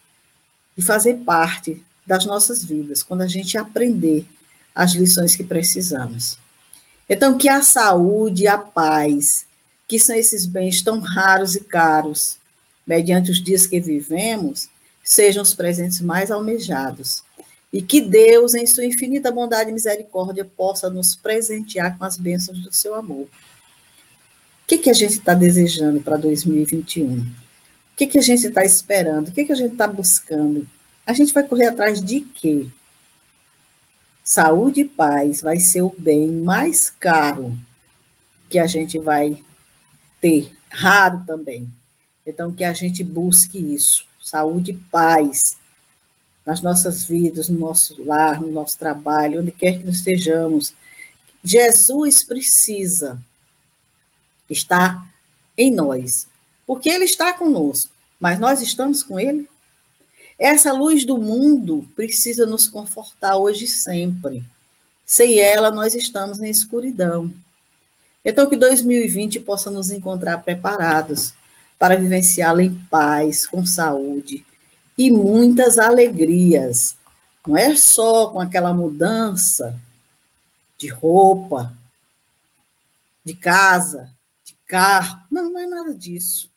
de 0.77 0.83
fazer 0.83 1.15
parte 1.23 1.81
das 2.05 2.25
nossas 2.25 2.63
vidas, 2.63 3.01
quando 3.01 3.21
a 3.21 3.27
gente 3.27 3.57
aprender 3.57 4.27
as 4.75 4.91
lições 4.91 5.35
que 5.35 5.43
precisamos. 5.43 6.37
Então, 7.09 7.37
que 7.37 7.47
a 7.47 7.61
saúde 7.61 8.47
a 8.47 8.57
paz, 8.57 9.45
que 9.87 9.99
são 9.99 10.15
esses 10.15 10.45
bens 10.45 10.81
tão 10.81 10.99
raros 10.99 11.55
e 11.55 11.59
caros, 11.61 12.37
mediante 12.85 13.31
os 13.31 13.41
dias 13.41 13.67
que 13.67 13.79
vivemos, 13.79 14.67
sejam 15.03 15.43
os 15.43 15.53
presentes 15.53 16.01
mais 16.01 16.31
almejados. 16.31 17.23
E 17.71 17.81
que 17.81 18.01
Deus, 18.01 18.55
em 18.55 18.65
sua 18.65 18.85
infinita 18.85 19.31
bondade 19.31 19.69
e 19.69 19.73
misericórdia, 19.73 20.45
possa 20.45 20.89
nos 20.89 21.15
presentear 21.15 21.97
com 21.97 22.05
as 22.05 22.17
bênçãos 22.17 22.59
do 22.61 22.73
seu 22.73 22.95
amor. 22.95 23.25
O 23.25 24.67
que, 24.67 24.77
que 24.79 24.89
a 24.89 24.93
gente 24.93 25.13
está 25.13 25.33
desejando 25.33 26.01
para 26.01 26.17
2021? 26.17 27.19
O 27.19 27.25
que, 27.95 28.07
que 28.07 28.17
a 28.17 28.21
gente 28.21 28.47
está 28.47 28.63
esperando? 28.65 29.27
O 29.27 29.31
que, 29.31 29.45
que 29.45 29.51
a 29.51 29.55
gente 29.55 29.73
está 29.73 29.87
buscando? 29.87 30.67
A 31.05 31.13
gente 31.13 31.33
vai 31.33 31.43
correr 31.43 31.67
atrás 31.67 32.01
de 32.01 32.21
quê? 32.21 32.65
Saúde 34.27 34.81
e 34.81 34.85
paz 34.85 35.41
vai 35.41 35.59
ser 35.59 35.83
o 35.83 35.95
bem 35.95 36.31
mais 36.31 36.89
caro 36.89 37.55
que 38.49 38.57
a 38.57 38.65
gente 38.65 38.97
vai 38.97 39.43
ter, 40.19 40.51
raro 40.67 41.23
também. 41.27 41.71
Então, 42.25 42.51
que 42.51 42.63
a 42.63 42.73
gente 42.73 43.03
busque 43.03 43.59
isso, 43.59 44.03
saúde 44.19 44.71
e 44.71 44.77
paz 44.77 45.55
nas 46.43 46.59
nossas 46.59 47.05
vidas, 47.05 47.49
no 47.49 47.59
nosso 47.59 48.03
lar, 48.03 48.41
no 48.41 48.51
nosso 48.51 48.79
trabalho, 48.79 49.41
onde 49.41 49.51
quer 49.51 49.79
que 49.79 49.87
estejamos. 49.87 50.73
Jesus 51.43 52.23
precisa 52.23 53.21
estar 54.49 55.07
em 55.55 55.69
nós, 55.69 56.27
porque 56.65 56.89
Ele 56.89 57.05
está 57.05 57.31
conosco, 57.31 57.91
mas 58.19 58.39
nós 58.39 58.59
estamos 58.59 59.03
com 59.03 59.19
Ele. 59.19 59.47
Essa 60.37 60.73
luz 60.73 61.05
do 61.05 61.17
mundo 61.17 61.87
precisa 61.95 62.45
nos 62.45 62.67
confortar 62.67 63.37
hoje 63.37 63.65
e 63.65 63.69
sempre. 63.69 64.43
Sem 65.05 65.39
ela, 65.39 65.71
nós 65.71 65.95
estamos 65.95 66.41
em 66.41 66.49
escuridão. 66.49 67.31
Então, 68.23 68.49
que 68.49 68.57
2020 68.57 69.39
possa 69.39 69.69
nos 69.69 69.91
encontrar 69.91 70.39
preparados 70.39 71.33
para 71.77 71.95
vivenciá-la 71.95 72.63
em 72.63 72.73
paz, 72.89 73.45
com 73.45 73.65
saúde 73.65 74.45
e 74.97 75.11
muitas 75.11 75.77
alegrias. 75.77 76.95
Não 77.45 77.55
é 77.55 77.75
só 77.75 78.27
com 78.29 78.39
aquela 78.39 78.73
mudança 78.73 79.79
de 80.77 80.87
roupa, 80.87 81.71
de 83.23 83.35
casa, 83.35 84.09
de 84.43 84.55
carro. 84.67 85.21
Não, 85.29 85.51
não 85.51 85.59
é 85.59 85.67
nada 85.67 85.93
disso. 85.93 86.49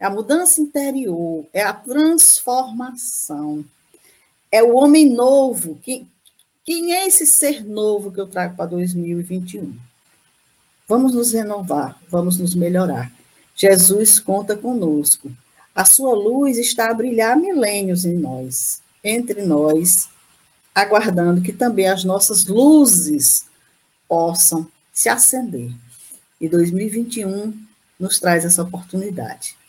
É 0.00 0.06
a 0.06 0.10
mudança 0.10 0.62
interior, 0.62 1.46
é 1.52 1.62
a 1.62 1.74
transformação. 1.74 3.62
é 4.50 4.62
o 4.62 4.74
homem 4.74 5.10
novo. 5.10 5.78
Quem, 5.82 6.10
quem 6.64 6.94
é 6.94 7.06
esse 7.06 7.26
ser 7.26 7.62
novo 7.64 8.10
que 8.10 8.18
eu 8.18 8.26
trago 8.26 8.56
para 8.56 8.64
2021? 8.66 9.76
Vamos 10.88 11.14
nos 11.14 11.32
renovar, 11.32 12.00
vamos 12.08 12.38
nos 12.38 12.54
melhorar. 12.54 13.12
Jesus 13.54 14.18
conta 14.18 14.56
conosco. 14.56 15.30
A 15.74 15.84
sua 15.84 16.14
luz 16.14 16.56
está 16.56 16.90
a 16.90 16.94
brilhar 16.94 17.36
milênios 17.36 18.04
em 18.04 18.14
nós, 18.14 18.82
entre 19.04 19.42
nós, 19.42 20.08
aguardando 20.74 21.42
que 21.42 21.52
também 21.52 21.88
as 21.88 22.04
nossas 22.04 22.46
luzes 22.46 23.44
possam 24.08 24.66
se 24.92 25.08
acender. 25.08 25.70
E 26.40 26.48
2021 26.48 27.54
nos 27.98 28.18
traz 28.18 28.44
essa 28.46 28.62
oportunidade. 28.62 29.59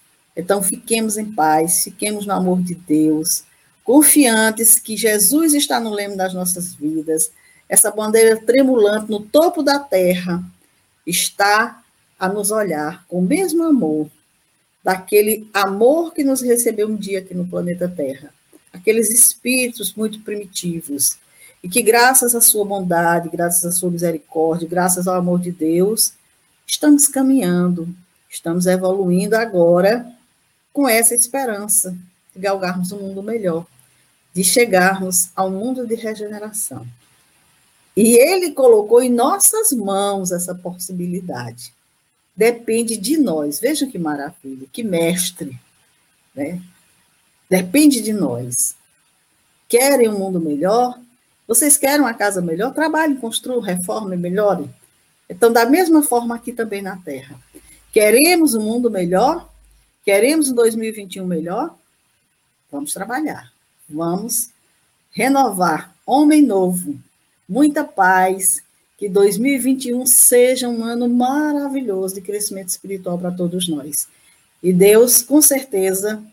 Então, 0.41 0.63
fiquemos 0.63 1.17
em 1.17 1.31
paz, 1.31 1.83
fiquemos 1.83 2.25
no 2.25 2.33
amor 2.33 2.63
de 2.63 2.73
Deus, 2.73 3.43
confiantes 3.83 4.79
que 4.79 4.97
Jesus 4.97 5.53
está 5.53 5.79
no 5.79 5.93
leme 5.93 6.17
das 6.17 6.33
nossas 6.33 6.73
vidas, 6.73 7.31
essa 7.69 7.91
bandeira 7.91 8.35
tremulante 8.41 9.09
no 9.09 9.21
topo 9.21 9.61
da 9.61 9.77
terra 9.77 10.43
está 11.05 11.83
a 12.19 12.27
nos 12.27 12.49
olhar 12.49 13.05
com 13.07 13.19
o 13.19 13.21
mesmo 13.21 13.63
amor, 13.63 14.09
daquele 14.83 15.47
amor 15.53 16.11
que 16.11 16.23
nos 16.23 16.41
recebeu 16.41 16.87
um 16.87 16.95
dia 16.95 17.19
aqui 17.19 17.35
no 17.35 17.47
planeta 17.47 17.87
Terra, 17.87 18.33
aqueles 18.73 19.11
espíritos 19.11 19.93
muito 19.93 20.21
primitivos, 20.21 21.19
e 21.63 21.69
que 21.69 21.83
graças 21.83 22.33
à 22.33 22.41
sua 22.41 22.65
bondade, 22.65 23.29
graças 23.29 23.63
à 23.63 23.71
sua 23.71 23.91
misericórdia, 23.91 24.67
graças 24.67 25.07
ao 25.07 25.15
amor 25.15 25.39
de 25.39 25.51
Deus, 25.51 26.13
estamos 26.65 27.07
caminhando, 27.07 27.87
estamos 28.27 28.65
evoluindo 28.65 29.35
agora 29.35 30.11
com 30.73 30.87
essa 30.87 31.15
esperança 31.15 31.95
de 32.33 32.41
galgarmos 32.41 32.91
um 32.91 32.99
mundo 32.99 33.21
melhor, 33.21 33.65
de 34.33 34.43
chegarmos 34.43 35.29
ao 35.35 35.49
mundo 35.49 35.85
de 35.85 35.95
regeneração. 35.95 36.85
E 37.95 38.15
ele 38.15 38.51
colocou 38.51 39.01
em 39.01 39.09
nossas 39.09 39.71
mãos 39.71 40.31
essa 40.31 40.55
possibilidade. 40.55 41.73
Depende 42.35 42.95
de 42.95 43.17
nós. 43.17 43.59
Veja 43.59 43.85
que 43.85 43.99
maravilha, 43.99 44.65
que 44.71 44.83
mestre. 44.83 45.59
Né? 46.33 46.61
Depende 47.49 48.01
de 48.01 48.13
nós. 48.13 48.75
Querem 49.67 50.07
um 50.07 50.17
mundo 50.17 50.39
melhor? 50.39 50.97
Vocês 51.45 51.77
querem 51.77 51.99
uma 51.99 52.13
casa 52.13 52.41
melhor? 52.41 52.73
Trabalhem, 52.73 53.17
construam, 53.17 53.59
reformem, 53.59 54.17
melhorem. 54.17 54.73
Então, 55.29 55.51
da 55.51 55.65
mesma 55.65 56.01
forma 56.01 56.35
aqui 56.35 56.53
também 56.53 56.81
na 56.81 56.95
Terra. 56.97 57.37
Queremos 57.91 58.53
um 58.53 58.61
mundo 58.61 58.89
melhor? 58.89 59.50
Queremos 60.03 60.49
um 60.49 60.55
2021 60.55 61.25
melhor? 61.25 61.75
Vamos 62.71 62.93
trabalhar. 62.93 63.51
Vamos 63.89 64.49
renovar. 65.11 65.95
Homem 66.05 66.41
novo. 66.41 66.99
Muita 67.47 67.83
paz. 67.83 68.63
Que 68.97 69.09
2021 69.09 70.05
seja 70.05 70.69
um 70.69 70.83
ano 70.83 71.09
maravilhoso 71.09 72.15
de 72.15 72.21
crescimento 72.21 72.69
espiritual 72.69 73.17
para 73.17 73.31
todos 73.31 73.67
nós. 73.67 74.07
E 74.61 74.71
Deus, 74.71 75.23
com 75.23 75.41
certeza, 75.41 76.23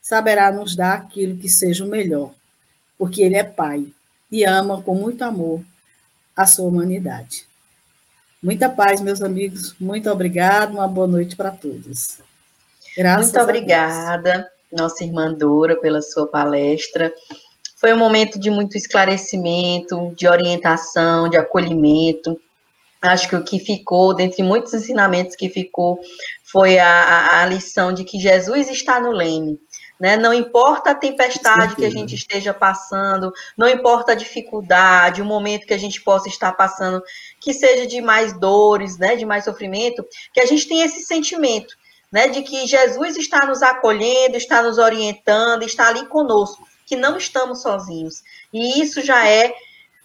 saberá 0.00 0.52
nos 0.52 0.76
dar 0.76 0.94
aquilo 0.94 1.36
que 1.36 1.48
seja 1.48 1.84
o 1.84 1.88
melhor, 1.88 2.32
porque 2.96 3.22
Ele 3.22 3.34
é 3.34 3.42
Pai 3.42 3.88
e 4.30 4.44
ama 4.44 4.80
com 4.80 4.94
muito 4.94 5.22
amor 5.22 5.64
a 6.36 6.46
sua 6.46 6.68
humanidade. 6.68 7.44
Muita 8.40 8.68
paz, 8.68 9.00
meus 9.00 9.20
amigos. 9.20 9.74
Muito 9.80 10.08
obrigado. 10.08 10.74
Uma 10.74 10.86
boa 10.86 11.08
noite 11.08 11.34
para 11.34 11.50
todos. 11.50 12.18
Graças 12.96 13.32
Muito 13.32 13.42
obrigada, 13.42 14.50
nossa 14.72 15.04
irmã 15.04 15.30
Dora, 15.32 15.76
pela 15.76 16.00
sua 16.00 16.26
palestra. 16.26 17.12
Foi 17.76 17.92
um 17.92 17.98
momento 17.98 18.38
de 18.38 18.50
muito 18.50 18.76
esclarecimento, 18.78 20.14
de 20.16 20.26
orientação, 20.26 21.28
de 21.28 21.36
acolhimento. 21.36 22.40
Acho 23.02 23.28
que 23.28 23.36
o 23.36 23.44
que 23.44 23.58
ficou, 23.58 24.14
dentre 24.14 24.42
muitos 24.42 24.72
ensinamentos 24.72 25.36
que 25.36 25.50
ficou, 25.50 26.00
foi 26.50 26.78
a, 26.78 27.42
a 27.42 27.46
lição 27.46 27.92
de 27.92 28.02
que 28.02 28.18
Jesus 28.18 28.70
está 28.70 28.98
no 28.98 29.10
leme. 29.10 29.60
Né? 30.00 30.16
Não 30.16 30.32
importa 30.32 30.90
a 30.90 30.94
tempestade 30.94 31.76
que 31.76 31.84
a 31.84 31.90
gente 31.90 32.14
esteja 32.14 32.54
passando, 32.54 33.30
não 33.56 33.68
importa 33.68 34.12
a 34.12 34.14
dificuldade, 34.14 35.20
o 35.20 35.24
momento 35.24 35.66
que 35.66 35.74
a 35.74 35.78
gente 35.78 36.00
possa 36.02 36.28
estar 36.28 36.52
passando, 36.52 37.02
que 37.40 37.52
seja 37.52 37.86
de 37.86 38.00
mais 38.00 38.38
dores, 38.38 38.98
né, 38.98 39.16
de 39.16 39.24
mais 39.24 39.44
sofrimento, 39.44 40.04
que 40.32 40.40
a 40.40 40.46
gente 40.46 40.66
tem 40.66 40.82
esse 40.82 41.02
sentimento 41.04 41.74
né, 42.12 42.28
de 42.28 42.42
que 42.42 42.66
Jesus 42.66 43.16
está 43.16 43.46
nos 43.46 43.62
acolhendo, 43.62 44.36
está 44.36 44.62
nos 44.62 44.78
orientando, 44.78 45.62
está 45.62 45.88
ali 45.88 46.06
conosco, 46.06 46.66
que 46.86 46.96
não 46.96 47.16
estamos 47.16 47.62
sozinhos. 47.62 48.22
E 48.52 48.80
isso 48.80 49.02
já 49.02 49.28
é 49.28 49.54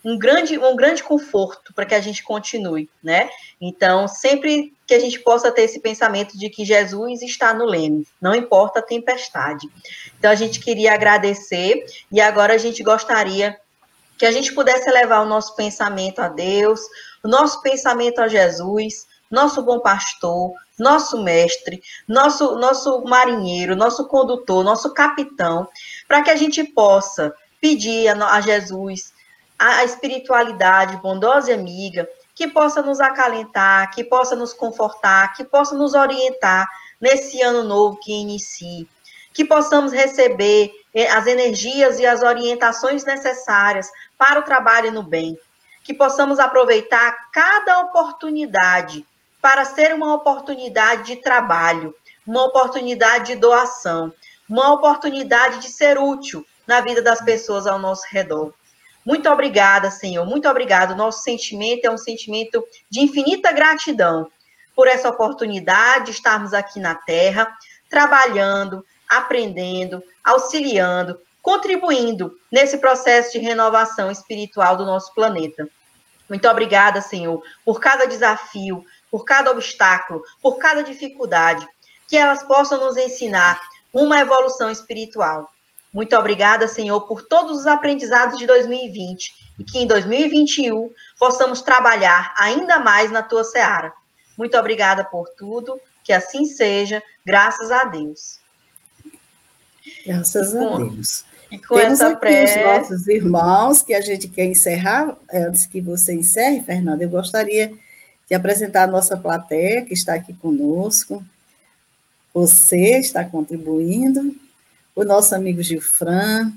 um 0.03 0.17
grande, 0.17 0.57
um 0.57 0.75
grande 0.75 1.03
conforto 1.03 1.73
para 1.73 1.85
que 1.85 1.93
a 1.93 2.01
gente 2.01 2.23
continue, 2.23 2.89
né? 3.03 3.29
Então, 3.59 4.07
sempre 4.07 4.73
que 4.87 4.95
a 4.95 4.99
gente 4.99 5.19
possa 5.19 5.51
ter 5.51 5.63
esse 5.63 5.79
pensamento 5.79 6.37
de 6.37 6.49
que 6.49 6.65
Jesus 6.65 7.21
está 7.21 7.53
no 7.53 7.65
leme, 7.65 8.07
não 8.19 8.33
importa 8.33 8.79
a 8.79 8.83
tempestade. 8.83 9.67
Então, 10.17 10.31
a 10.31 10.35
gente 10.35 10.59
queria 10.59 10.93
agradecer 10.93 11.85
e 12.11 12.19
agora 12.19 12.55
a 12.55 12.57
gente 12.57 12.81
gostaria 12.81 13.55
que 14.17 14.25
a 14.25 14.31
gente 14.31 14.53
pudesse 14.53 14.89
levar 14.89 15.21
o 15.21 15.25
nosso 15.25 15.55
pensamento 15.55 16.19
a 16.19 16.27
Deus, 16.27 16.79
o 17.23 17.27
nosso 17.27 17.61
pensamento 17.61 18.19
a 18.19 18.27
Jesus, 18.27 19.07
nosso 19.32 19.63
bom 19.63 19.79
pastor, 19.79 20.53
nosso 20.77 21.23
mestre, 21.23 21.82
nosso, 22.07 22.57
nosso 22.57 23.01
marinheiro, 23.05 23.75
nosso 23.75 24.07
condutor, 24.07 24.63
nosso 24.63 24.93
capitão, 24.93 25.67
para 26.07 26.21
que 26.21 26.29
a 26.29 26.36
gente 26.36 26.63
possa 26.63 27.34
pedir 27.61 28.09
a, 28.09 28.36
a 28.36 28.41
Jesus 28.41 29.13
a, 29.57 29.84
espiritualidade 29.84 30.97
bondosa 30.97 31.51
e 31.51 31.53
amiga, 31.53 32.09
que 32.34 32.47
possa 32.47 32.82
nos 32.82 32.99
acalentar, 32.99 33.91
que 33.91 34.03
possa 34.03 34.36
nos 34.36 34.53
confortar, 34.53 35.34
que 35.34 35.43
possa 35.43 35.75
nos 35.75 35.93
orientar 35.93 36.67
nesse 36.99 37.41
ano 37.41 37.63
novo 37.63 37.99
que 37.99 38.11
inicie, 38.11 38.89
que 39.32 39.45
possamos 39.45 39.93
receber 39.93 40.71
eh, 40.93 41.07
as 41.09 41.27
energias 41.27 41.99
e 41.99 42.05
as 42.05 42.23
orientações 42.23 43.05
necessárias 43.05 43.89
para 44.17 44.39
o 44.39 44.43
trabalho 44.43 44.91
no 44.91 45.03
bem, 45.03 45.38
que 45.84 45.93
possamos 45.93 46.39
aproveitar 46.39 47.29
cada 47.32 47.82
oportunidade 47.82 49.05
para 49.41 49.65
ser 49.65 49.93
uma 49.93 50.13
oportunidade 50.13 51.07
de 51.07 51.15
trabalho, 51.17 51.95
uma 52.25 52.45
oportunidade 52.45 53.33
de 53.33 53.35
doação, 53.35 54.13
uma 54.47 54.71
oportunidade 54.73 55.59
de 55.59 55.69
ser 55.69 55.97
útil 55.97 56.45
na 56.67 56.81
vida 56.81 57.01
das 57.01 57.21
pessoas 57.21 57.65
ao 57.65 57.79
nosso 57.79 58.05
redor. 58.09 58.53
Muito 59.03 59.27
obrigada, 59.29 59.89
Senhor, 59.89 60.25
muito 60.25 60.47
obrigado. 60.47 60.95
Nosso 60.95 61.23
sentimento 61.23 61.85
é 61.85 61.91
um 61.91 61.97
sentimento 61.97 62.63
de 62.89 63.01
infinita 63.01 63.51
gratidão 63.51 64.29
por 64.75 64.87
essa 64.87 65.09
oportunidade 65.09 66.05
de 66.05 66.11
estarmos 66.11 66.53
aqui 66.53 66.79
na 66.79 66.93
Terra, 66.93 67.51
trabalhando, 67.89 68.85
aprendendo, 69.09 70.03
auxiliando, 70.23 71.19
contribuindo 71.41 72.37
nesse 72.51 72.77
processo 72.77 73.33
de 73.33 73.39
renovação 73.39 74.11
espiritual 74.11 74.77
do 74.77 74.85
nosso 74.85 75.13
planeta. 75.15 75.67
Muito 76.29 76.47
obrigada, 76.47 77.01
Senhor, 77.01 77.43
por 77.65 77.79
cada 77.79 78.05
desafio, 78.05 78.85
por 79.12 79.26
cada 79.26 79.51
obstáculo, 79.51 80.24
por 80.41 80.57
cada 80.57 80.82
dificuldade, 80.82 81.68
que 82.07 82.18
elas 82.18 82.41
possam 82.43 82.80
nos 82.80 82.95
ensinar 82.97 83.62
uma 83.93 84.20
evolução 84.20 84.72
espiritual. 84.72 85.51
Muito 85.93 86.16
obrigada, 86.16 86.68
Senhor, 86.68 87.01
por 87.01 87.22
todos 87.22 87.59
os 87.59 87.68
aprendizados 87.68 88.39
de 88.39 88.47
2020 88.47 89.34
e 89.59 89.64
que 89.64 89.80
em 89.80 89.86
2021 89.86 90.89
possamos 91.20 91.62
trabalhar 91.62 92.34
ainda 92.38 92.80
mais 92.80 93.12
na 93.12 93.22
tua 93.22 93.43
seara. 93.43 93.91
Muito 94.38 94.57
obrigada 94.57 95.03
por 95.03 95.28
tudo, 95.38 95.80
que 96.03 96.14
assim 96.14 96.45
seja, 96.45 97.03
graças 97.26 97.70
a 97.70 97.84
Deus. 97.84 98.39
Graças 100.05 100.53
com, 100.53 100.76
a 100.76 100.78
Deus. 100.78 101.26
E 101.51 101.57
com 101.57 101.76
Temos 101.76 101.99
essa 101.99 102.16
pré... 102.16 102.45
os 102.45 102.89
nossos 102.89 103.07
irmãos 103.07 103.82
que 103.82 103.93
a 103.93 103.99
gente 103.99 104.30
quer 104.30 104.45
encerrar. 104.45 105.18
Antes 105.32 105.66
que 105.66 105.82
você 105.82 106.14
encerre, 106.14 106.64
Fernanda, 106.64 107.03
eu 107.03 107.09
gostaria 107.09 107.74
de 108.32 108.36
apresentar 108.36 108.84
a 108.84 108.88
nossa 108.88 109.17
plateia 109.17 109.84
que 109.84 109.93
está 109.93 110.13
aqui 110.13 110.32
conosco. 110.34 111.21
Você 112.34 112.97
está 112.97 113.25
contribuindo, 113.25 114.34
o 114.95 115.03
nosso 115.03 115.36
amigo 115.36 115.61
Gilfran, 115.61 116.49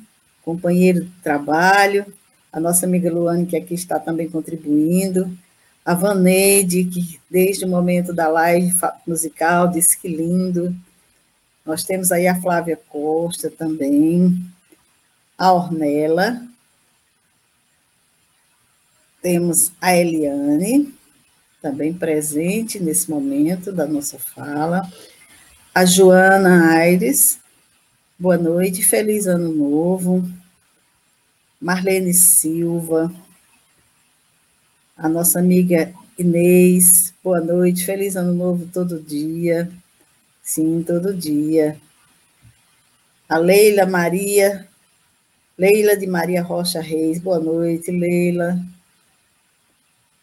companheiro 0.44 1.04
de 1.04 1.10
trabalho, 1.20 2.06
a 2.52 2.60
nossa 2.60 2.86
amiga 2.86 3.12
Luane, 3.12 3.44
que 3.44 3.56
aqui 3.56 3.74
está 3.74 3.98
também 3.98 4.30
contribuindo, 4.30 5.36
a 5.84 5.94
Vaneide, 5.94 6.84
que 6.84 7.20
desde 7.28 7.64
o 7.64 7.68
momento 7.68 8.14
da 8.14 8.28
live 8.28 8.72
musical 9.04 9.66
disse 9.66 9.98
que 9.98 10.06
lindo. 10.06 10.72
Nós 11.66 11.82
temos 11.82 12.12
aí 12.12 12.28
a 12.28 12.40
Flávia 12.40 12.78
Costa 12.88 13.50
também, 13.50 14.46
a 15.36 15.52
Ornella, 15.52 16.40
temos 19.20 19.72
a 19.80 19.96
Eliane, 19.96 20.94
também 21.64 21.94
presente 21.94 22.78
nesse 22.78 23.10
momento 23.10 23.72
da 23.72 23.86
nossa 23.86 24.18
fala. 24.18 24.86
A 25.74 25.86
Joana 25.86 26.74
Aires, 26.74 27.40
boa 28.18 28.36
noite, 28.36 28.82
feliz 28.82 29.26
ano 29.26 29.50
novo. 29.50 30.28
Marlene 31.58 32.12
Silva, 32.12 33.10
a 34.94 35.08
nossa 35.08 35.38
amiga 35.38 35.90
Inês, 36.18 37.14
boa 37.24 37.40
noite, 37.40 37.86
feliz 37.86 38.14
ano 38.14 38.34
novo 38.34 38.68
todo 38.70 39.00
dia. 39.00 39.72
Sim, 40.42 40.82
todo 40.86 41.14
dia. 41.14 41.80
A 43.26 43.38
Leila 43.38 43.86
Maria, 43.86 44.68
Leila 45.56 45.96
de 45.96 46.06
Maria 46.06 46.42
Rocha 46.42 46.82
Reis, 46.82 47.18
boa 47.18 47.40
noite, 47.40 47.90
Leila. 47.90 48.62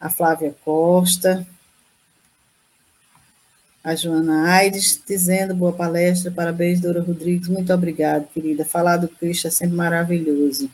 A 0.02 0.10
Flávia 0.10 0.54
Costa. 0.66 1.48
A 3.84 3.96
Joana 3.96 4.50
Aires 4.52 5.02
dizendo 5.08 5.56
boa 5.56 5.72
palestra, 5.74 6.32
parabéns, 6.32 6.82
Dora 6.82 7.02
Rodrigues, 7.02 7.48
muito 7.48 7.74
obrigada, 7.74 8.28
querida. 8.34 8.66
Falar 8.66 8.98
do 8.98 9.08
Cristo 9.08 9.48
é 9.48 9.52
sempre 9.52 9.76
maravilhoso. 9.76 10.70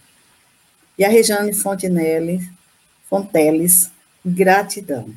E 0.98 1.06
a 1.06 1.10
Regiane 1.10 1.54
Fontenelle, 1.54 2.42
Fonteles, 3.10 3.92
gratidão. 4.26 5.14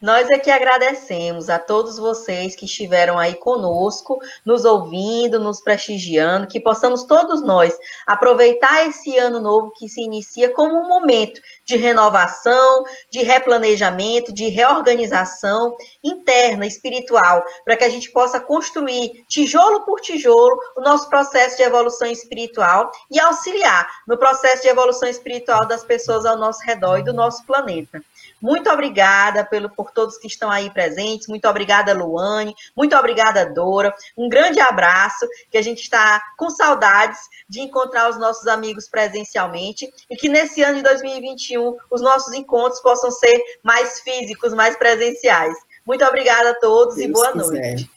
Nós 0.00 0.28
aqui 0.30 0.50
agradecemos 0.50 1.48
a 1.48 1.58
todos 1.58 1.98
vocês 1.98 2.56
que 2.56 2.64
estiveram 2.64 3.18
aí 3.18 3.34
conosco, 3.34 4.18
nos 4.44 4.64
ouvindo, 4.64 5.38
nos 5.38 5.60
prestigiando, 5.60 6.46
que 6.46 6.60
possamos 6.60 7.04
todos 7.04 7.42
nós 7.42 7.76
aproveitar 8.06 8.86
esse 8.86 9.16
ano 9.16 9.40
novo 9.40 9.72
que 9.72 9.88
se 9.88 10.02
inicia 10.02 10.52
como 10.52 10.76
um 10.76 10.88
momento 10.88 11.40
de 11.64 11.76
renovação, 11.76 12.84
de 13.10 13.22
replanejamento, 13.22 14.32
de 14.32 14.48
reorganização 14.48 15.76
interna, 16.02 16.66
espiritual, 16.66 17.44
para 17.64 17.76
que 17.76 17.84
a 17.84 17.88
gente 17.88 18.10
possa 18.10 18.40
construir 18.40 19.24
tijolo 19.28 19.84
por 19.84 20.00
tijolo 20.00 20.58
o 20.76 20.80
nosso 20.80 21.08
processo 21.08 21.56
de 21.56 21.62
evolução 21.62 22.08
espiritual 22.08 22.90
e 23.10 23.18
auxiliar 23.20 23.88
no 24.06 24.18
processo 24.18 24.62
de 24.62 24.68
evolução 24.68 25.08
espiritual 25.08 25.66
das 25.66 25.84
pessoas 25.84 26.26
ao 26.26 26.36
nosso 26.36 26.62
redor 26.64 26.98
e 26.98 27.04
do 27.04 27.12
nosso 27.12 27.44
planeta. 27.46 28.02
Muito 28.44 28.68
obrigada 28.68 29.42
pelo, 29.42 29.70
por 29.70 29.90
todos 29.90 30.18
que 30.18 30.26
estão 30.26 30.50
aí 30.50 30.68
presentes. 30.68 31.28
Muito 31.28 31.48
obrigada, 31.48 31.94
Luane. 31.94 32.54
Muito 32.76 32.94
obrigada, 32.94 33.46
Dora. 33.46 33.94
Um 34.14 34.28
grande 34.28 34.60
abraço, 34.60 35.26
que 35.50 35.56
a 35.56 35.62
gente 35.62 35.80
está 35.80 36.22
com 36.36 36.50
saudades 36.50 37.18
de 37.48 37.60
encontrar 37.60 38.10
os 38.10 38.18
nossos 38.18 38.46
amigos 38.46 38.86
presencialmente 38.86 39.90
e 40.10 40.14
que 40.14 40.28
nesse 40.28 40.62
ano 40.62 40.76
de 40.76 40.82
2021 40.82 41.74
os 41.90 42.02
nossos 42.02 42.34
encontros 42.34 42.82
possam 42.82 43.10
ser 43.10 43.42
mais 43.62 44.00
físicos, 44.00 44.52
mais 44.52 44.76
presenciais. 44.76 45.56
Muito 45.86 46.04
obrigada 46.04 46.50
a 46.50 46.54
todos 46.54 46.96
Deus 46.96 47.08
e 47.08 47.12
boa 47.12 47.32
quiser. 47.32 47.76
noite. 47.76 47.90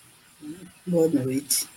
Boa 0.86 1.08
noite. 1.10 1.68